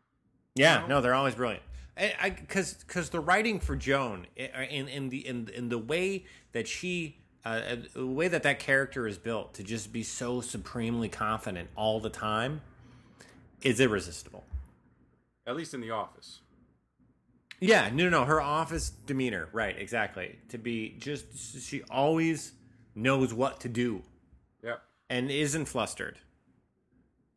[0.56, 0.88] Yeah, know?
[0.88, 1.64] no, they're always brilliant.
[1.98, 6.68] I because because the writing for Joan in in the in in the way that
[6.68, 11.70] she uh, the way that that character is built to just be so supremely confident
[11.78, 12.62] all the time
[13.62, 14.44] is irresistible.
[15.48, 16.42] At least in the office.
[17.62, 19.78] Yeah, no, no, no, her office demeanor, right?
[19.80, 20.38] Exactly.
[20.50, 22.52] To be just she always
[22.94, 24.15] knows what to do Yep.
[25.10, 26.18] And isn't flustered.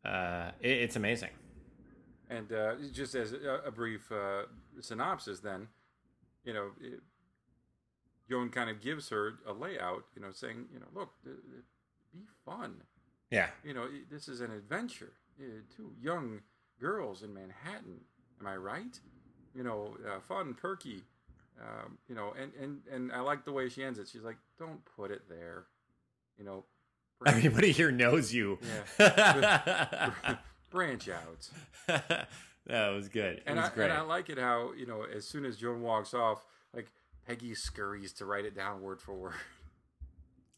[0.05, 1.29] Uh, it, it's amazing.
[2.29, 4.43] And uh, just as a, a brief uh,
[4.81, 5.67] synopsis, then,
[6.43, 7.01] you know, it,
[8.29, 11.63] Joan kind of gives her a layout, you know, saying, you know, look, th- th-
[12.13, 12.75] be fun.
[13.31, 15.13] Yeah, You know, i- this is an adventure.
[15.39, 16.41] Uh, two young
[16.79, 18.01] girls in Manhattan.
[18.39, 18.99] Am I right?
[19.55, 21.03] You know, uh, fun, perky.
[21.59, 24.07] Um, you know, and, and, and I like the way she ends it.
[24.07, 25.65] She's like, don't put it there.
[26.37, 26.63] You know,
[27.25, 28.59] everybody here knows you.
[30.69, 31.49] branch out.
[32.67, 33.37] that was good.
[33.37, 33.89] It And was I, great.
[33.89, 36.87] and I like it how, you know, as soon as Joan walks off, like
[37.27, 39.33] Peggy scurries to write it down word for word.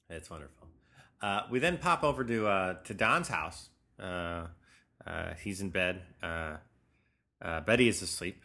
[0.10, 0.68] It's wonderful.
[1.22, 3.70] Uh, we then pop over to uh, to Don's house.
[4.00, 4.48] Uh,
[5.06, 6.02] uh, he's in bed.
[6.22, 6.58] Uh,
[7.42, 8.44] uh, Betty is asleep.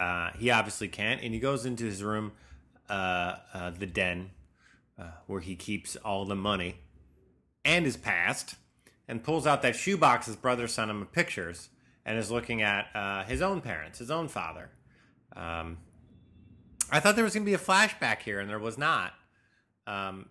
[0.00, 2.32] Uh, he obviously can't, and he goes into his room,
[2.88, 4.30] uh, uh, the den,
[4.98, 6.76] uh, where he keeps all the money
[7.66, 8.54] and his past,
[9.08, 11.68] and pulls out that shoebox his brother sent him of pictures,
[12.06, 14.70] and is looking at uh, his own parents, his own father.
[15.34, 15.78] Um,
[16.90, 19.12] I thought there was going to be a flashback here, and there was not.
[19.86, 20.30] Um,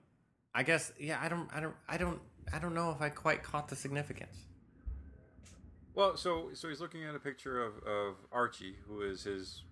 [0.53, 1.19] I guess yeah.
[1.21, 1.49] I don't.
[1.53, 1.75] I don't.
[1.88, 2.19] I don't.
[2.53, 4.38] I don't know if I quite caught the significance.
[5.93, 9.63] Well, so so he's looking at a picture of, of Archie, who is his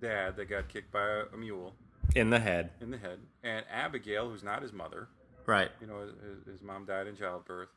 [0.00, 1.74] dad that got kicked by a, a mule
[2.14, 5.08] In the head, in the head, and Abigail, who's not his mother.
[5.50, 5.70] Right?
[5.80, 7.70] You know, his, his mom died in childbirth,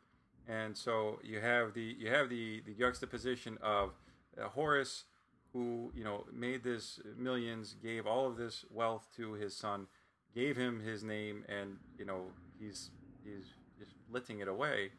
[0.48, 3.92] and so you have the you have the the juxtaposition of
[4.40, 5.06] uh, Horace,
[5.54, 9.88] who you know made this millions, gave all of this wealth to his son,
[10.36, 12.26] gave him his name, and you know
[12.60, 12.92] he's
[13.26, 13.48] he's
[13.80, 14.92] just litting it away.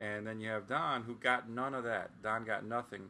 [0.00, 2.22] And then you have Don, who got none of that.
[2.22, 3.02] Don got nothing,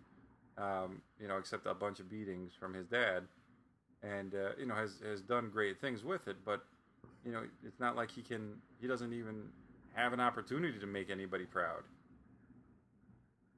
[0.56, 3.24] um, you know, except a bunch of beatings from his dad,
[4.02, 6.38] and uh, you know has has done great things with it.
[6.44, 6.64] But
[7.28, 8.54] you know, it's not like he can.
[8.80, 9.50] He doesn't even
[9.94, 11.82] have an opportunity to make anybody proud.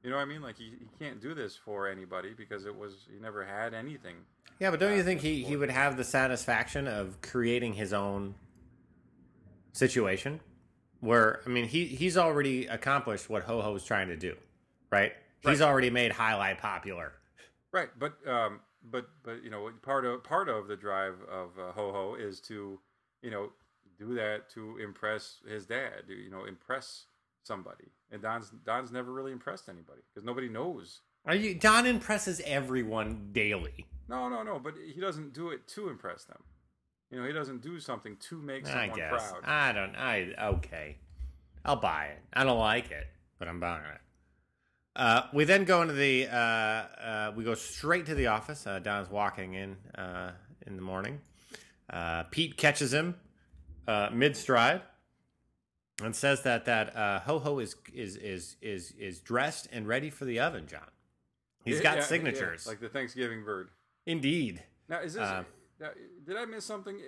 [0.03, 0.41] You know what I mean?
[0.41, 4.15] Like he, he can't do this for anybody because it was he never had anything.
[4.59, 8.35] Yeah, but don't you think he, he would have the satisfaction of creating his own
[9.71, 10.41] situation?
[10.99, 14.35] Where I mean, he he's already accomplished what Ho Ho's trying to do,
[14.91, 15.13] right?
[15.39, 15.67] He's Right.
[15.67, 17.13] already made Highlight popular.
[17.71, 21.71] Right, but um, but but you know, part of part of the drive of uh,
[21.71, 22.77] Ho Ho is to
[23.21, 23.51] you know
[24.01, 26.03] do that to impress his dad.
[26.07, 27.05] You know, impress
[27.43, 27.85] somebody.
[28.11, 33.29] And Don's Don's never really impressed anybody because nobody knows Are you Don impresses everyone
[33.31, 33.85] daily?
[34.09, 34.59] No, no, no.
[34.59, 36.41] But he doesn't do it to impress them.
[37.11, 39.31] You know, he doesn't do something to make I someone guess.
[39.31, 39.43] proud.
[39.45, 39.95] I don't.
[39.95, 40.97] I okay.
[41.63, 42.19] I'll buy it.
[42.33, 44.01] I don't like it, but I'm buying it.
[44.95, 46.27] Uh, we then go into the.
[46.27, 48.65] Uh, uh, we go straight to the office.
[48.65, 50.31] Uh, Don's walking in uh,
[50.65, 51.19] in the morning.
[51.89, 53.15] Uh, Pete catches him
[53.87, 54.81] uh, mid stride
[56.03, 60.09] and says that that uh, Ho Ho is is is is is dressed and ready
[60.09, 60.67] for the oven.
[60.67, 60.81] John,
[61.63, 62.67] He's Yeah, got yeah, yeah, signatures.
[62.67, 63.69] like the Thanksgiving bird.
[64.05, 64.63] Indeed.
[64.89, 65.23] Now, is this?
[65.23, 65.43] Uh,
[65.79, 65.89] now,
[66.25, 66.99] did I miss something?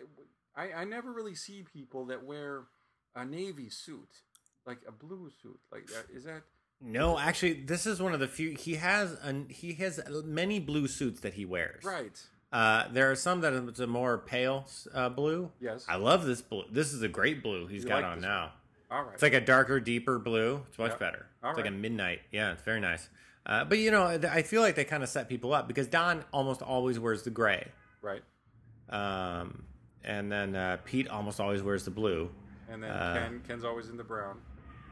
[0.56, 2.64] I I never really see people that wear
[3.16, 4.10] a navy suit,
[4.66, 5.60] like a blue suit.
[5.72, 6.06] Like that.
[6.14, 6.44] Is that?
[6.86, 8.52] No, actually, this is one of the few.
[8.52, 11.84] He has an, he has many blue suits that he wears.
[11.86, 12.20] Right.
[12.54, 15.52] Uh, there are some that it's a more pale uh, blue.
[15.60, 15.86] Yes.
[15.90, 16.64] I love this blue.
[16.72, 18.52] This is a great blue he's You got like on now.
[18.92, 19.14] All right.
[19.16, 20.64] It's like a darker, deeper blue.
[20.70, 21.00] It's much Yep.
[21.00, 21.26] better.
[21.44, 22.20] All it's like a midnight.
[22.32, 23.10] Yeah, it's very nice.
[23.48, 26.24] Uh, but you know, I feel like they kind of set people up because Don
[26.32, 27.68] almost always wears the gray,
[28.04, 28.22] right.
[28.90, 29.64] um,
[30.04, 32.30] and then uh, Pete almost always wears the blue.
[32.70, 34.38] And then Uh, Ken Ken's always in the brown.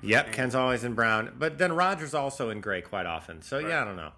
[0.01, 3.41] Yep, Ken's always in brown, but then Roger's also in gray quite often.
[3.43, 3.67] So Right.
[3.69, 4.11] yeah, I don't know.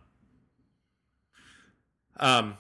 [2.18, 2.58] Um,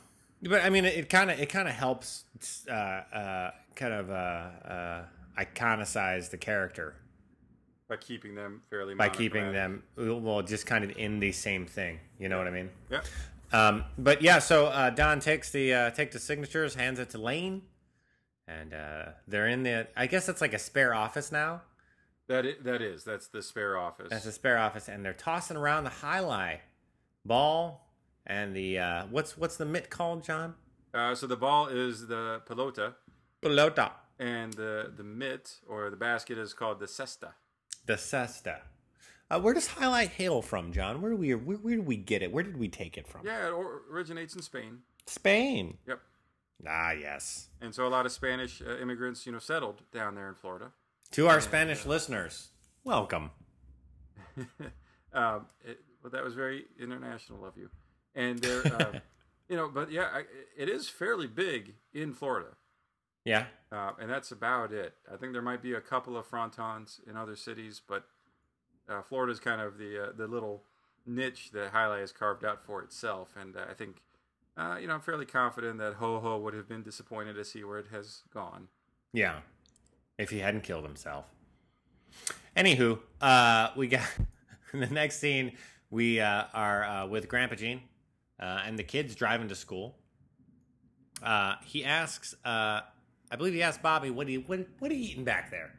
[0.49, 2.25] but I mean, it kind of it kind of helps,
[2.69, 5.05] uh, uh, kind of uh, uh,
[5.39, 6.95] iconicize the character
[7.87, 8.95] By keeping them fairly.
[8.95, 11.99] by keeping them well, just kind of in the same thing.
[12.19, 12.69] You know what I mean?
[12.89, 13.01] Yeah.
[13.51, 17.19] Um, but yeah, so uh, Don takes the uh, take the signatures, hands it to
[17.19, 17.61] Lane,
[18.47, 19.87] and uh, they're in the.
[19.95, 21.61] I guess it's like a spare office now.
[22.27, 24.07] That is, that is that's the spare office.
[24.09, 26.57] That's a spare office, and they're tossing around the high jai alai
[27.25, 27.85] ball
[28.25, 30.55] and the uh, what's what's the mitt called, John?
[30.93, 32.93] uh, so the ball is the pelota,
[33.41, 33.91] Pelota.
[34.19, 37.33] and the the mitt or the basket is called the cesta.
[37.85, 38.61] The cesta.
[39.31, 41.01] Uh, where does jai alai hail from, John?
[41.01, 42.31] Where do we where, where did we get it?
[42.31, 43.25] Where did we take it from?
[43.25, 44.79] Yeah, it or- originates in Spain.
[45.07, 45.77] Spain.
[45.87, 45.99] Yep.
[46.67, 47.47] Ah, yes.
[47.59, 50.71] And so a lot of Spanish uh, immigrants, you know, settled down there in Florida.
[51.11, 52.49] To our Spanish listeners,
[52.83, 53.31] welcome.
[55.13, 57.69] Um, it, well, that was very international of you.
[58.15, 58.99] And they're, uh,
[59.49, 60.23] you know, but yeah, I,
[60.57, 62.49] it is fairly big in Florida.
[63.25, 63.45] Yeah.
[63.71, 64.95] Uh, and that's about it.
[65.11, 68.05] I think there might be a couple of frontons in other cities, but
[68.89, 70.63] uh, Florida's kind of the uh, the little
[71.05, 73.35] niche that jai alai has carved out for itself.
[73.39, 74.01] And uh, I think,
[74.57, 77.63] uh, you know, I'm fairly confident that Ho Ho would have been disappointed to see
[77.63, 78.67] where it has gone.
[79.13, 79.39] Yeah.
[80.17, 81.25] If he hadn't killed himself.
[82.55, 84.07] Anywho, uh, we got
[84.73, 85.53] in the next scene.
[85.89, 87.81] We uh, are uh, with Grandpa Gene
[88.39, 89.95] uh, and the kids driving to school.
[91.21, 92.81] Uh, he asks, uh,
[93.31, 95.71] I believe he asked Bobby, "What are you what, what are you eating back there?"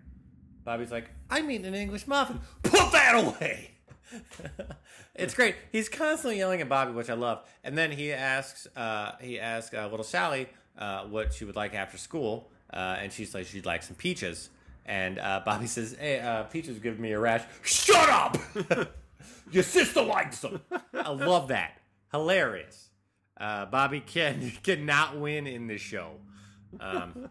[0.64, 3.72] Bobby's like, "I'm eating an English muffin." Put that away.
[5.14, 5.56] it's great.
[5.70, 7.42] He's constantly yelling at Bobby, which I love.
[7.62, 10.48] And then he asks, uh, he asks uh, little Sally
[10.78, 14.50] uh, what she would like after school, and she's like, she'd like some peaches.
[14.86, 18.38] And Bobby says, "Hey, peaches give me a rash." Shut up!
[19.50, 20.60] Your sister likes them.
[20.92, 21.78] I love that.
[22.14, 22.90] Hilarious.
[23.36, 26.12] Uh, Bobby can cannot win in this show.
[26.78, 27.28] Um,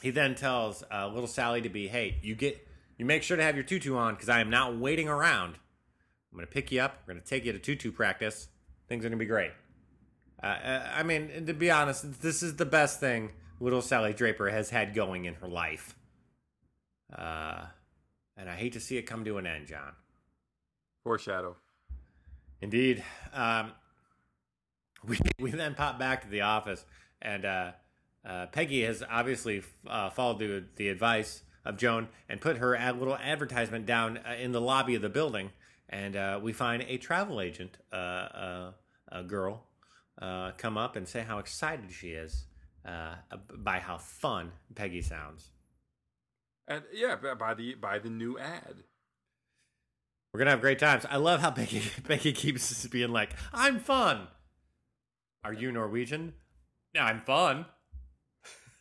[0.00, 3.42] he then tells uh, little Sally to be, "Hey, you get, you make sure to
[3.42, 5.56] have your tutu on because I am not waiting around.
[6.32, 7.02] I'm going to pick you up.
[7.06, 8.48] We're going to take you to tutu practice.
[8.88, 9.52] Things are going to be great."
[10.42, 14.48] Uh, uh, I mean, to be honest, this is the best thing little Sally Draper
[14.48, 15.94] has had going in her life.
[17.14, 17.66] Uh,
[18.38, 19.92] and I hate to see it come to an end, John.
[21.04, 21.56] Foreshadow.
[22.62, 23.04] Indeed.
[23.34, 23.72] Um,
[25.08, 26.84] we we then pop back to the office,
[27.22, 27.72] and uh,
[28.24, 32.98] uh, Peggy has obviously uh, followed the, the advice of Joan and put her ad-
[32.98, 35.50] little advertisement down uh, in the lobby of the building.
[35.88, 38.70] And uh, we find a travel agent, uh, uh,
[39.12, 39.66] a girl,
[40.20, 42.46] uh, come up and say how excited she is
[42.84, 43.14] uh,
[43.56, 45.50] by how fun Peggy sounds.
[46.66, 48.82] And yeah, by- by the by the new ad.
[50.32, 51.06] We're gonna have great times.
[51.08, 54.26] I love how Becky Becky keeps being like, "I'm fun."
[55.46, 56.32] Are you Norwegian?
[56.92, 57.66] No, I'm fun.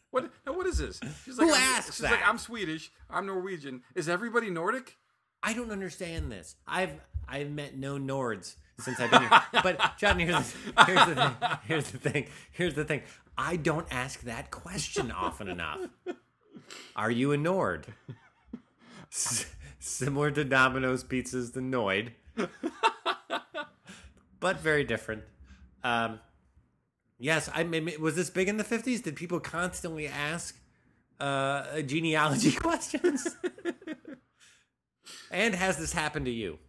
[0.10, 0.32] What?
[0.46, 1.00] What is this?
[1.24, 2.28] She's Who I'm, asks she's like, that?
[2.28, 2.92] I'm Swedish.
[3.08, 3.84] I'm Norwegian.
[3.94, 4.98] Is everybody Nordic?
[5.44, 6.56] I don't understand this.
[6.68, 6.94] I've
[7.28, 9.42] I've met no Nords since I've been here.
[9.62, 11.36] But John, here's the, here's the thing.
[11.68, 12.28] Here's the thing.
[12.52, 13.04] Here's the thing.
[13.38, 15.82] I don't ask that question often enough.
[16.96, 17.86] Are you a Nord?
[19.12, 19.46] S-
[19.78, 22.10] similar to Domino's Pizza's the Noid,
[24.40, 25.22] but very different.
[25.84, 26.20] Um,
[27.26, 29.02] yes, I mean, was this big in the fifties?
[29.02, 30.58] Did people constantly ask
[31.20, 33.36] uh, genealogy questions?
[35.32, 36.60] and has this happened to you?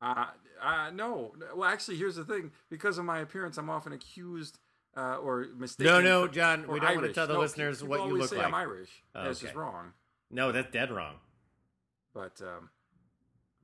[0.00, 0.26] Uh,
[0.62, 1.34] Uh, no.
[1.54, 2.50] Well, actually, here's the thing.
[2.70, 4.58] Because of my appearance, I'm often accused
[4.96, 5.92] uh, or mistaken.
[5.92, 8.38] No, no, John, we don't want to tell the No, listeners what you look say
[8.38, 8.46] like.
[8.46, 8.88] I'm Irish.
[9.14, 9.48] Oh, That's okay.
[9.48, 9.92] just wrong.
[10.30, 11.16] No, that's dead wrong.
[12.14, 12.70] But um,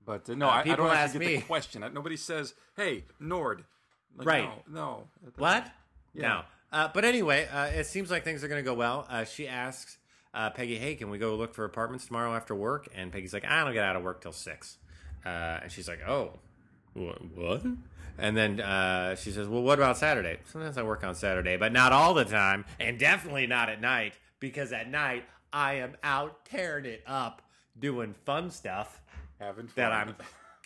[0.04, 1.36] but uh, no, Uh, I, I don't ask get me.
[1.36, 1.82] the question.
[1.92, 3.64] Nobody says, "Hey, Nord."
[4.16, 4.50] Like, Right.
[4.68, 5.04] No.
[5.24, 5.32] no.
[5.36, 5.70] What?
[6.14, 6.28] Yeah.
[6.28, 6.42] No.
[6.72, 9.06] Uh, but anyway, uh, it seems like things are going to go well.
[9.10, 9.98] Uh, she asks
[10.34, 13.44] uh, Peggy, "Hey, can we go look for apartments tomorrow after work?" And Peggy's like,
[13.44, 14.78] "I don't get out of work till 6.
[15.24, 16.38] Uh, and she's like, "Oh,
[16.94, 17.62] wha- what?"
[18.18, 20.38] And then uh, she says, "Well, what about Saturday?
[20.46, 24.14] Sometimes I work on Saturday, but not all the time, and definitely not at night
[24.40, 27.42] because at night I am out tearing it up,
[27.78, 29.00] doing fun stuff
[29.40, 29.72] Having fun.
[29.76, 30.14] that I'm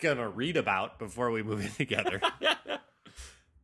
[0.00, 2.20] gonna read about before we move in together."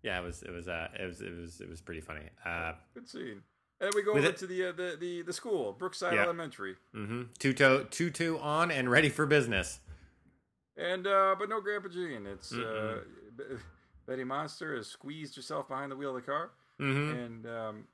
[0.03, 2.29] yeah, it was it was uh, it was it was it was pretty funny.
[2.45, 3.43] Uh, Good scene.
[3.81, 6.23] And we go over it- to the, uh, the the the school, Brookside Yeah.
[6.23, 7.23] Elementary, Mm-hmm.
[7.39, 9.81] Tutu, tutu on and ready for business.
[10.77, 12.27] and uh, but no Grandpa Gene.
[12.27, 12.99] It's uh,
[14.07, 16.51] Betty Monster has squeezed herself behind the wheel of the car,
[16.81, 17.17] Mm-hmm.
[17.19, 17.85] and um,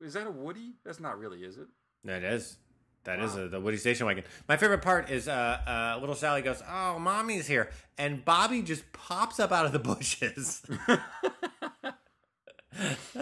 [0.00, 0.74] is that a Woody?
[0.84, 1.68] That's not really, is it?
[2.04, 2.56] That is.
[3.04, 3.42] That is Wow.
[3.44, 4.24] a, the Woody Station Wagon.
[4.46, 5.32] My favorite part is uh,
[5.66, 9.78] uh, little Sally goes, "Oh, mommy's here," and Bobby just pops up out of the
[9.78, 10.62] bushes.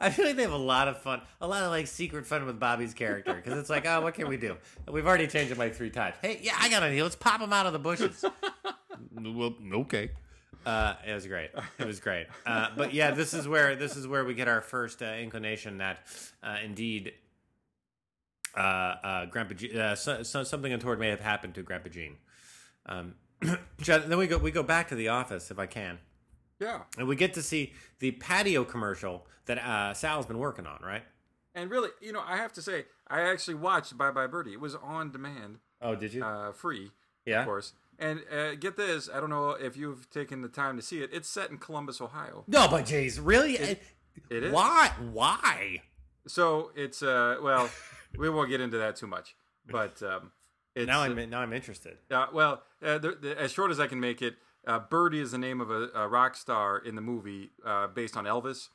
[0.00, 2.46] I feel like they have a lot of fun, a lot of like secret fun
[2.46, 4.56] with Bobby's character because it's like, oh, what can we do?
[4.90, 6.14] We've already changed him like three times.
[6.22, 7.02] Hey, yeah, I got an idea.
[7.02, 8.24] Let's pop him out of the bushes.
[9.12, 10.10] well, okay.
[10.64, 11.50] Uh, it was great.
[11.78, 12.26] It was great.
[12.46, 15.78] Uh, but yeah, this is where this is where we get our first uh, inclination
[15.78, 16.06] that
[16.42, 17.12] uh, indeed
[18.56, 22.16] uh, uh, Grandpa uh, so, so, something untoward may have happened to Grandpa Gene.
[22.86, 23.14] Um,
[23.78, 25.98] then we go we go back to the office if I can,
[26.62, 26.82] Yeah.
[26.98, 30.80] and we get to see the patio commercial that uh, Sal's been working on.
[30.82, 31.02] Right?
[31.54, 34.52] And really, you know, I have to say, I actually watched Bye Bye Birdie.
[34.54, 36.24] It was on demand, Oh, did you?
[36.24, 36.90] uh, free,
[37.26, 37.40] yeah.
[37.40, 37.72] of course.
[37.98, 41.10] And uh, get this, I don't know if you've taken the time to see it.
[41.12, 42.44] It's set in Columbus, Ohio.
[42.48, 43.56] No, but jeez, really?
[43.56, 43.80] It
[44.30, 44.52] is.
[44.52, 44.90] Why?
[45.12, 45.82] Why?
[46.26, 47.68] So it's uh, well,
[48.18, 49.34] we won't get into that too much,
[49.70, 50.32] but um,
[50.74, 51.98] it's now I'm now I'm interested.
[52.10, 54.34] Uh, well, uh, the, the, as short as I can make it,
[54.66, 58.16] uh, Birdie is the name of a, a rock star in the movie uh, based
[58.16, 58.68] on Elvis,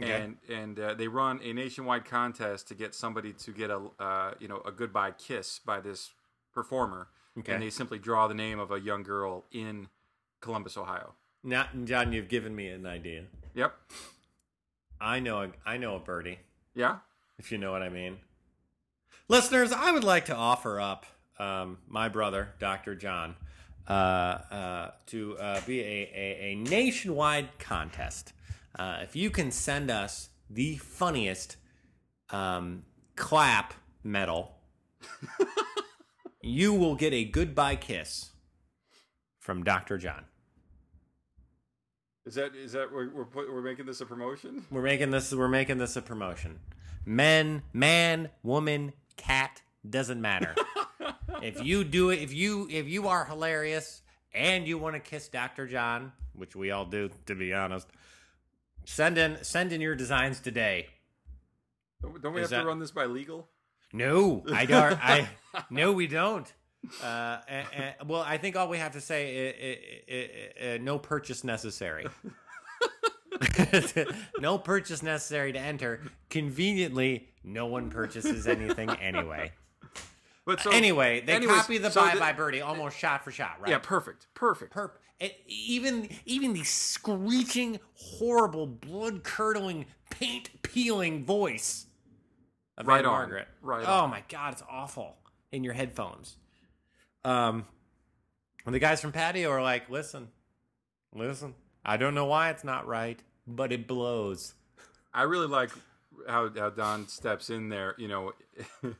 [0.00, 0.12] Okay.
[0.12, 4.34] and and uh, they run a nationwide contest to get somebody to get a uh,
[4.38, 6.10] you know a goodbye kiss by this
[6.54, 7.08] performer,
[7.38, 7.52] Okay.
[7.52, 9.88] and they simply draw the name of a young girl in
[10.40, 11.14] Columbus, Ohio.
[11.44, 13.24] Now, John, you've given me an idea.
[13.54, 13.74] Yep.
[15.00, 16.38] I know a, I know a birdie,
[16.74, 16.98] Yeah.
[17.38, 18.18] if you know what I mean.
[19.28, 21.06] Listeners, I would like to offer up
[21.38, 22.94] um, my brother, Dr.
[22.96, 23.36] John,
[23.88, 28.32] to uh, be a, a, a nationwide contest.
[28.78, 31.56] Uh, if you can send us the funniest
[32.30, 32.84] um,
[33.16, 33.74] clap
[34.04, 34.54] medal,
[36.42, 38.30] you will get a goodbye kiss
[39.38, 39.98] from Dr.
[39.98, 40.24] John.
[42.26, 44.66] Is that is that we're we're, put, we're making this a promotion?
[44.70, 45.32] We're making this.
[45.32, 46.58] We're making this a promotion.
[47.06, 50.54] Men, man, woman, cat doesn't matter.
[51.42, 55.28] if you do it, if you if you are hilarious and you want to kiss
[55.28, 55.66] Dr.
[55.66, 57.88] John, which we all do, to be honest,
[58.84, 60.86] send in send in your designs today.
[62.02, 63.48] Don't don't we Is have that- to run this by legal?
[63.92, 64.98] No, I don't.
[65.04, 65.28] I
[65.70, 66.52] no, we don't.
[67.02, 69.34] Uh, and, and- well, I think all we have to say
[70.06, 72.06] is, no purchase necessary.
[74.40, 76.00] no purchase necessary to enter.
[76.30, 79.52] Conveniently, no one purchases anything anyway.
[80.48, 83.30] But so anyway, they anyways, copy the so Bye the- Bye Birdie almost shot for
[83.30, 83.68] shot, right?
[83.68, 84.72] Yeah, perfect, perfect.
[84.72, 84.92] Perp.
[85.20, 91.84] It, even even the screeching, horrible, blood curdling, paint peeling voice
[92.78, 93.12] of Right on.
[93.12, 93.46] Margret.
[93.60, 94.10] Right Oh on.
[94.10, 95.16] my god, it's awful
[95.52, 96.38] in your headphones.
[97.26, 97.66] Um,
[98.64, 100.28] and the guys from Patio are like, "Listen,
[101.14, 101.56] listen.
[101.84, 104.54] I don't know why it's not right, but it blows."
[105.12, 105.72] I really like
[106.26, 107.94] how how Don steps in there.
[107.98, 108.32] You know,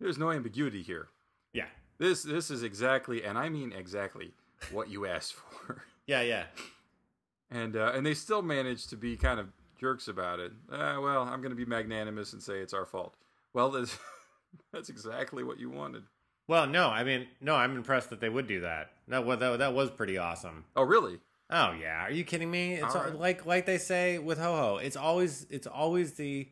[0.00, 1.08] there's no ambiguity here.
[1.52, 1.66] Yeah,
[1.98, 4.32] This this is exactly, and I mean exactly,
[4.72, 5.82] what you asked for.
[6.06, 6.44] yeah, yeah.
[7.50, 9.48] And uh, and they still manage to be kind of
[9.78, 10.52] jerks about it.
[10.70, 13.14] Uh, well, I'm going to be magnanimous and say it's our fault.
[13.52, 13.98] Well, that's,
[14.72, 16.04] that's exactly what you wanted.
[16.46, 18.90] Well, no, I mean, no, I'm impressed that they would do that.
[19.08, 20.64] That was that, that was pretty awesome.
[20.76, 21.18] Oh, really?
[21.52, 22.74] Oh yeah, are you kidding me?
[22.74, 24.76] It's All al- like like they say with Ho Ho.
[24.76, 26.48] It's always it's always the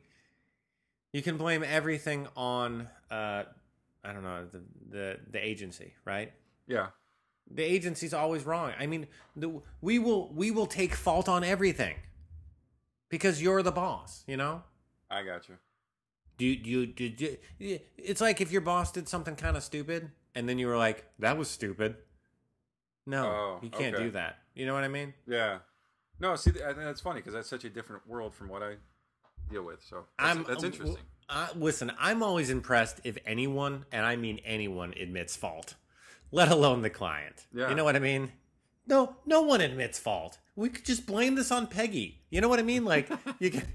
[1.13, 3.45] you can blame everything on uh
[4.05, 6.33] I don't know the the the agency, right?
[6.67, 6.89] Yeah.
[7.51, 8.73] The agency's always wrong.
[8.79, 11.97] I mean, the, we will we will take fault on everything
[13.09, 14.25] because you're the boss.
[14.27, 14.63] You know.
[15.11, 15.57] I got you.
[16.37, 19.65] Do you, do you, do you, it's like if your boss did something kind of
[19.65, 21.97] stupid and then you were like, that was stupid.
[23.07, 24.05] No, Oh, you can't okay.
[24.05, 24.37] do that.
[24.55, 25.15] You know what I mean?
[25.27, 25.59] Yeah.
[26.21, 28.75] No, see, that's funny because that's such a different world from what I
[29.51, 29.83] deal with.
[29.83, 30.99] So that's, I'm that's interesting.
[31.29, 35.75] Uh, listen, I'm always impressed if anyone, and I mean anyone, admits fault,
[36.33, 37.47] let alone the client.
[37.55, 37.69] Yeah.
[37.69, 38.33] You know what I mean?
[38.87, 40.39] No, no one admits fault.
[40.57, 42.23] We could just blame this on Peggy.
[42.31, 42.85] You know what I mean?
[42.85, 43.67] Like you can.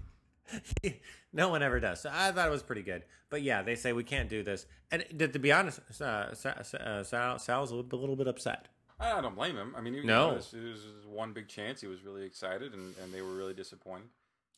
[1.33, 2.01] no one ever does.
[2.01, 3.03] So I thought it was pretty good.
[3.29, 4.65] But yeah, they say we can't do this.
[4.91, 8.67] And to, to be honest, uh, uh, Sal, Sal's a little, bit upset.
[8.99, 9.73] I don't blame him.
[9.77, 10.31] I mean, you No.
[10.31, 11.81] know, this, this was one big chance.
[11.81, 14.09] He was really excited, and, and they were really disappointed.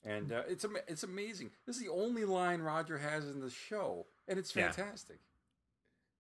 [0.06, 1.50] And uh, it's it's amazing.
[1.66, 4.72] This is the only line Roger has in the show, and it's Yeah.
[4.72, 5.18] fantastic.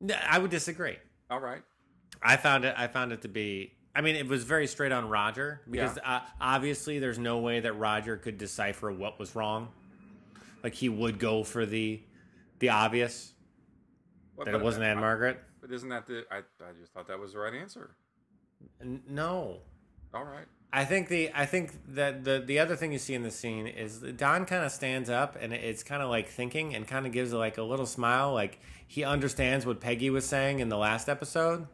[0.02, 0.98] No, I would disagree.
[1.30, 1.62] All right.
[2.22, 2.74] I found it.
[2.78, 3.74] I found it to be.
[3.96, 7.74] I mean, it was very straight on Roger because uh, obviously there's no way that
[7.74, 9.70] Roger could decipher what was wrong.
[10.64, 12.02] Like he would go for the
[12.60, 13.34] the obvious
[14.44, 15.40] that it wasn't Ann uh, Margret.
[15.62, 16.26] But isn't that the?
[16.32, 17.96] I I just thought that was the right answer.
[18.82, 19.62] N- No,
[20.14, 20.48] All right.
[20.78, 23.66] I think the I think that the the other thing you see in the scene
[23.66, 27.14] is Don kind of stands up and it's kind of like thinking and kind of
[27.14, 31.08] gives like a little smile, like he understands what Peggy was saying in the last
[31.08, 31.68] episode.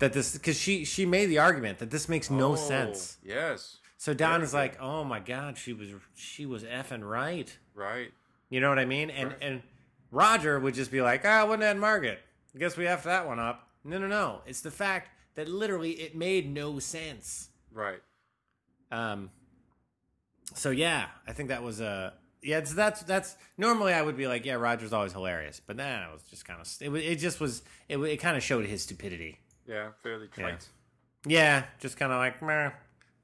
[0.00, 3.18] That this because she she made the argument that this makes no Oh, sense.
[3.22, 3.76] Yes.
[3.96, 8.10] So Don is like, "Oh my god, she was she was effing right." Right.
[8.50, 9.08] You know what I mean?
[9.10, 9.38] And Right.
[9.42, 9.62] and
[10.10, 12.18] Roger would just be like, "Ah, wasn't that Margaret?
[12.54, 14.42] I guess we have that one up." No, no, no.
[14.46, 17.47] It's the fact that literally it made no sense.
[17.72, 18.00] Right.
[18.90, 19.30] Um.
[20.54, 22.62] So yeah, I think that was a yeah.
[22.64, 26.12] So that's that's normally I would be like, "Yeah, Roger's always hilarious," but then it
[26.12, 29.38] was just kind of it, it just was it, it kind of showed his stupidity.
[29.66, 29.90] Yeah.
[30.02, 30.42] Fairly Yeah.
[30.42, 30.68] trite.
[31.26, 32.70] Yeah, just kind of like, Meh,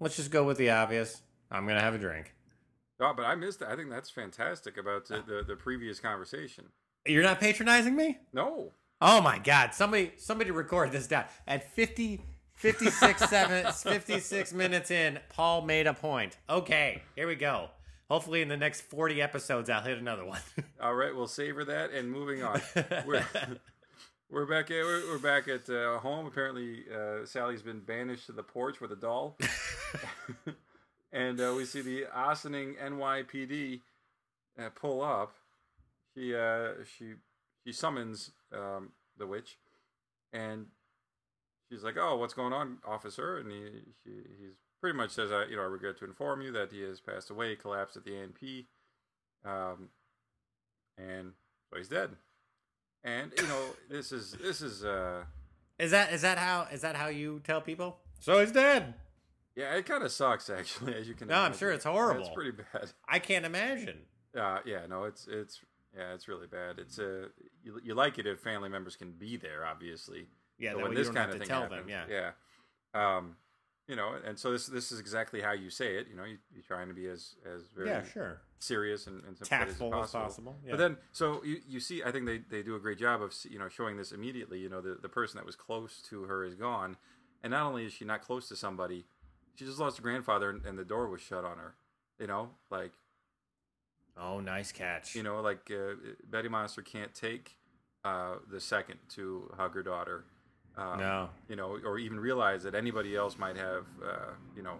[0.01, 1.23] let's just go with the obvious.
[1.51, 2.35] I'm gonna have a drink.
[3.01, 3.71] Oh, but I missed that.
[3.71, 6.65] I think that's fantastic about the, the, the previous conversation.
[7.07, 8.19] You're not patronizing me?
[8.33, 8.73] No.
[9.01, 11.25] Oh my god, somebody somebody record this down.
[11.47, 12.21] At 50
[12.57, 16.37] 56 seven, 56 minutes in, Paul made a point.
[16.49, 17.69] Okay, here we go.
[18.09, 20.41] Hopefully in the next 40 episodes I'll hit another one.
[20.81, 22.61] All right, we'll savor that and moving on.
[23.07, 23.25] We're,
[24.31, 26.27] we're back at we're, back at uh, home.
[26.27, 29.39] Apparently, uh, Sally's been banished to the porch with a doll,
[31.13, 33.81] and uh, we see the Ossining NYPD
[34.59, 35.35] uh, pull up.
[36.15, 37.15] She uh, she
[37.65, 39.59] she summons um, the witch,
[40.33, 40.67] and
[41.75, 43.63] she's like, "Oh, what's going on, officer?" And he
[44.03, 44.11] she,
[44.41, 47.01] he's pretty much says, "I you know I regret to inform you that he has
[47.01, 48.69] passed away, collapsed at the A&P."
[49.45, 49.89] Um,
[50.97, 51.33] and
[51.71, 52.11] so he's dead.
[53.03, 55.25] And you know, this is this is uh
[55.79, 57.99] is that is that how is that how you tell people?
[58.21, 58.95] So he's dead.
[59.57, 61.29] yeah, it kind of sucks actually, as you can.
[61.29, 62.23] No, I'm sure it's horrible.
[62.23, 62.93] It's pretty bad.
[63.09, 63.99] I can't imagine.
[64.39, 65.61] Uh, yeah, no, it's it's
[65.97, 66.79] yeah, it's really bad.
[66.79, 67.29] It's uh,
[67.63, 70.29] you, you like it if family members can be there, obviously.
[70.59, 71.87] Yeah, But that when way this you don't kind have of to thing tell happens,
[71.89, 72.07] them.
[72.11, 72.31] Yeah.
[72.95, 73.17] yeah.
[73.17, 73.37] Um,
[73.89, 76.07] you know, and so this this is exactly how you say it.
[76.09, 78.41] You know, you, you're trying to be as as very Yeah, sure.
[78.59, 80.21] serious and, and Tactful as possible.
[80.23, 80.57] possible.
[80.65, 80.71] Yeah.
[80.71, 83.35] But then, so you, you see, I think they, they do a great job of
[83.51, 84.59] you know showing this immediately.
[84.59, 86.97] You know, the the person that was close to her is gone,
[87.43, 89.05] and not only is she not close to somebody,
[89.55, 91.75] she just lost her grandfather, and, and the door was shut on her.
[92.19, 92.93] You know, like
[94.17, 95.15] oh, nice catch.
[95.15, 95.95] you know, like uh,
[96.31, 97.57] Betty Monster can't take
[98.03, 100.25] uh, the second to hug her daughter.
[100.77, 101.29] Um, no.
[101.49, 104.79] You know, or even realize that anybody else might have, uh, you know,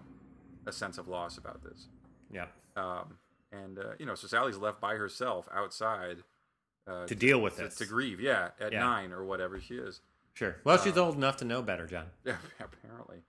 [0.65, 1.87] a sense of loss about this.
[2.31, 2.47] Yeah.
[2.75, 3.17] Um,
[3.51, 6.17] and uh, you know, so Sally's left by herself outside
[6.87, 7.75] uh, To deal with to, this.
[7.75, 8.19] to grieve.
[8.19, 8.79] Yeah, at Yeah.
[8.79, 10.01] nine or whatever she is.
[10.33, 10.57] Sure.
[10.65, 12.07] Well, she's Um, old enough to know better, John.
[12.25, 13.21] Yeah, apparently.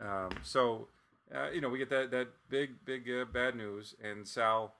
[0.00, 0.88] Um, so,
[1.34, 4.74] uh, you know, we get that that big big uh, bad news, and Sal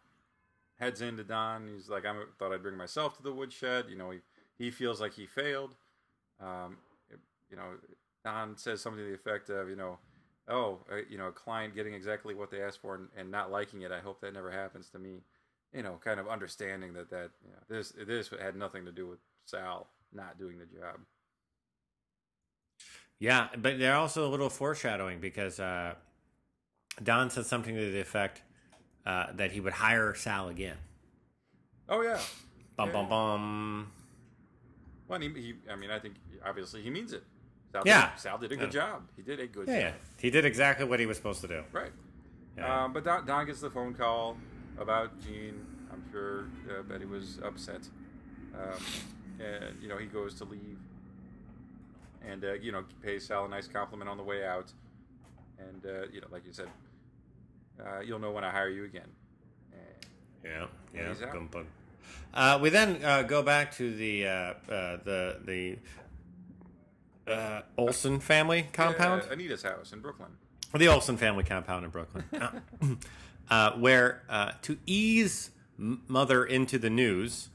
[0.81, 1.69] heads into Don.
[1.69, 3.87] He's like, I thought I'd bring myself to the woodshed.
[3.91, 4.21] You know, he
[4.57, 5.75] he feels like he failed.
[6.41, 6.79] Um,
[7.51, 7.75] you know,
[8.25, 9.99] Don says something to the effect of, you know,
[10.49, 13.51] oh, uh, you know, a client getting exactly what they asked for and, and not
[13.51, 13.93] liking it.
[13.93, 15.23] I hope that never happens to me.
[15.73, 19.07] You know, kind of understanding that that you know, this this had nothing to do
[19.07, 21.01] with Sal not doing the job.
[23.19, 25.95] Yeah, but they're also a little foreshadowing because uh,
[27.03, 28.43] Don said something to the effect
[29.05, 30.77] uh, that he would hire Sal again.
[31.89, 32.21] Oh yeah.
[32.77, 32.93] Bum Yeah.
[32.93, 33.93] bum bum.
[35.09, 37.25] Well, he, he, I mean, I think obviously he means it.
[37.73, 38.11] Sal Yeah.
[38.11, 39.03] did, Sal did a good job.
[39.17, 39.83] He did a good Yeah, job.
[39.83, 41.63] yeah, he did exactly what he was supposed to do.
[41.73, 41.93] Right.
[42.57, 42.85] Yeah.
[42.85, 44.37] Um, but Don, Don gets the phone call
[44.79, 45.65] about Gene.
[45.93, 47.83] I'm sure uh, Betty was upset.
[48.55, 48.83] Um,
[49.39, 50.79] and, you know, he goes to leave.
[52.27, 54.73] And, uh, you know, pays Sal a nice compliment on the way out.
[55.59, 56.69] And, uh, you know, like you said,
[57.81, 59.09] uh, you'll know when I hire you again.
[60.45, 61.33] Yeah, yeah.
[61.33, 61.67] Bum, bum.
[62.33, 64.55] Uh, we then uh, go back to the uh, uh,
[65.05, 65.77] the the
[67.29, 69.23] uh, Olson family compound.
[69.27, 70.31] Yeah, Anita's house in Brooklyn.
[70.75, 72.25] the Olson family compound in Brooklyn,
[73.51, 77.49] uh, where uh, to ease mother into the news,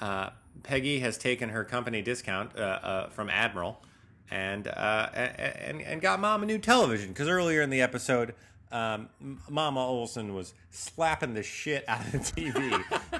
[0.00, 0.30] uh,
[0.62, 3.82] Peggy has taken her company discount uh, uh, from Admiral
[4.30, 8.34] and, uh, and and got mom a new television because earlier in the episode,
[8.72, 9.08] um,
[9.48, 12.82] Mama Olson was slapping the shit out of the TV.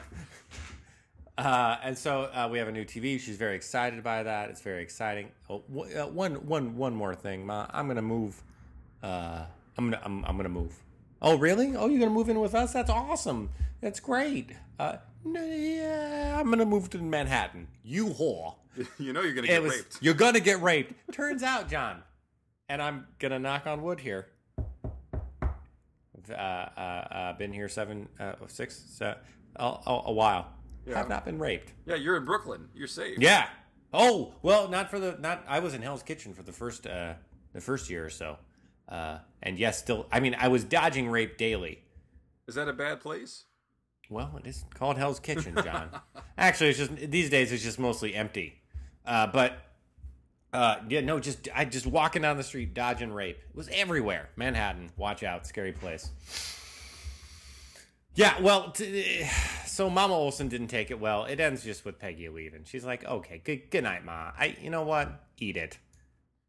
[1.39, 3.21] Uh, and so uh, we have a new TV.
[3.21, 4.49] She's very excited by that.
[4.49, 5.31] It's very exciting.
[5.51, 7.67] Oh, w- uh, one, one, one more thing, Ma.
[7.71, 8.43] I'm gonna move.
[9.03, 9.45] Uh,
[9.77, 10.75] I'm gonna, I'm, I'm gonna move.
[11.21, 11.77] Oh, really?
[11.77, 12.73] Oh, you're gonna move in with us?
[12.73, 13.51] That's awesome.
[13.83, 14.51] That's great.
[14.79, 17.69] Uh, no, yeah, I'm gonna move to Manhattan.
[17.85, 18.55] You whore.
[18.99, 19.73] you know you're gonna get was.
[19.73, 19.99] raped.
[20.01, 20.95] You're gonna get raped.
[21.13, 22.03] Turns out, John,
[22.69, 24.29] and I'm gonna knock on wood here.
[26.31, 29.17] Uh, uh, uh, been here seven, uh, six, a,
[29.57, 30.49] a, a while.
[30.87, 30.99] Yeah.
[30.99, 31.73] Have not been raped.
[31.85, 32.69] Yeah, you're in Brooklyn.
[32.75, 33.19] You're safe.
[33.19, 33.49] Yeah.
[33.93, 35.45] Oh well, not for the not.
[35.49, 37.15] I was in Hell's Kitchen for the first uh
[37.53, 38.37] the first year or so,
[38.89, 40.07] uh, and yes, still.
[40.13, 41.81] I mean, I was dodging rape daily.
[42.47, 43.45] Is that a bad place?
[44.09, 45.91] Well, it is called Hell's Kitchen, John.
[46.39, 48.61] Actually, it's just these days it's just mostly empty.
[49.05, 49.59] Uh, but
[50.53, 53.39] uh, yeah, no, just I just walking down the street dodging rape.
[53.51, 54.29] It was everywhere.
[54.37, 56.11] Manhattan, watch out, scary place.
[58.15, 59.27] Yeah, well, t-
[59.77, 61.27] so Mama Olson didn't take it well.
[61.27, 62.65] It ends just with Peggy leaving.
[62.65, 64.33] She's like, "Okay, good, good night, Ma.
[64.39, 65.27] I, you know what?
[65.39, 65.77] Eat it."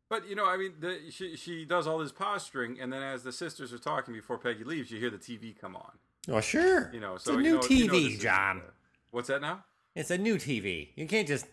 [0.09, 3.23] But you know, I mean, the, she she does all this posturing, and then as
[3.23, 5.91] the sisters are talking before Peggy leaves, you hear the TV come on.
[6.30, 6.89] Oh, sure.
[6.93, 8.57] You know, it's so a you new know- TV, you know is, John.
[8.65, 8.71] uh,
[9.11, 9.65] what's that now?
[9.93, 10.89] It's a new TV.
[10.95, 11.45] You can't just.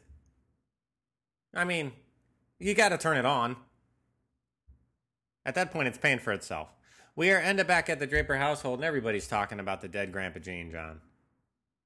[1.53, 1.91] I mean,
[2.61, 3.57] you got to turn it on.
[5.45, 6.69] At that point, it's paying for itself.
[7.17, 10.13] We are end up back at the Draper household, and everybody's talking about the dead
[10.13, 11.01] Grandpa Gene, John.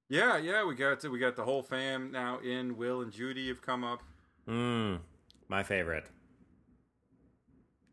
[0.09, 2.76] Yeah, yeah, we got we got the whole fam now in.
[2.76, 4.02] Will and Judy have come up.
[4.48, 5.00] Mmm,
[5.48, 6.06] my favorite.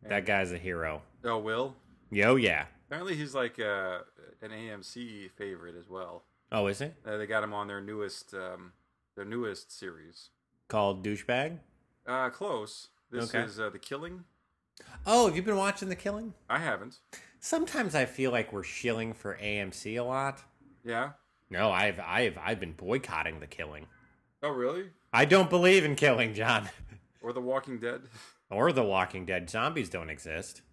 [0.08, 1.02] That guy's a hero.
[1.24, 1.76] Oh, Will.
[2.12, 2.66] Yo, yeah.
[2.88, 4.00] Apparently, he's like uh,
[4.42, 6.24] an AMC favorite as well.
[6.52, 8.72] Oh, is he Uh, they got him on their newest um,
[9.16, 10.30] their newest series.
[10.68, 11.60] called douchebag?
[12.08, 12.90] Uh, close.
[13.12, 13.42] This Okay.
[13.46, 14.24] is uh, the Killing.
[15.06, 16.34] Oh, have you been watching The Killing?
[16.50, 17.00] I haven't.
[17.40, 20.44] Sometimes I feel like we're shilling for AMC a lot.
[20.84, 21.12] Yeah.
[21.50, 23.88] No, I've I've I've been boycotting The Killing.
[24.44, 24.90] Oh, really?
[25.14, 26.70] I don't believe in killing, John.
[27.22, 28.02] Or The Walking Dead?
[28.52, 29.50] Or The Walking Dead.
[29.50, 30.62] Zombies don't exist.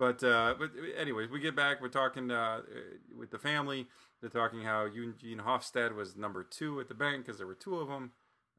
[0.00, 1.82] But uh, but anyways, we get back.
[1.82, 2.62] We're talking uh,
[3.14, 3.86] with the family.
[4.22, 7.76] They're talking how Eugene Hofstadt was number two at the bank because there were two
[7.76, 8.12] of them.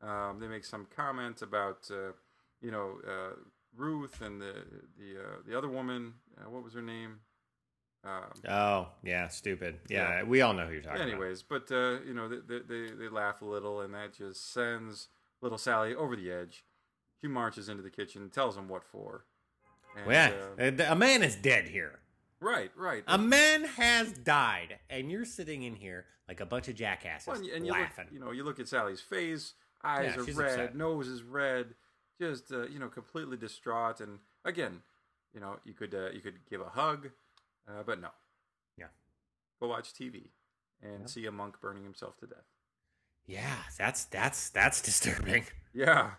[0.03, 2.11] Um, they make some comments about uh,
[2.61, 3.33] you know uh,
[3.75, 4.53] Ruth and the
[4.99, 6.13] the uh, the other woman.
[6.37, 7.21] Uh, what was her name?
[8.03, 9.79] Um, Oh, yeah, stupid.
[9.87, 10.23] Yeah, Yeah.
[10.23, 13.41] we all know who you're talking anyways, but uh, you know they, they they laugh
[13.41, 15.09] a little, and that just sends
[15.41, 16.65] little Sally over the edge.
[17.21, 19.25] She marches into the kitchen, tells them what for.
[19.95, 20.33] And, about.
[20.59, 21.99] uh, Yeah, a man is dead here.
[22.39, 23.03] right, right.
[23.07, 27.37] A man has died, and you're sitting in here like a bunch of jackasses Well,
[27.37, 28.07] and and you look, laughing.
[28.11, 30.75] you know, you look at Sally's face, eyes Yeah, are red, upset.
[30.75, 31.75] nose is red,
[32.19, 33.99] just uh, you know, completely distraught.
[34.01, 34.81] And again,
[35.35, 37.09] you know, you could uh, you could give a hug,
[37.67, 38.09] uh, but no.
[38.77, 38.87] Yeah.
[39.59, 40.29] Go watch TV
[40.81, 41.05] and Yeah.
[41.05, 42.45] see a monk burning himself to death.
[43.27, 45.45] yeah, that's that's that's disturbing.
[45.73, 46.11] Yeah.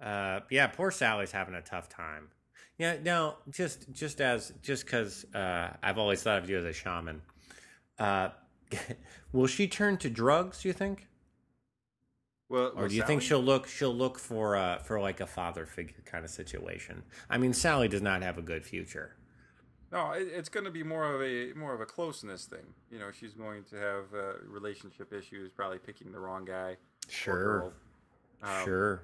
[0.00, 2.28] Uh, yeah, poor Sally's having a tough time.
[2.78, 6.72] Yeah, no, just just as just because uh, I've always thought of you as a
[6.72, 7.22] shaman.
[7.98, 8.30] Uh,
[9.32, 10.64] will she turn to drugs?
[10.64, 11.06] You think,
[12.48, 15.66] Well, or do you think she'll look she'll look for uh, for like a father
[15.66, 17.02] figure kind of situation?
[17.30, 19.14] I mean, Sally does not have a good future.
[19.92, 22.64] No, it, it's going to be more of a more of a closeness thing.
[22.90, 26.76] You know, she's going to have uh, relationship issues, probably picking the wrong guy.
[27.34, 27.72] girl.
[28.42, 29.02] Um, sure.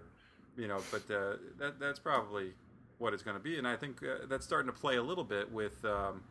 [0.56, 2.54] you know, but uh, that that's probably
[2.98, 5.22] what it's going to be, and I think uh, that's starting to play a little
[5.22, 6.22] bit with, um,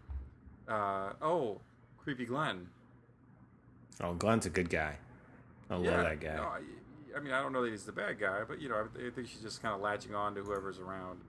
[0.68, 1.62] uh, oh,
[1.98, 2.68] creepy Glenn.
[4.02, 4.98] Oh, Glenn's a good guy.
[5.70, 6.36] I love that guy.
[6.36, 6.60] no, I,
[7.16, 9.10] I mean, I don't know that he's the bad guy, but you know, I, I
[9.12, 11.22] think she's just kind of latching on to whoever's around,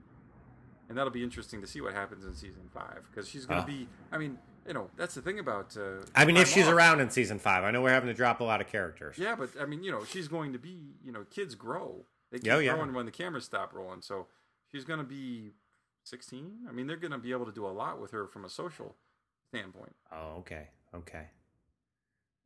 [0.89, 3.63] and that'll be interesting to see what happens in season five because she's going Oh.
[3.63, 3.89] to be.
[4.13, 5.77] I mean, you know, that's the thing about.
[5.77, 8.41] Uh, I mean, if she's around in season five, I know we're having to drop
[8.41, 9.17] a lot of characters.
[9.19, 12.05] Yeah, but I mean, you know, she's going to be, you know, kids grow.
[12.31, 12.75] They keep Oh, yeah.
[12.75, 14.03] growing when the cameras stop rolling.
[14.03, 14.27] So
[14.71, 15.53] she's going to be
[16.05, 16.67] 16.
[16.69, 18.51] I mean, they're going to be able to do a lot with her from a
[18.51, 18.95] social
[19.49, 19.95] standpoint.
[20.13, 21.29] Oh, okay, okay.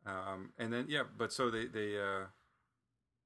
[0.06, 2.24] Um, and then yeah, but so they they uh,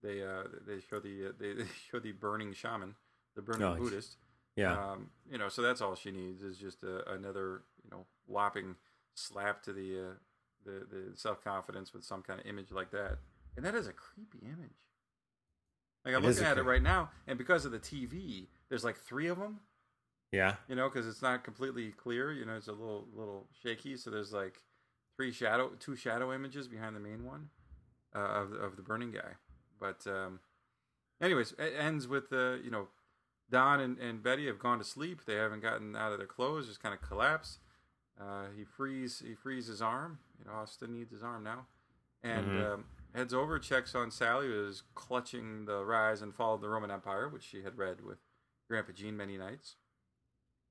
[0.03, 2.95] they uh, they show the uh, they, they show the burning shaman,
[3.35, 4.17] the burning Oh, Buddhist.
[4.57, 4.73] Yeah.
[4.93, 8.77] Um, you know, so that's all she needs is just a, another you know whopping
[9.15, 10.15] slap to the uh,
[10.65, 13.19] the the self confidence with some kind of image like that.
[13.57, 14.77] And that is a creepy image.
[16.05, 18.97] Like I'm It looking at it right now, and because of the TV, there's like
[18.97, 19.61] three of them.
[20.33, 20.57] Yeah.
[20.69, 22.33] You know, because it's not completely clear.
[22.33, 23.97] You know, it's a little little shaky.
[23.97, 24.63] So there's like
[25.17, 27.49] three shadow, two shadow images behind the main one
[28.15, 29.35] uh, of the- of the burning guy.
[29.81, 30.41] But um,
[31.21, 32.89] anyways, it ends with uh, you know
[33.51, 35.25] Don and, and Betty have gone to sleep.
[35.25, 37.59] They haven't gotten out of their clothes, just kind of collapse.
[38.21, 40.19] Uh, he frees he frees his arm.
[40.39, 41.67] You know, Austin needs his arm now,
[42.23, 42.75] and Mhm.
[42.75, 42.85] um,
[43.15, 46.91] heads over, checks on Sally, who is clutching the rise and fall of the Roman
[46.91, 48.19] Empire, which she had read with
[48.69, 49.77] Grandpa Gene many nights.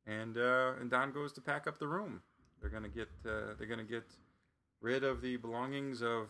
[0.05, 2.21] And uh, and Don goes to pack up the room.
[2.59, 4.05] They're gonna get uh, they're gonna get
[4.81, 6.29] rid of the belongings of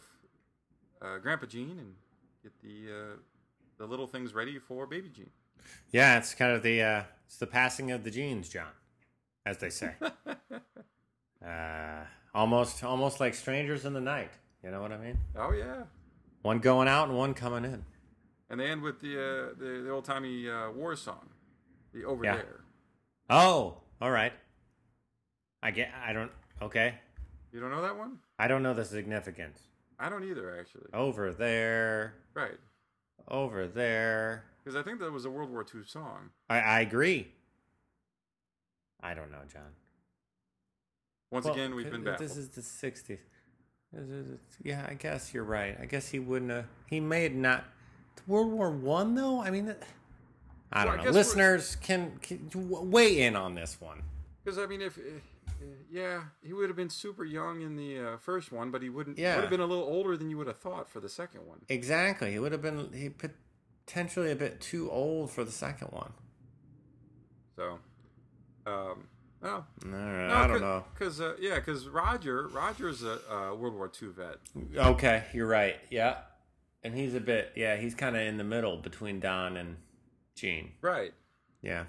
[1.02, 1.96] uh, Grandpa Gene and
[2.44, 3.18] get the uh,
[3.78, 5.32] the little things ready for Baby Gene.
[5.92, 8.72] Yeah, it's kind of the uh, it's the passing of the genes, John,
[9.46, 9.94] as they say.
[11.46, 12.04] uh,
[12.34, 14.32] almost almost like strangers in the night.
[14.64, 15.18] You know what I mean?
[15.36, 15.84] Oh yeah.
[16.42, 17.84] One going out and one coming in.
[18.50, 21.30] And they end with the uh, the, the old timey uh, war song,
[21.94, 22.36] the Over Yeah.
[22.36, 22.60] There.
[23.30, 24.34] Oh, all right.
[25.64, 25.92] I get.
[26.06, 26.32] I don't.
[26.62, 26.96] Okay.
[27.52, 28.20] You don't know that one?
[28.38, 29.60] I don't know the significance.
[29.98, 30.88] I don't either, actually.
[30.94, 32.60] Over there, Right.
[33.30, 34.44] over there.
[34.66, 36.32] Because I think that was a World War II song.
[36.50, 37.28] I, I agree.
[39.02, 39.62] I don't know, John.
[41.32, 42.18] Once Well, again, we've been back.
[42.18, 43.20] This is the '60s.
[43.94, 45.78] This is- Yeah, I guess you're right.
[45.80, 46.66] I guess he wouldn't have.
[46.88, 47.66] He may have not.
[48.26, 49.42] World War One, though.
[49.42, 49.76] I mean,
[50.74, 51.12] I don't I know.
[51.12, 54.02] Listeners can, can weigh in on this one.
[54.44, 58.00] Because I mean, if uh, uh, yeah, he would have been super young in the
[58.00, 59.20] uh, first one, but he wouldn't.
[59.20, 59.36] Yeah.
[59.36, 61.60] would have been a little older than you would have thought for the second one.
[61.70, 62.32] Exactly.
[62.32, 62.92] He would have been.
[62.92, 63.10] He
[63.86, 66.12] potentially a bit too old for the second one.
[67.56, 67.80] So,
[68.66, 69.08] um,
[69.42, 70.84] well, All right, I don't know.
[70.94, 74.38] Because uh, yeah, because Roger, Roger's a, uh World War II vet.
[74.76, 75.76] Okay, you're right.
[75.90, 76.18] Yeah,
[76.84, 77.54] and he's a bit.
[77.56, 79.78] Yeah, he's kind of in the middle between Don and
[80.36, 80.72] Gene.
[80.82, 81.14] Right.
[81.62, 81.86] Yeah.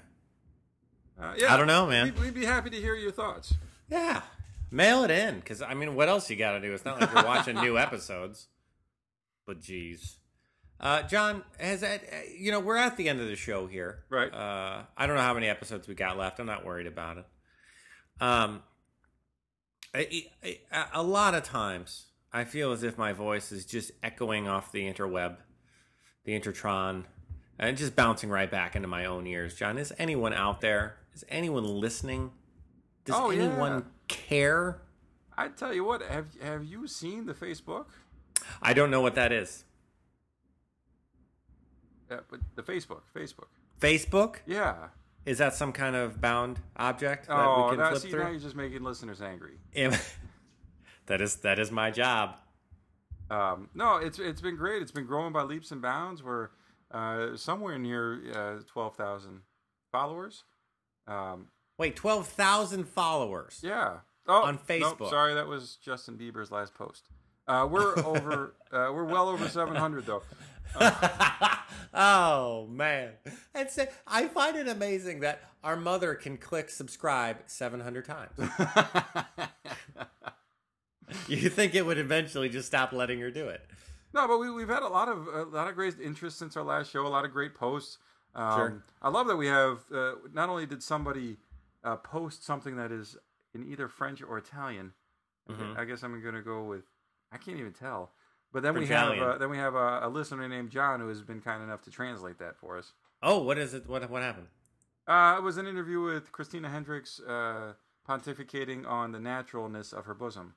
[1.20, 1.52] Uh, yeah.
[1.52, 2.06] I don't know, man.
[2.06, 3.54] We'd, we'd be happy to hear your thoughts.
[3.90, 4.22] Yeah.
[4.70, 6.72] Mail it in, because I mean, what else you got to do?
[6.74, 8.48] It's not like you're watching new episodes.
[9.46, 10.16] But geez,
[10.80, 12.02] uh, John has that.
[12.04, 14.04] uh, You know, we're at the end of the show here.
[14.10, 14.32] Right.
[14.32, 16.38] Uh, I don't know how many episodes we got left.
[16.40, 17.26] I'm not worried about it.
[18.20, 18.62] Um,
[19.94, 20.26] I,
[20.72, 24.72] I, a lot of times I feel as if my voice is just echoing off
[24.72, 25.36] the interweb,
[26.24, 27.04] the intertron,
[27.58, 29.54] and just bouncing right back into my own ears.
[29.54, 30.96] John, is anyone out there?
[31.14, 32.32] Is anyone listening?
[33.06, 33.44] Does Oh, yeah.
[33.44, 34.82] anyone care?
[35.38, 37.86] I tell you what, have have you seen the Facebook?
[38.62, 39.64] I don't know what that is.
[42.10, 43.48] Uh, but the Facebook, Facebook.
[43.80, 44.36] Facebook?
[44.46, 44.88] Yeah.
[45.24, 48.22] Is that some kind of bound object that oh, we can now, flip see, through?
[48.22, 49.58] now you're just making listeners angry.
[49.74, 49.92] Am-
[51.06, 52.36] that is that is my job.
[53.28, 54.82] Um, no, it's it's been great.
[54.82, 56.22] It's been growing by leaps and bounds.
[56.22, 56.50] We're
[56.92, 59.40] uh, somewhere near uh, twelve thousand
[59.90, 60.44] followers.
[61.08, 63.60] Um, Wait, twelve thousand followers.
[63.62, 63.98] yeah.
[64.28, 65.10] Oh, On nope, Facebook.
[65.10, 67.08] sorry, that was Justin Bieber's last post.
[67.46, 68.54] Uh, we're over.
[68.72, 70.22] uh, we're well over seven hundred though.
[71.94, 73.10] oh man,
[73.54, 78.32] it's I find it amazing that our mother can click subscribe seven hundred times.
[81.28, 83.62] you think it would eventually just stop letting her do it?
[84.12, 86.64] No, but we, we've had a lot of a lot of great interest since our
[86.64, 87.06] last show.
[87.06, 87.98] A lot of great posts.
[88.34, 88.82] Um, Sure.
[89.02, 89.80] I love that we have.
[89.92, 91.36] Uh, not only did somebody
[91.84, 93.16] uh, post something that is
[93.54, 94.92] in either French or Italian.
[95.50, 95.78] Mhm.
[95.78, 96.84] I guess I'm going to go with.
[97.32, 98.12] I can't even tell.
[98.52, 101.22] But then we have uh, then we have a, a listener named John who has
[101.22, 102.92] been kind enough to translate that for us.
[103.22, 103.88] Oh, what is it?
[103.88, 104.46] What what happened?
[105.06, 107.74] Uh, it was an interview with Christina Hendricks uh,
[108.08, 110.54] pontificating on the naturalness of her bosom.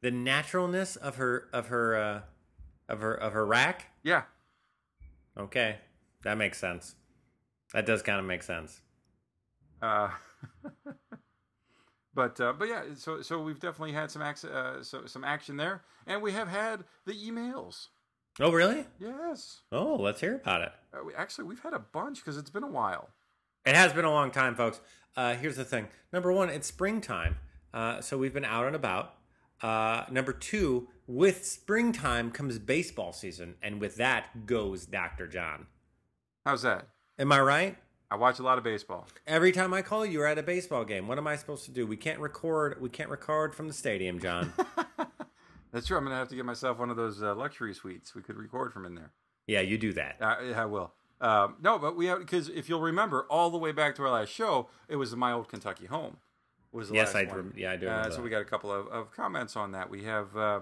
[0.00, 2.20] The naturalness of her of her uh,
[2.88, 3.90] of her of her rack.
[4.02, 4.22] Yeah,
[5.38, 5.76] Okay,
[6.22, 6.94] that makes sense.
[7.74, 8.80] That does kind of make sense.
[9.82, 10.08] Uh,
[12.16, 15.56] but uh, but yeah, so so we've definitely had some ac- uh, so, some action
[15.56, 17.86] there, and we have had the emails.
[18.40, 18.84] Oh, really?
[18.98, 20.72] Yes, Oh, let's hear about it.
[20.92, 23.10] uh, we, actually we've had a bunch because it's been a while.
[23.64, 24.80] It has been a long time, folks.
[25.16, 25.88] Uh, here's the thing.
[26.12, 27.36] Number one, it's springtime,
[27.72, 29.14] uh, so we've been out and about.
[29.62, 35.26] Uh, number two, with springtime comes baseball season, and with that goes Dr.
[35.26, 35.66] John.
[36.44, 36.88] How's that?
[37.18, 37.76] Am I right?
[38.10, 39.06] I watch a lot of baseball.
[39.26, 41.08] Every time I call you, you're at a baseball game.
[41.08, 41.86] What am I supposed to do?
[41.86, 42.80] We can't record.
[42.80, 44.52] We can't record from the stadium, John.
[45.72, 45.96] That's true.
[45.98, 48.14] I'm gonna have to get myself one of those uh, luxury suites.
[48.14, 49.10] We could record from in there.
[49.46, 50.16] yeah, you do that.
[50.20, 50.92] Uh, yeah, I will.
[51.20, 54.10] Um, no, but we have because if you'll remember, all the way back to our
[54.10, 56.18] last show, it was my old Kentucky home.
[56.72, 57.52] Was the Yes, last I one.
[57.56, 57.88] yeah I do.
[57.88, 59.88] Uh, so we got a couple of, of comments on that.
[59.90, 60.60] We have uh,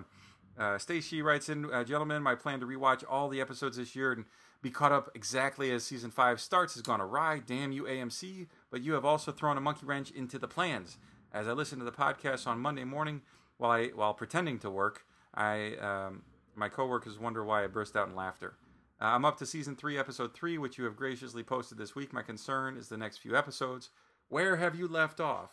[0.57, 4.13] Uh, Stacy writes in, uh, gentlemen, my plan to rewatch all the episodes this year
[4.13, 4.25] and
[4.65, 7.39] be caught up exactly as season five starts has gone awry.
[7.47, 8.47] Damn you, AMC!
[8.71, 10.97] But you have also thrown a monkey wrench into the plans.
[11.35, 13.21] As I listened to the podcast on Monday morning
[13.59, 15.05] while I while pretending to work,
[15.35, 16.23] I um,
[16.57, 18.55] my coworkers wonder why I burst out in laughter.
[18.99, 22.15] Uh, I'm up to season three, episode three, which you have graciously posted this week.
[22.15, 23.91] My concern is the next few episodes.
[24.31, 25.51] Where have you left off?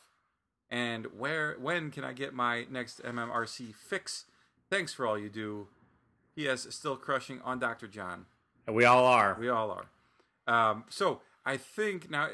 [0.70, 4.24] And where when can I get my next MMRC fix?
[4.70, 5.68] Thanks for all you do.
[6.34, 6.66] P.S.
[6.66, 7.90] Is still crushing on Dr.
[7.90, 8.28] John.
[8.68, 9.38] We all are.
[9.40, 9.86] We all are.
[10.48, 12.30] Um, so I think now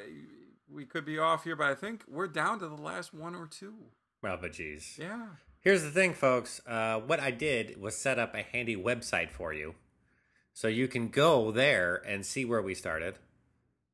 [0.72, 3.48] we could be off here, but I think we're down to the last one or
[3.48, 3.74] two.
[4.22, 4.98] Well, but geez.
[5.00, 5.28] Yeah.
[5.60, 6.62] Here's the thing, folks.
[6.66, 9.76] Uh, what I did was set up a handy website for you.
[10.54, 13.20] So you can go there and see where we started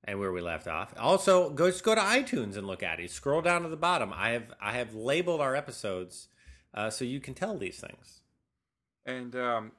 [0.03, 0.93] and where we left off.
[0.97, 3.11] Also, go just go to iTunes and look at it.
[3.11, 4.13] Scroll down to the bottom.
[4.15, 6.29] I have I have labeled our episodes
[6.73, 8.21] uh, so you can tell these things.
[9.05, 9.71] And um,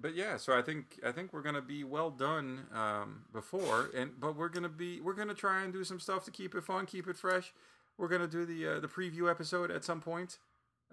[0.00, 4.10] but yeah, so I think I think we're gonna be well done um, before, and
[4.20, 6.86] but we're gonna be we're gonna try and do some stuff to keep it fun,
[6.86, 7.52] keep it fresh.
[7.96, 10.38] We're gonna do the uh, the preview episode at some point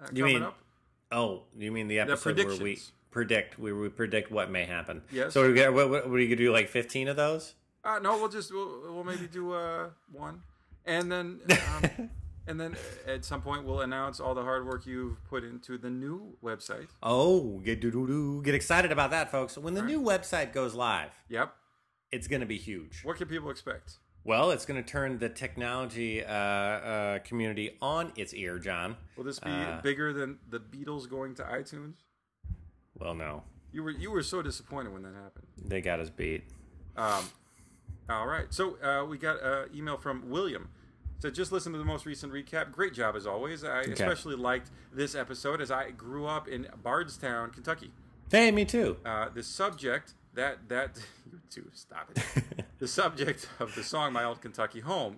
[0.02, 0.58] uh, You coming mean- up.
[1.12, 2.80] Oh, you mean the episode where we
[3.12, 5.04] predict we, we predict what may happen?
[5.12, 5.34] Yes.
[5.34, 6.52] So we get what, what, what are you gonna do?
[6.52, 7.54] Like fifteen of those?
[7.84, 10.42] Uh, no, we'll just we'll, we'll maybe do uh, one,
[10.86, 11.40] and then
[12.00, 12.10] um,
[12.48, 12.76] and then
[13.08, 16.88] at some point we'll announce all the hard work you've put into the new website.
[17.04, 18.42] Oh, get doo doo doo.
[18.44, 19.58] Get excited about that, folks.
[19.58, 21.54] When the new website goes live, Yep.
[22.12, 23.02] it's gonna be huge.
[23.04, 23.98] What can people expect?
[24.24, 28.98] Well, it's going to turn the technology uh, uh, community on its ear, John.
[29.16, 31.98] Will this be Uh, bigger than the Beatles going to iTunes?
[32.96, 35.46] Well, no, You were you were so disappointed when that happened.
[35.64, 36.44] they got us beat.
[36.98, 37.26] Um,
[38.10, 38.52] all right.
[38.52, 40.70] So uh, we got an email from William.
[41.20, 42.72] So just listen to the most recent recap.
[42.72, 43.64] Great job as always.
[43.64, 47.92] I especially liked this episode as I grew up in Bardstown, Kentucky.
[48.32, 48.98] Hey, me too.
[49.06, 50.98] Uh, the subject that that
[51.32, 52.66] you two stop it.
[52.80, 55.18] the subject of the song "My Old Kentucky Home"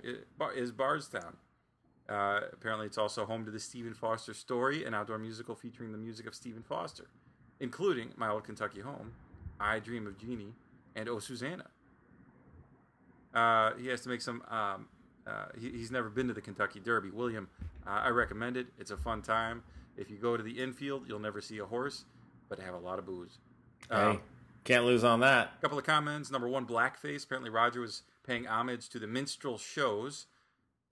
[0.55, 1.37] is Bardstown.
[2.07, 5.97] Uh, apparently, it's also home to the Stephen Foster story, an outdoor musical featuring the
[5.97, 7.07] music of Stephen Foster,
[7.59, 9.13] including "My Old Kentucky Home,"
[9.59, 10.53] "I Dream of Jeannie,"
[10.95, 11.65] and "Oh Susanna."
[13.33, 14.41] Uh, he has to make some.
[14.49, 14.87] Um,
[15.27, 17.09] uh, he, he's never been to the Kentucky Derby.
[17.11, 17.49] William,
[17.85, 18.67] uh, I recommend it.
[18.79, 19.63] It's a fun time.
[19.97, 22.05] If you go to the infield, you'll never see a horse,
[22.49, 23.39] but have a lot of booze.
[23.89, 24.21] Hey, Um,
[24.63, 25.53] can't lose on that.
[25.57, 26.29] A couple of comments.
[26.31, 27.23] Number one, blackface.
[27.25, 30.27] Apparently, Roger was paying homage to the minstrel shows.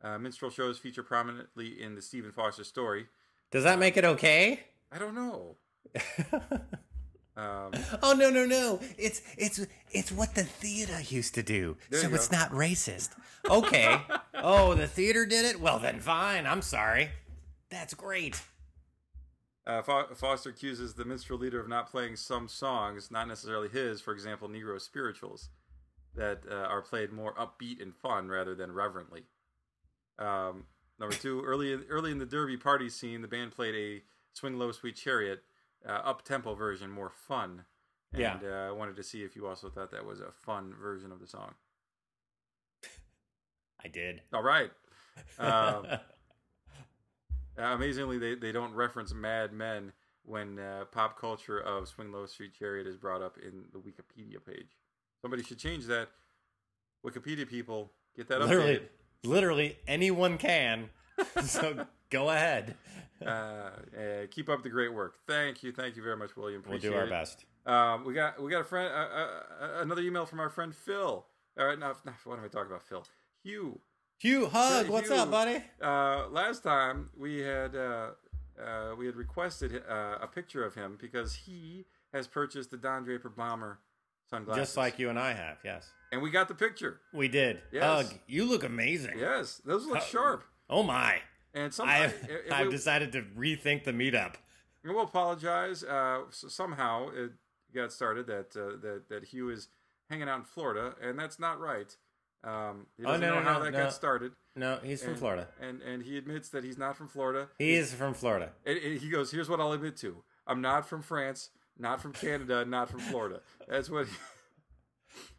[0.04, 3.08] Uh, minstrel shows feature prominently in the Stephen Foster story.
[3.52, 4.62] Does that make it okay?
[4.92, 5.56] I don't know.
[7.38, 7.72] Um,
[8.02, 8.80] oh no no no!
[8.98, 12.38] It's it's it's what the theater used to do, so it's go.
[12.38, 13.10] not racist.
[13.50, 14.00] Okay.
[14.36, 15.60] oh, the theater did it.
[15.60, 16.46] Well then, fine.
[16.48, 17.10] I'm sorry.
[17.70, 18.42] That's great.
[19.68, 24.00] uh, Fo- Foster accuses the minstrel leader of not playing some songs, not necessarily his,
[24.00, 25.50] for example, Negro spirituals,
[26.16, 29.24] that uh, are played more upbeat and fun rather than reverently.
[30.20, 30.66] Um,
[31.00, 34.72] number two, early early in the Derby party scene, the band played a "Swing Low,
[34.72, 35.44] Sweet Chariot"
[35.88, 37.66] uh, up tempo version, more fun.
[38.12, 38.40] And, Yeah.
[38.44, 41.20] uh, I wanted to see if you also thought that was a fun version of
[41.20, 41.54] the song.
[43.84, 44.22] I did.
[44.34, 44.72] All right.
[45.40, 45.86] Um,
[47.58, 49.94] Uh, amazingly, they, they don't reference Mad Men
[50.24, 54.44] when uh, pop culture of Swing Low Street Chariot is brought up in the Wikipedia
[54.46, 54.76] page.
[55.22, 56.10] Somebody should change that.
[57.06, 58.82] Wikipedia people, get that literally, updated.
[59.24, 60.90] literally anyone can.
[61.46, 62.76] so go ahead.
[63.26, 63.72] Uh, uh,
[64.30, 65.16] keep up the great work.
[65.26, 66.62] Thank you, thank you very much, William.
[66.68, 67.46] We'll do our best.
[67.66, 71.26] Um, we got we got a friend, uh, another email from our friend Phil.
[71.58, 73.06] All right, now, now what am I talking about, Phil?
[73.42, 73.80] Hugh.
[74.20, 74.90] Hugh, hug.
[74.90, 75.64] What's up, buddy?
[75.82, 78.10] Uh, last time we had uh,
[78.62, 83.04] uh, we had requested uh, a picture of him because he has purchased the Don
[83.06, 83.80] Draper bomber
[84.30, 85.58] sunglasses, Just like you and I have.
[85.64, 87.00] Yes, and we got the picture.
[87.14, 87.62] we did.
[87.72, 87.84] Yes.
[87.84, 88.20] Hug.
[88.28, 89.18] You look amazing.
[89.20, 90.44] Yes, those look sharp.
[90.70, 91.20] Oh my!
[91.56, 92.14] And some, I've
[92.52, 94.36] I've we- decided to rethink the meetup.
[94.84, 95.84] And we'll apologize.
[95.84, 97.32] Uh, so somehow it
[97.74, 99.70] got started that uh, that that Hugh is
[100.10, 101.96] hanging out in Florida, and that's not right.
[102.44, 104.34] Um, he Oh, doesn't no, know no, how no, that got started.
[104.56, 105.48] No, he's from Florida.
[105.60, 107.48] and and he admits that he's not from Florida.
[107.58, 108.52] He is from Florida.
[108.66, 111.50] And, and he goes, "Here's what I'll admit to: I'm not from France,
[111.80, 114.06] not from Canada, not from Florida." That's what.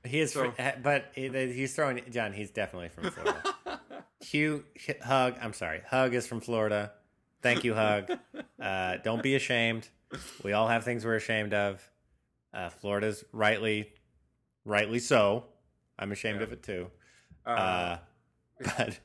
[0.05, 2.33] He is, So- fr- uh, but he- he's throwing John.
[2.33, 3.55] He's definitely from Florida.
[4.21, 4.65] Hugh,
[5.03, 5.37] Hug.
[5.41, 5.83] I'm sorry.
[5.89, 6.93] Hug is from Florida.
[7.43, 8.11] Thank you, Hug.
[8.61, 9.87] Uh, don't be ashamed.
[10.43, 11.87] We all have things we're ashamed of.
[12.55, 13.93] Uh, Florida's rightly,
[14.65, 15.45] rightly so.
[15.99, 16.45] I'm ashamed Yeah.
[16.45, 16.91] of it too.
[17.45, 17.99] Uh, Uh,
[18.65, 18.99] but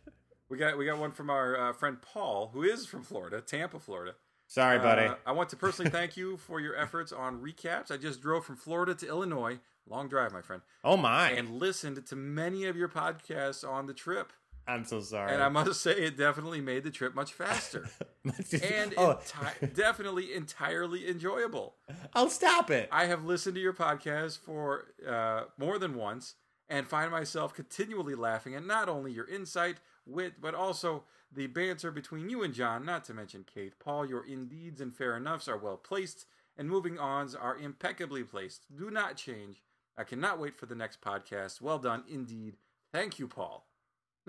[0.50, 3.78] we got we got one from our uh, friend Paul, who is from Florida, Tampa,
[3.78, 4.16] Florida.
[4.48, 5.08] Sorry, buddy.
[5.08, 7.92] Uh, I want to personally thank you for your efforts on recaps.
[7.92, 11.32] I just drove from Florida to Illinois, long drive, my friend, oh my!
[11.32, 14.32] and listened to many of your podcasts on the trip.
[14.68, 15.34] I'm so sorry.
[15.34, 17.90] And I must say, it definitely made the trip much faster
[18.24, 21.76] and oh, enti- definitely entirely enjoyable.
[22.14, 22.88] I'll stop it.
[22.92, 26.36] I have listened to your podcast for uh, more than once
[26.70, 31.92] and find myself continually laughing at not only your insight, wit, but also the banter
[31.92, 33.74] between you and John, not to mention Kate.
[33.80, 36.26] Paul, your indeeds and fair enoughs are well placed,
[36.58, 38.76] and moving ons are impeccably placed.
[38.76, 39.64] Do not change.
[39.98, 41.62] I cannot wait for the next podcast.
[41.62, 42.58] Well done, indeed.
[42.94, 43.66] Thank you, Paul.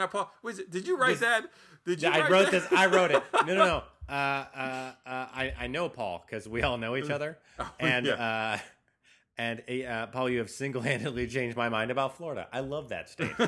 [0.02, 1.44] Now, Paul, was it, did you write This- that?
[1.86, 2.08] Did you?
[2.08, 2.68] I write wrote that?
[2.68, 2.72] this.
[2.72, 3.22] I wrote it.
[3.46, 3.82] No, no, no.
[4.08, 8.06] Uh, uh, uh, I I know Paul because we all know each other, Oh, and
[8.06, 8.12] yeah.
[8.14, 8.58] uh,
[9.38, 12.48] and uh, Paul, you have single handedly changed my mind about Florida.
[12.52, 13.30] I love that state.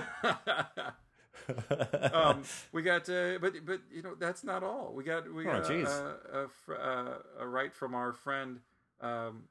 [2.13, 4.93] um, we got, uh, but but you know that's not all.
[4.95, 8.61] We got we Oh, got uh, a, uh, a write from our friend
[9.01, 9.45] um,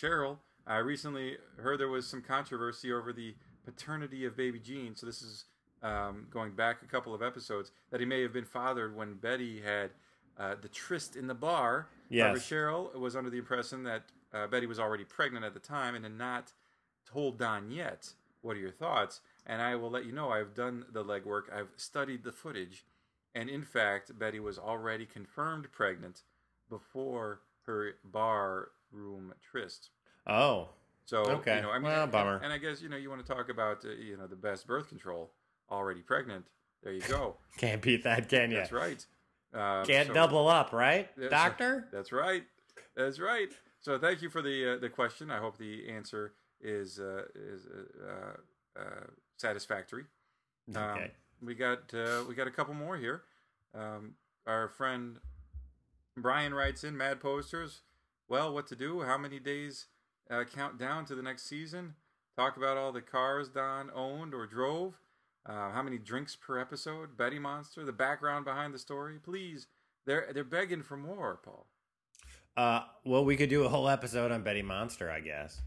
[0.00, 0.36] Cheryl.
[0.68, 3.34] I recently heard there was some controversy over the
[3.64, 4.94] paternity of baby Gene.
[4.94, 5.46] So this is
[5.82, 9.60] um, going back a couple of episodes that he may have been fathered when Betty
[9.60, 9.90] had
[10.38, 11.88] uh, the tryst in the bar.
[12.08, 12.38] Yes.
[12.38, 14.02] Cheryl was under the impression that
[14.34, 16.52] uh, Betty was already pregnant at the time and had not
[17.10, 18.12] told Don yet.
[18.42, 19.20] What are your thoughts?
[19.46, 21.52] And I will let you know I've done the legwork.
[21.52, 22.84] I've studied the footage,
[23.34, 26.22] and in fact, Betty was already confirmed pregnant
[26.68, 29.90] before her bar room tryst.
[30.26, 30.68] oh,
[31.04, 31.56] So Okay.
[31.56, 32.40] you know, I mean, Well, and- bummer.
[32.42, 34.66] And, I guess you know you want to talk about uh, you know the best
[34.66, 35.30] birth control.
[35.70, 36.46] Already pregnant.
[36.82, 37.36] There you go.
[37.58, 38.58] can't beat that, can you?
[38.58, 39.04] That's right.
[39.54, 41.88] Uh, Can't so- double up, right, That's- Doctor?
[41.92, 42.42] That's right.
[42.96, 43.48] That's right.
[43.80, 45.30] So thank you for the uh, the question.
[45.30, 47.66] I hope the answer is uh, is
[48.06, 49.06] uh, uh,
[49.36, 50.04] satisfactory.
[50.74, 51.10] Um, Okay.
[51.42, 53.22] we got uh, we got a couple more here.
[53.74, 54.14] Um,
[54.46, 55.18] our friend
[56.16, 57.82] Brian writes in Mad Posters.
[58.28, 59.02] Well, what to do?
[59.02, 59.86] How many days
[60.30, 61.94] uh, count down to the next season?
[62.36, 64.98] Talk about all the cars Don owned or drove.
[65.48, 67.16] Uh, how many drinks per episode?
[67.16, 67.84] Betty Monster.
[67.84, 69.18] The background behind the story.
[69.22, 69.66] Please,
[70.04, 71.66] they're they're begging for more, Paul.
[72.56, 75.60] Uh, well, we could do a whole episode on Betty Monster, I guess.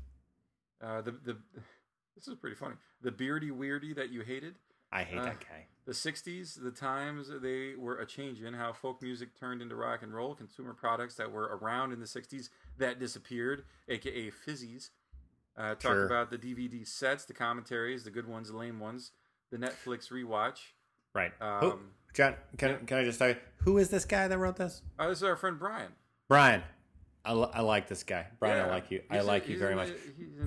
[0.84, 1.38] Uh, the the
[2.16, 2.76] this is pretty funny.
[3.02, 4.56] The beardy weirdy that you hated.
[4.92, 5.68] I hate Uh, that guy.
[5.86, 10.02] The 60s, the times they were a change in how folk music turned into rock
[10.04, 14.90] and roll, consumer products that were around in the 60s that disappeared, aka fizzies.
[15.58, 16.06] Uh, talk Sure.
[16.06, 19.12] about the DVD sets, the commentaries, the good ones, the lame ones,
[19.52, 20.58] the Netflix rewatch.
[21.14, 21.32] Right.
[21.40, 21.80] Who, Um,
[22.14, 24.82] John, can, can I just tell you, who is this guy that wrote this?
[24.98, 25.92] uh, this is our friend Brian.
[26.28, 26.64] Brian.
[27.26, 28.28] I, li- I like this guy.
[28.40, 29.02] Brian, I like you.
[29.10, 29.90] I He's in- like you very in much.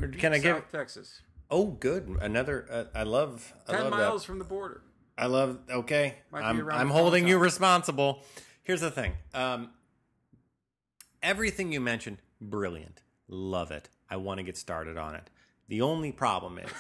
[0.02, 1.20] in Can I give- South Texas?
[1.50, 2.08] Oh, good.
[2.20, 2.66] Another.
[2.70, 3.52] Uh, I love.
[3.68, 4.26] I 10 love miles that.
[4.26, 4.82] from the border.
[5.18, 5.58] I love.
[5.70, 8.22] Okay, I'm, I'm holding you responsible.
[8.62, 9.12] Here's the thing.
[9.34, 9.68] Um,
[11.22, 13.02] everything you mentioned, brilliant.
[13.28, 13.90] Love it.
[14.08, 15.28] I want to get started on it.
[15.68, 16.70] The only problem is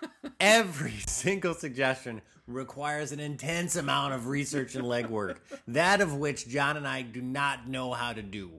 [0.40, 5.36] every single suggestion requires an intense amount of research and legwork,
[5.68, 8.50] that of which John and I do not know how to do.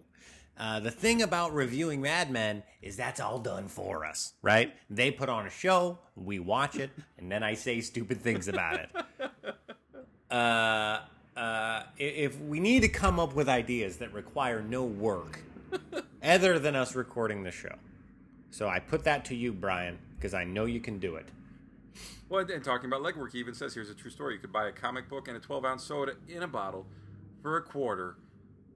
[0.58, 4.74] Uh, the thing about reviewing Mad Men is that's all done for us, right?
[4.90, 8.80] They put on a show, we watch it, and then I say stupid things about
[8.80, 8.90] it.
[10.30, 11.02] Uh,
[11.36, 15.42] uh, if we need to come up with ideas that require no work
[16.24, 17.76] other than us recording the show.
[18.52, 21.28] So I put that to you, Brian, because I know you can do it.
[22.30, 24.36] Well, and talking about legwork, he even says here's a true story.
[24.36, 26.86] You could buy a comic book and a 12 ounce soda in a bottle
[27.42, 28.18] for a quarter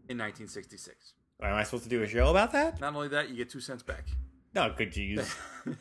[0.10, 1.14] in 1966.
[1.42, 2.80] Am I supposed to do a show about that?
[2.80, 4.06] Not only that, you get two cents back.
[4.54, 5.36] No, could you use?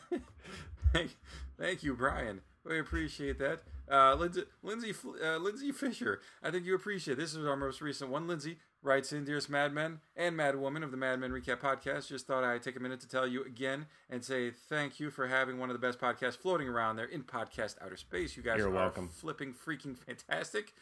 [0.93, 1.15] thank,
[1.57, 2.41] thank you, Brian.
[2.65, 3.61] We appreciate that.
[3.89, 4.93] Uh, Lindsay, Lindsay,
[5.23, 7.35] uh, Lindsay Fisher, I think you appreciate this.
[7.35, 8.27] is our most recent one.
[8.27, 12.07] Lindsay writes in, Dearest Mad Men and Mad Woman of the Mad Men Recap Podcast.
[12.07, 15.27] Just thought I'd take a minute to tell you again and say thank you for
[15.27, 18.35] having one of the best podcasts floating around there in podcast outer space.
[18.35, 19.07] You guys You're are welcome.
[19.09, 20.73] flipping freaking fantastic.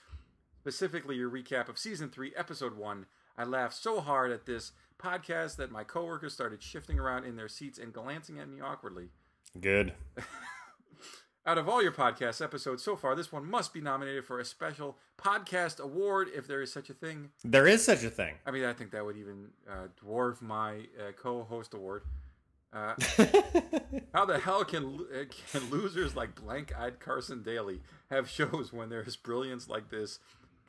[0.62, 3.06] Specifically, your recap of season three, episode one.
[3.38, 7.50] I laughed so hard at this podcast that my coworkers started shifting around in their
[7.50, 9.10] seats and glancing at me awkwardly.
[9.60, 9.94] Good.
[11.46, 14.46] Out of all your podcast episodes so far, this one must be nominated for a
[14.46, 17.32] special podcast award if there is such a thing.
[17.44, 18.36] There is such a thing.
[18.46, 22.04] I mean, I think that would even uh, dwarf my uh, co-host award.
[22.72, 22.96] Uh,
[24.14, 29.18] how the hell can uh, can losers like blank-eyed Carson Daly have shows when there's
[29.18, 30.20] brilliance like this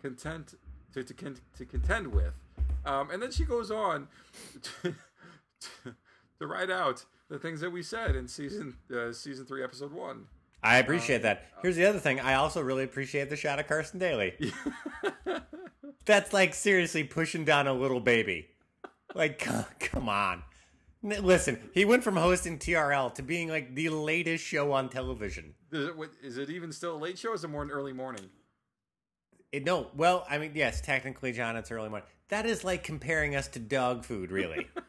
[0.03, 0.57] content
[0.93, 1.15] to to,
[1.57, 2.35] to contend with?
[2.85, 4.09] Um, and then she goes on
[4.83, 4.95] to,
[5.61, 5.95] to,
[6.41, 10.27] to write out the things that we said in season uh, season three, episode one.
[10.65, 11.37] I um, appreciate that.
[11.37, 12.19] Uh, Here's the other thing.
[12.19, 14.35] I also really appreciate the shot of Carson Daly.
[16.07, 18.49] That's like seriously pushing down a little baby.
[19.15, 19.39] Like,
[19.79, 20.43] come on.
[21.03, 25.55] Listen, he went from hosting TRL to being like the latest show on television.
[25.71, 27.31] Is it, it even still a late show?
[27.31, 28.31] Or is it more an early morning?
[29.53, 32.09] It, no, well, I mean, yes, technically, John, it's early morning.
[32.29, 34.67] That is like comparing us to dog food, really.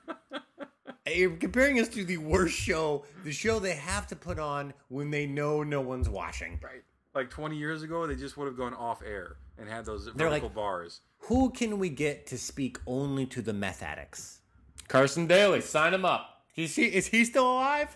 [1.13, 5.11] You're comparing us to the worst show, the show they have to put on when
[5.11, 6.59] they know no one's watching.
[6.63, 6.83] Right.
[7.13, 10.27] Like 20 years ago, they just would have gone off air and had those They're
[10.29, 11.01] vertical like- bars.
[11.19, 14.41] Who can we get to speak only to the meth addicts?
[14.87, 16.43] Carson Daly, sign him up.
[16.55, 17.95] Is he, is he still alive?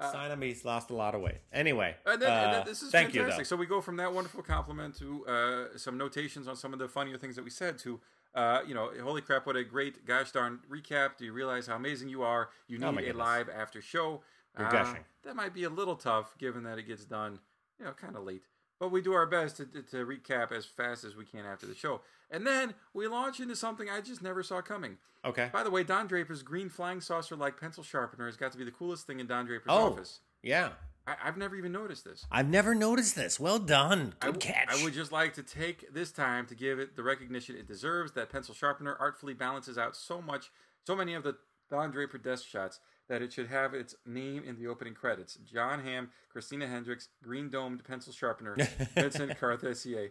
[0.00, 0.40] sign him.
[0.40, 1.38] He's lost a lot of weight.
[1.52, 3.40] Anyway, And then, and then uh, this is thank fantastic.
[3.40, 6.78] you, so we go from that wonderful compliment to uh, some notations on some of
[6.78, 8.00] the funnier things that we said to,
[8.34, 11.16] uh, you know, holy crap, what a great gosh darn recap.
[11.18, 12.50] Do you realize how amazing you are?
[12.68, 14.22] You Oh need a live after show.
[14.58, 15.04] You're Uh, gushing.
[15.24, 17.40] That might be a little tough given that it gets done,
[17.78, 18.42] you know, kind of late.
[18.78, 21.66] But we do our best to, to, to recap as fast as we can after
[21.66, 22.00] the show.
[22.30, 24.96] And then we launch into something I just never saw coming.
[25.24, 25.50] Okay.
[25.52, 28.64] By the way, Don Draper's green flying saucer like pencil sharpener has got to be
[28.64, 30.20] the coolest thing in Don Draper's Oh, office.
[30.42, 30.70] yeah.
[31.06, 32.26] I, I've never even noticed this.
[32.30, 33.40] I've never noticed this.
[33.40, 34.14] Well done.
[34.20, 34.68] Good w- catch.
[34.70, 38.12] I would just like to take this time to give it the recognition it deserves.
[38.12, 40.50] That pencil sharpener artfully balances out so much,
[40.86, 41.36] so many of the
[41.70, 45.36] Don Draper desk shots that it should have its name in the opening credits.
[45.36, 48.56] Jon Hamm, Christina Hendricks, green domed pencil sharpener,
[48.94, 50.10] Vincent Kartheiser.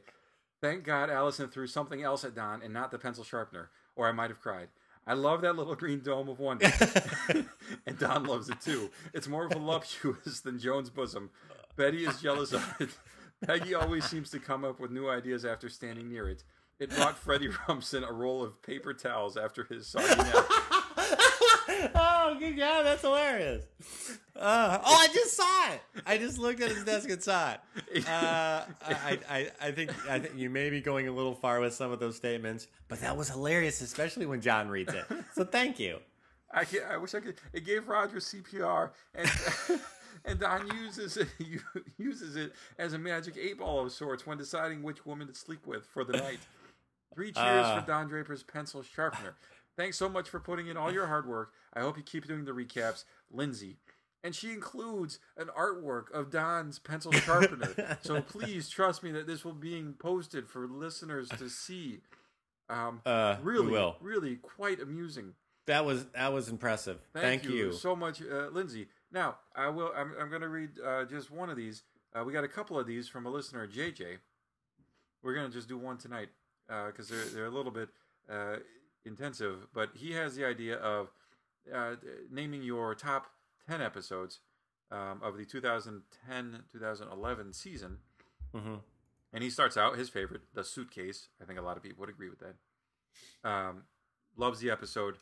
[0.62, 4.12] Thank God Allison threw something else at Don and not the pencil sharpener, or I
[4.12, 4.68] might have cried.
[5.10, 6.72] I love that little green dome of wonder,
[7.88, 8.92] and Don loves it too.
[9.12, 11.32] It's more voluptuous than Joan's bosom.
[11.76, 12.90] Betty is jealous of it.
[13.44, 16.44] Peggy always seems to come up with new ideas after standing near it.
[16.78, 20.46] It brought Freddy Rumsen a roll of paper towels after his soggy nap.
[21.96, 23.64] oh, good God, that's hilarious.
[24.36, 25.82] Uh, oh, I just saw it.
[26.06, 28.08] I just looked at his desk and saw it.
[28.08, 31.74] Uh, I, I, I think I think you may be going a little far with
[31.74, 35.06] some of those statements, but that was hilarious, especially when John reads it.
[35.34, 35.98] So thank you.
[36.52, 37.36] I, can, I wish I could.
[37.54, 39.30] It gave Roger CPR, and
[40.26, 41.28] and Don uses it
[41.98, 45.68] uses it as a magic eight ball of sorts when deciding which woman to sleep
[45.68, 46.40] with for the night.
[47.14, 47.82] Three cheers Ah.
[47.82, 49.36] for Don Draper's pencil sharpener.
[49.80, 51.54] Thanks so much for putting in all your hard work.
[51.74, 53.78] I hope you keep doing the recaps, Lindsay.
[54.26, 57.98] And she includes an artwork of Don's pencil sharpener.
[58.02, 62.02] so please trust me that this will be being posted for listeners to see.
[62.68, 65.36] Um, Uh, really, really quite amusing.
[65.66, 67.00] That was that was impressive.
[67.14, 67.72] Thank, Thank, you, you.
[67.72, 68.90] so much, uh, Lindsay.
[69.14, 69.94] Now, I will.
[69.96, 71.84] I'm, I'm going to read uh, just one of these.
[72.14, 74.18] Uh, we got a couple of these from a listener, JJ.
[75.24, 76.28] We're going to just do one tonight
[76.68, 77.88] because they're they're a little bit
[78.30, 78.58] uh,
[79.10, 79.68] intensive.
[79.74, 81.12] But he has the idea of
[81.74, 81.96] uh,
[82.32, 83.28] naming your top
[83.70, 84.40] ten episodes
[84.92, 87.98] um, of the 2010-2011 season.
[88.56, 88.76] hmm
[89.34, 91.28] And he starts out his favorite, the suitcase.
[91.42, 92.56] I think a lot of people would agree with that.
[93.44, 93.84] Um,
[94.38, 95.18] loves the episode,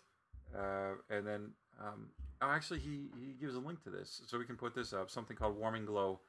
[0.55, 2.09] uh, and then um,
[2.41, 5.09] oh, actually he he gives a link to this, so we can put this up.
[5.09, 6.19] Something called Warming Glow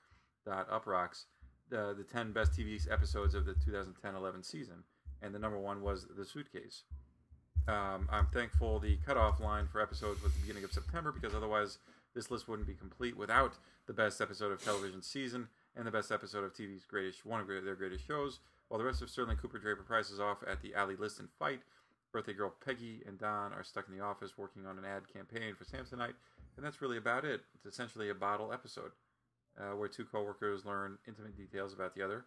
[0.46, 1.26] dot Uproxx
[1.70, 4.84] the the ten best TV episodes of the 2010-11 season,
[5.22, 6.84] and the number one was the suitcase.
[7.68, 11.76] Um, I'm thankful the cutoff line for episodes was the beginning of September because otherwise
[12.14, 13.52] this list wouldn't be complete without
[13.86, 17.46] the best episode of television season and the best episode of TV's greatest one of
[17.46, 18.38] their greatest shows.
[18.68, 21.60] While the rest of Sterling Cooper Draper Pryce's off at the Ali Liston fight,
[22.10, 25.54] birthday girl Peggy and Don are stuck in the office working on an ad campaign
[25.54, 26.14] for Samsonite,
[26.56, 27.42] and that's really about it.
[27.54, 28.92] It's essentially a bottle episode
[29.60, 32.24] uh, where two coworkers learn intimate details about the other,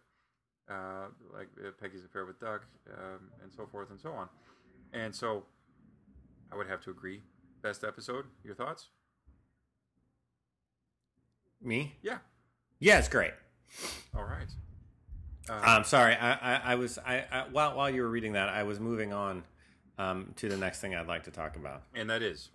[0.70, 2.64] uh, like uh, Peggy's affair with Duck,
[2.96, 4.28] um, and so forth and so on.
[4.92, 5.44] And so,
[6.52, 7.22] I would have to agree.
[7.62, 8.26] Best episode.
[8.44, 8.88] Your thoughts?
[11.62, 11.94] Me?
[12.02, 12.18] Yeah.
[12.80, 13.32] Yeah, it's great.
[14.16, 14.48] All right.
[15.48, 16.14] Uh, I'm sorry.
[16.14, 19.12] I, I, I was I, I while while you were reading that, I was moving
[19.12, 19.44] on
[19.98, 21.82] um, to the next thing I'd like to talk about.
[21.94, 22.50] and that is.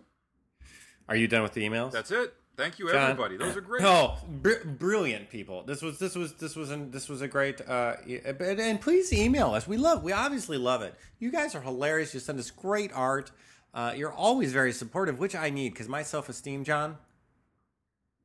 [1.08, 1.92] Are you done with the emails?
[1.92, 2.34] That's it.
[2.58, 3.12] Thank you, John?
[3.12, 3.36] everybody.
[3.36, 3.82] Those are great.
[3.86, 5.62] Oh, br- brilliant people!
[5.62, 7.60] This was this was this was an, this was a great.
[7.60, 9.68] Uh, e- and, and please email us.
[9.68, 10.02] We love.
[10.02, 10.96] We obviously love it.
[11.20, 12.12] You guys are hilarious.
[12.12, 13.30] You send us great art.
[13.72, 16.98] Uh, you're always very supportive, which I need because my self esteem, John.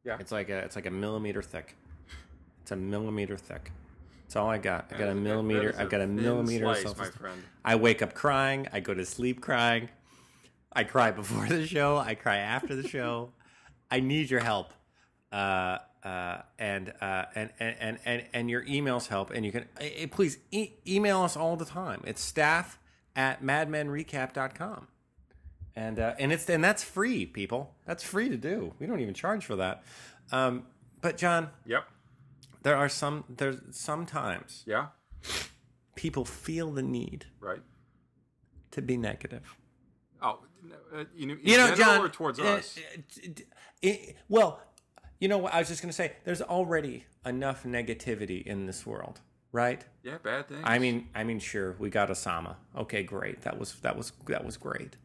[0.03, 0.17] Yeah.
[0.19, 1.75] It's like a it's like a millimeter thick.
[2.63, 3.71] It's a millimeter thick.
[4.23, 4.91] That's all I got.
[4.91, 5.75] I got a millimeter.
[5.77, 7.39] I've got a millimeter slice, self my friend.
[7.63, 8.67] I wake up crying.
[8.73, 9.89] I go to sleep crying.
[10.75, 11.97] I cry before the show.
[11.97, 13.29] I cry after the show.
[13.93, 14.73] I need your help.
[15.31, 19.29] Uh, uh, and, uh, and, and, and, and, and your emails help.
[19.29, 22.01] And you can, eh, eh, please e- email us all the time.
[22.05, 22.79] It's staff
[23.15, 24.87] at madmenrecap.com.
[25.75, 27.75] And, uh, and it's, and that's free, people.
[27.85, 28.73] That's free to do.
[28.79, 29.83] We don't even charge for that.
[30.31, 30.63] Um,
[31.01, 31.83] but John, Yep.
[32.63, 34.87] there are some, there's sometimes Yeah.
[35.95, 37.61] people feel the need Right.
[38.71, 39.55] to be negative.
[40.21, 40.39] Oh,
[40.95, 42.09] uh, you know, You know, John.
[42.11, 42.77] towards uh, us.
[43.83, 44.59] It- well,
[45.19, 45.53] you know what?
[45.53, 49.85] I was just going to say there's already enough negativity in this world, right?
[50.03, 50.61] Yeah, bad things.
[50.63, 52.55] I mean, I mean, sure, we got Osama.
[52.75, 53.41] Okay, great.
[53.41, 54.97] That was that was that was great.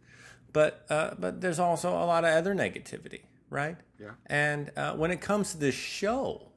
[0.52, 3.76] But uh, but there's also a lot of other negativity, right?
[4.00, 4.12] Yeah.
[4.26, 6.48] And uh, when it comes to this show,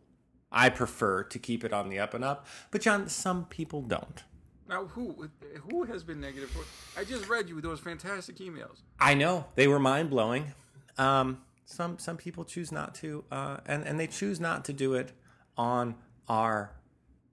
[0.51, 2.47] I prefer to keep it on the up and up.
[2.71, 4.23] But John, some people don't.
[4.67, 5.29] now, who
[5.69, 6.49] who has been negative?
[6.49, 6.63] For,
[6.99, 8.77] I just read you those fantastic emails.
[8.99, 10.53] I know they were mind blowing.
[10.97, 14.93] Um, some some people choose not to, uh, and and they choose not to do
[14.93, 15.13] it
[15.57, 15.95] on
[16.27, 16.73] our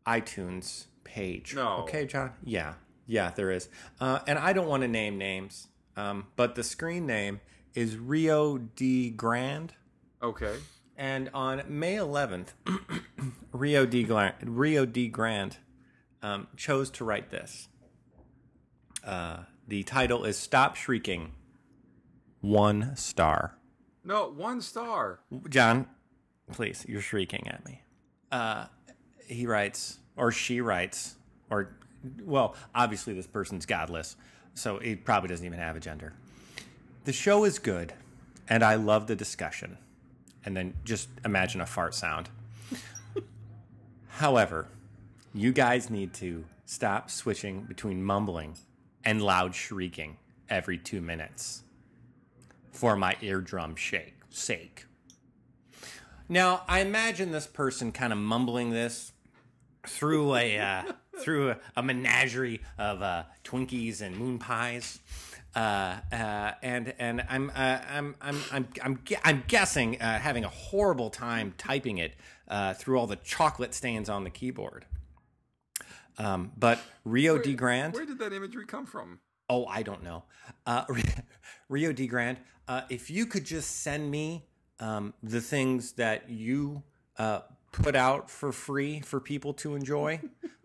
[0.07, 1.55] iTunes page.
[1.55, 1.79] No.
[1.79, 2.33] Okay, John.
[2.45, 2.75] Yeah,
[3.07, 3.69] yeah, there is.
[4.01, 7.41] Uh, and I don't want to name names, um, but the screen name
[7.75, 9.75] is Rio de Grande.
[10.23, 10.57] Okay.
[10.97, 12.49] And on May 11th,
[13.53, 15.57] Rio de Grande, Rio de Grande
[16.23, 17.69] um, chose to write this.
[19.05, 21.33] Uh, the title is "Stop Shrieking."
[22.41, 23.59] One star.
[24.05, 25.20] No, one star.
[25.49, 25.87] John,
[26.53, 27.83] please, you're shrieking at me.
[28.31, 28.66] Uh,
[29.27, 31.16] he writes, or she writes,
[31.51, 31.77] or,
[32.25, 34.16] well, obviously this person's godless,
[34.55, 36.12] so he probably doesn't even have a gender.
[37.05, 37.93] The show is good,
[38.49, 39.79] and I love the discussion.
[40.45, 42.31] And then just imagine a fart sound.
[44.09, 44.69] However,
[45.35, 48.57] you guys need to stop switching between mumbling
[49.05, 50.16] and loud shrieking
[50.49, 51.62] every two minutes
[52.79, 54.87] for my eardrum shake sake.
[56.29, 59.11] Now, I imagine this person kind of mumbling this
[59.85, 60.83] through a uh,
[61.19, 65.01] through a, a menagerie of uh, Twinkies and moon pies.
[65.57, 70.49] Uh, uh, and and I'm uh, I'm I'm I'm I'm, I'm guessing uh, having a
[70.49, 72.15] horrible time typing it
[72.47, 74.85] uh, through all the chocolate stains on the keyboard.
[76.17, 77.95] Um, but Rio de Grande.
[77.95, 79.19] Where did that imagery come from?
[79.51, 80.23] Oh, I don't know.
[81.69, 82.07] Rio D.
[82.07, 84.47] Grande, uh, if you could just send me
[84.81, 86.82] um, the things that you
[87.19, 87.40] uh,
[87.73, 90.20] put out for free for people to enjoy,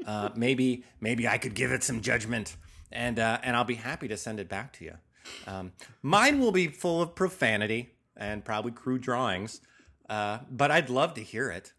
[0.06, 2.56] uh, maybe maybe I could give it some judgment,
[2.92, 4.94] and uh, and I'll be happy to send it back to you.
[5.48, 5.72] Um,
[6.02, 9.62] mine will be full of profanity and probably crude drawings,
[10.10, 11.74] uh, but I'd love to hear it.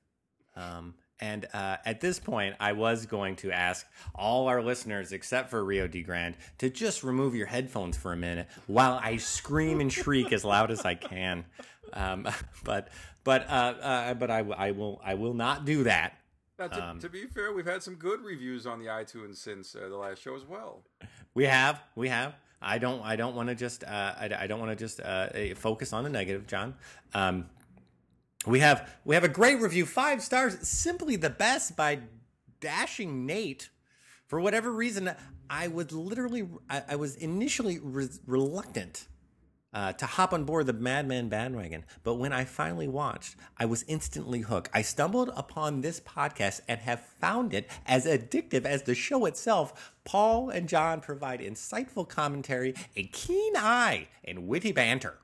[0.56, 5.50] Um, and uh, at this point, I was going to ask all our listeners, except
[5.50, 9.80] for Rio de Grande, to just remove your headphones for a minute while I scream
[9.80, 11.44] and shriek as loud as I can.
[11.92, 12.28] Um,
[12.64, 12.88] but
[13.22, 16.18] but uh, uh, but I, I will I will not do that.
[16.58, 19.74] Now, to, Um, to be fair, we've had some good reviews on the iTunes since
[19.74, 20.82] uh, the last show as well.
[21.34, 22.34] We have we have.
[22.60, 25.54] I don't I don't want to just uh, I, I don't want to just uh,
[25.54, 26.74] focus on the negative, John.
[27.12, 27.46] Um,
[28.46, 32.00] we have we have a great review, five stars, simply the best by
[32.60, 33.70] dashing Nate.
[34.26, 35.10] For whatever reason,
[35.48, 39.06] I was literally I, I was initially re- reluctant
[39.74, 43.84] uh, to hop on board the Madman bandwagon, but when I finally watched, I was
[43.88, 44.70] instantly hooked.
[44.72, 49.92] I stumbled upon this podcast and have found it as addictive as the show itself.
[50.04, 55.18] Paul and John provide insightful commentary, a keen eye, and witty banter.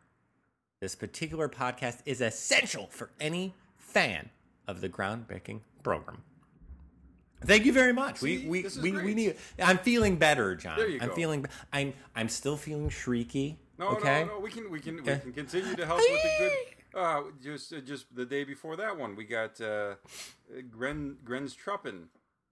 [0.80, 4.30] This particular podcast is essential for any fan
[4.66, 6.22] of the groundbreaking program.
[7.44, 8.20] Thank you very much.
[8.20, 9.36] See, we we, we, we need.
[9.62, 10.78] I'm feeling better, John.
[10.78, 11.14] There you I'm go.
[11.14, 11.44] feeling.
[11.70, 13.56] I'm I'm still feeling shrieky.
[13.78, 14.24] No, okay.
[14.24, 14.40] no, no.
[14.40, 16.52] We can we can we can continue to help with the good.
[16.98, 19.96] Uh, just uh, just the day before that one, we got uh,
[20.70, 22.04] Gren Gren's Truppen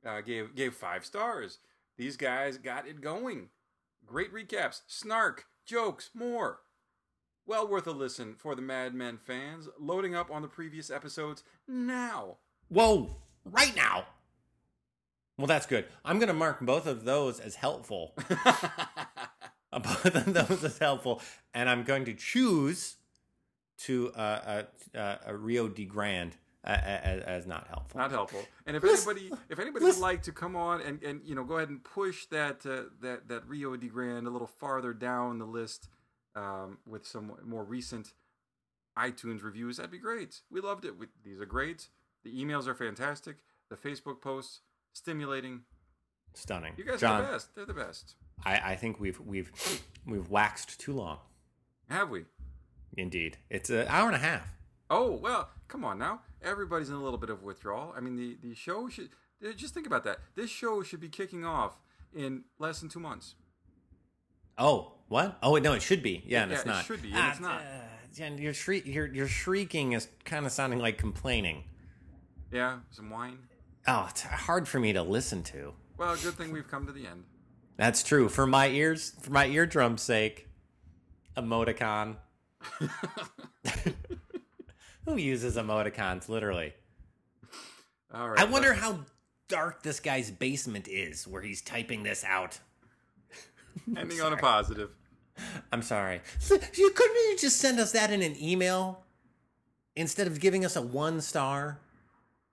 [0.05, 1.61] uh, gave gave five stars.
[1.97, 3.49] These guys got it going.
[4.07, 6.61] Great recaps, snark, jokes, more.
[7.49, 9.71] Well worth a listen for the Mad Men fans.
[9.81, 12.37] Loading up on the previous episodes now.
[12.69, 13.17] Whoa!
[13.47, 14.05] Right now.
[15.39, 15.87] Well, that's good.
[16.05, 18.13] I'm going to mark both of those as helpful.
[18.29, 18.67] Uh,
[19.79, 21.23] both of those as helpful,
[21.55, 22.97] and I'm going to choose
[23.85, 24.63] to uh, uh,
[24.95, 26.35] uh, uh, Rio de Grande
[26.65, 27.99] uh, as, as not helpful.
[27.99, 28.45] not helpful.
[28.67, 31.35] And if Listen- anybody, if anybody listen- would like to come on and, and you
[31.35, 34.93] know go ahead and push that uh, that that Rio de Grande a little farther
[34.93, 35.89] down the list
[36.39, 38.13] um, with some more recent
[38.97, 40.41] iTunes reviews, that'd be great.
[40.51, 40.99] We loved it.
[40.99, 41.89] We, these are great.
[42.25, 43.37] The emails are fantastic.
[43.71, 44.61] The Facebook posts
[44.93, 45.63] stimulating.
[46.35, 46.75] Stunning.
[46.77, 47.55] You guys John, are the best.
[47.55, 48.15] They're the best.
[48.45, 49.51] I, I think we've we've
[50.07, 51.19] we've waxed too long.
[51.89, 52.25] Have we?
[52.97, 54.47] Indeed, it's an hour and a half.
[54.91, 56.21] Oh well, come on now.
[56.43, 57.93] Everybody's in a little bit of withdrawal.
[57.97, 59.11] I mean, the the show should
[59.57, 60.19] just think about that.
[60.35, 61.79] This show should be kicking off
[62.15, 63.35] in less than two months.
[64.59, 65.39] Oh, what?
[65.43, 66.23] Oh, no, it should be.
[66.27, 66.85] Yeah, and Yeah, it's it not.
[66.85, 67.61] should be, and Ah, it's not.
[67.63, 67.65] uh,
[68.15, 71.65] Gene, your shriek, your your shrieking is kind of sounding like complaining.
[72.51, 73.39] Yeah, some wine.
[73.87, 75.75] Oh, it's hard for me to listen to.
[75.97, 77.25] Well, good thing we've come to the end.
[77.77, 78.29] That's true.
[78.29, 80.49] For my ears, for my eardrum's sake,
[81.37, 82.17] emoticon.
[85.05, 86.29] Who uses emoticons?
[86.29, 86.73] Literally.
[88.13, 88.41] All right.
[88.41, 89.01] I wonder how
[89.49, 92.59] dark this guy's basement is, where he's typing this out.
[93.97, 94.91] Ending on a positive.
[95.73, 96.21] I'm sorry.
[96.39, 99.03] So, you couldn't you just send us that in an email
[99.95, 101.79] instead of giving us a one star?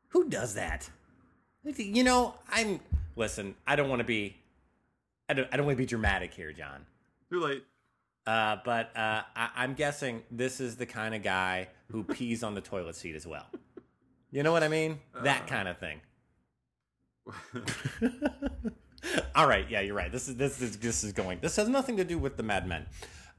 [0.09, 0.89] Who does that?
[1.63, 2.79] You know, I'm.
[3.15, 4.37] Listen, I don't want to be.
[5.27, 5.47] I don't.
[5.51, 6.85] I don't want to be dramatic here, John.
[7.31, 7.63] Too late.
[8.27, 12.55] Uh, but uh, I, I'm guessing this is the kind of guy who pees on
[12.55, 13.45] the toilet seat as well.
[14.31, 14.99] You know what I mean?
[15.23, 16.01] That kind of thing.
[19.35, 20.11] All right, yeah, you're right.
[20.11, 21.39] This is this is this is going.
[21.41, 22.85] This has nothing to do with the Mad Men.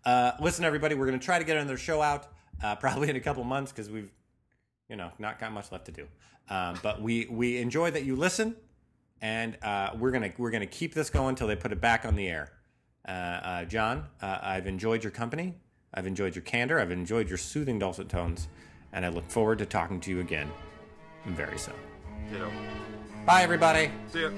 [0.05, 2.29] Uh, listen, everybody, we're going to try to get another show out
[2.63, 4.11] uh, probably in a couple months because we've,
[4.89, 6.07] you know, not got much left to do.
[6.49, 8.55] Um, but we we enjoy that you listen,
[9.21, 12.15] and uh, we're gonna we're gonna keep this going until they put it back on
[12.15, 12.53] the air.
[13.07, 15.55] Uh, uh, John, uh, I've enjoyed your company.
[15.95, 16.79] I've enjoyed your candor.
[16.79, 18.49] I've enjoyed your soothing dulcet tones,
[18.93, 20.51] and I look forward to talking to you again
[21.27, 21.75] very soon.
[22.31, 22.51] Ditto.
[23.25, 23.91] Bye, everybody.
[24.13, 24.31] See ya.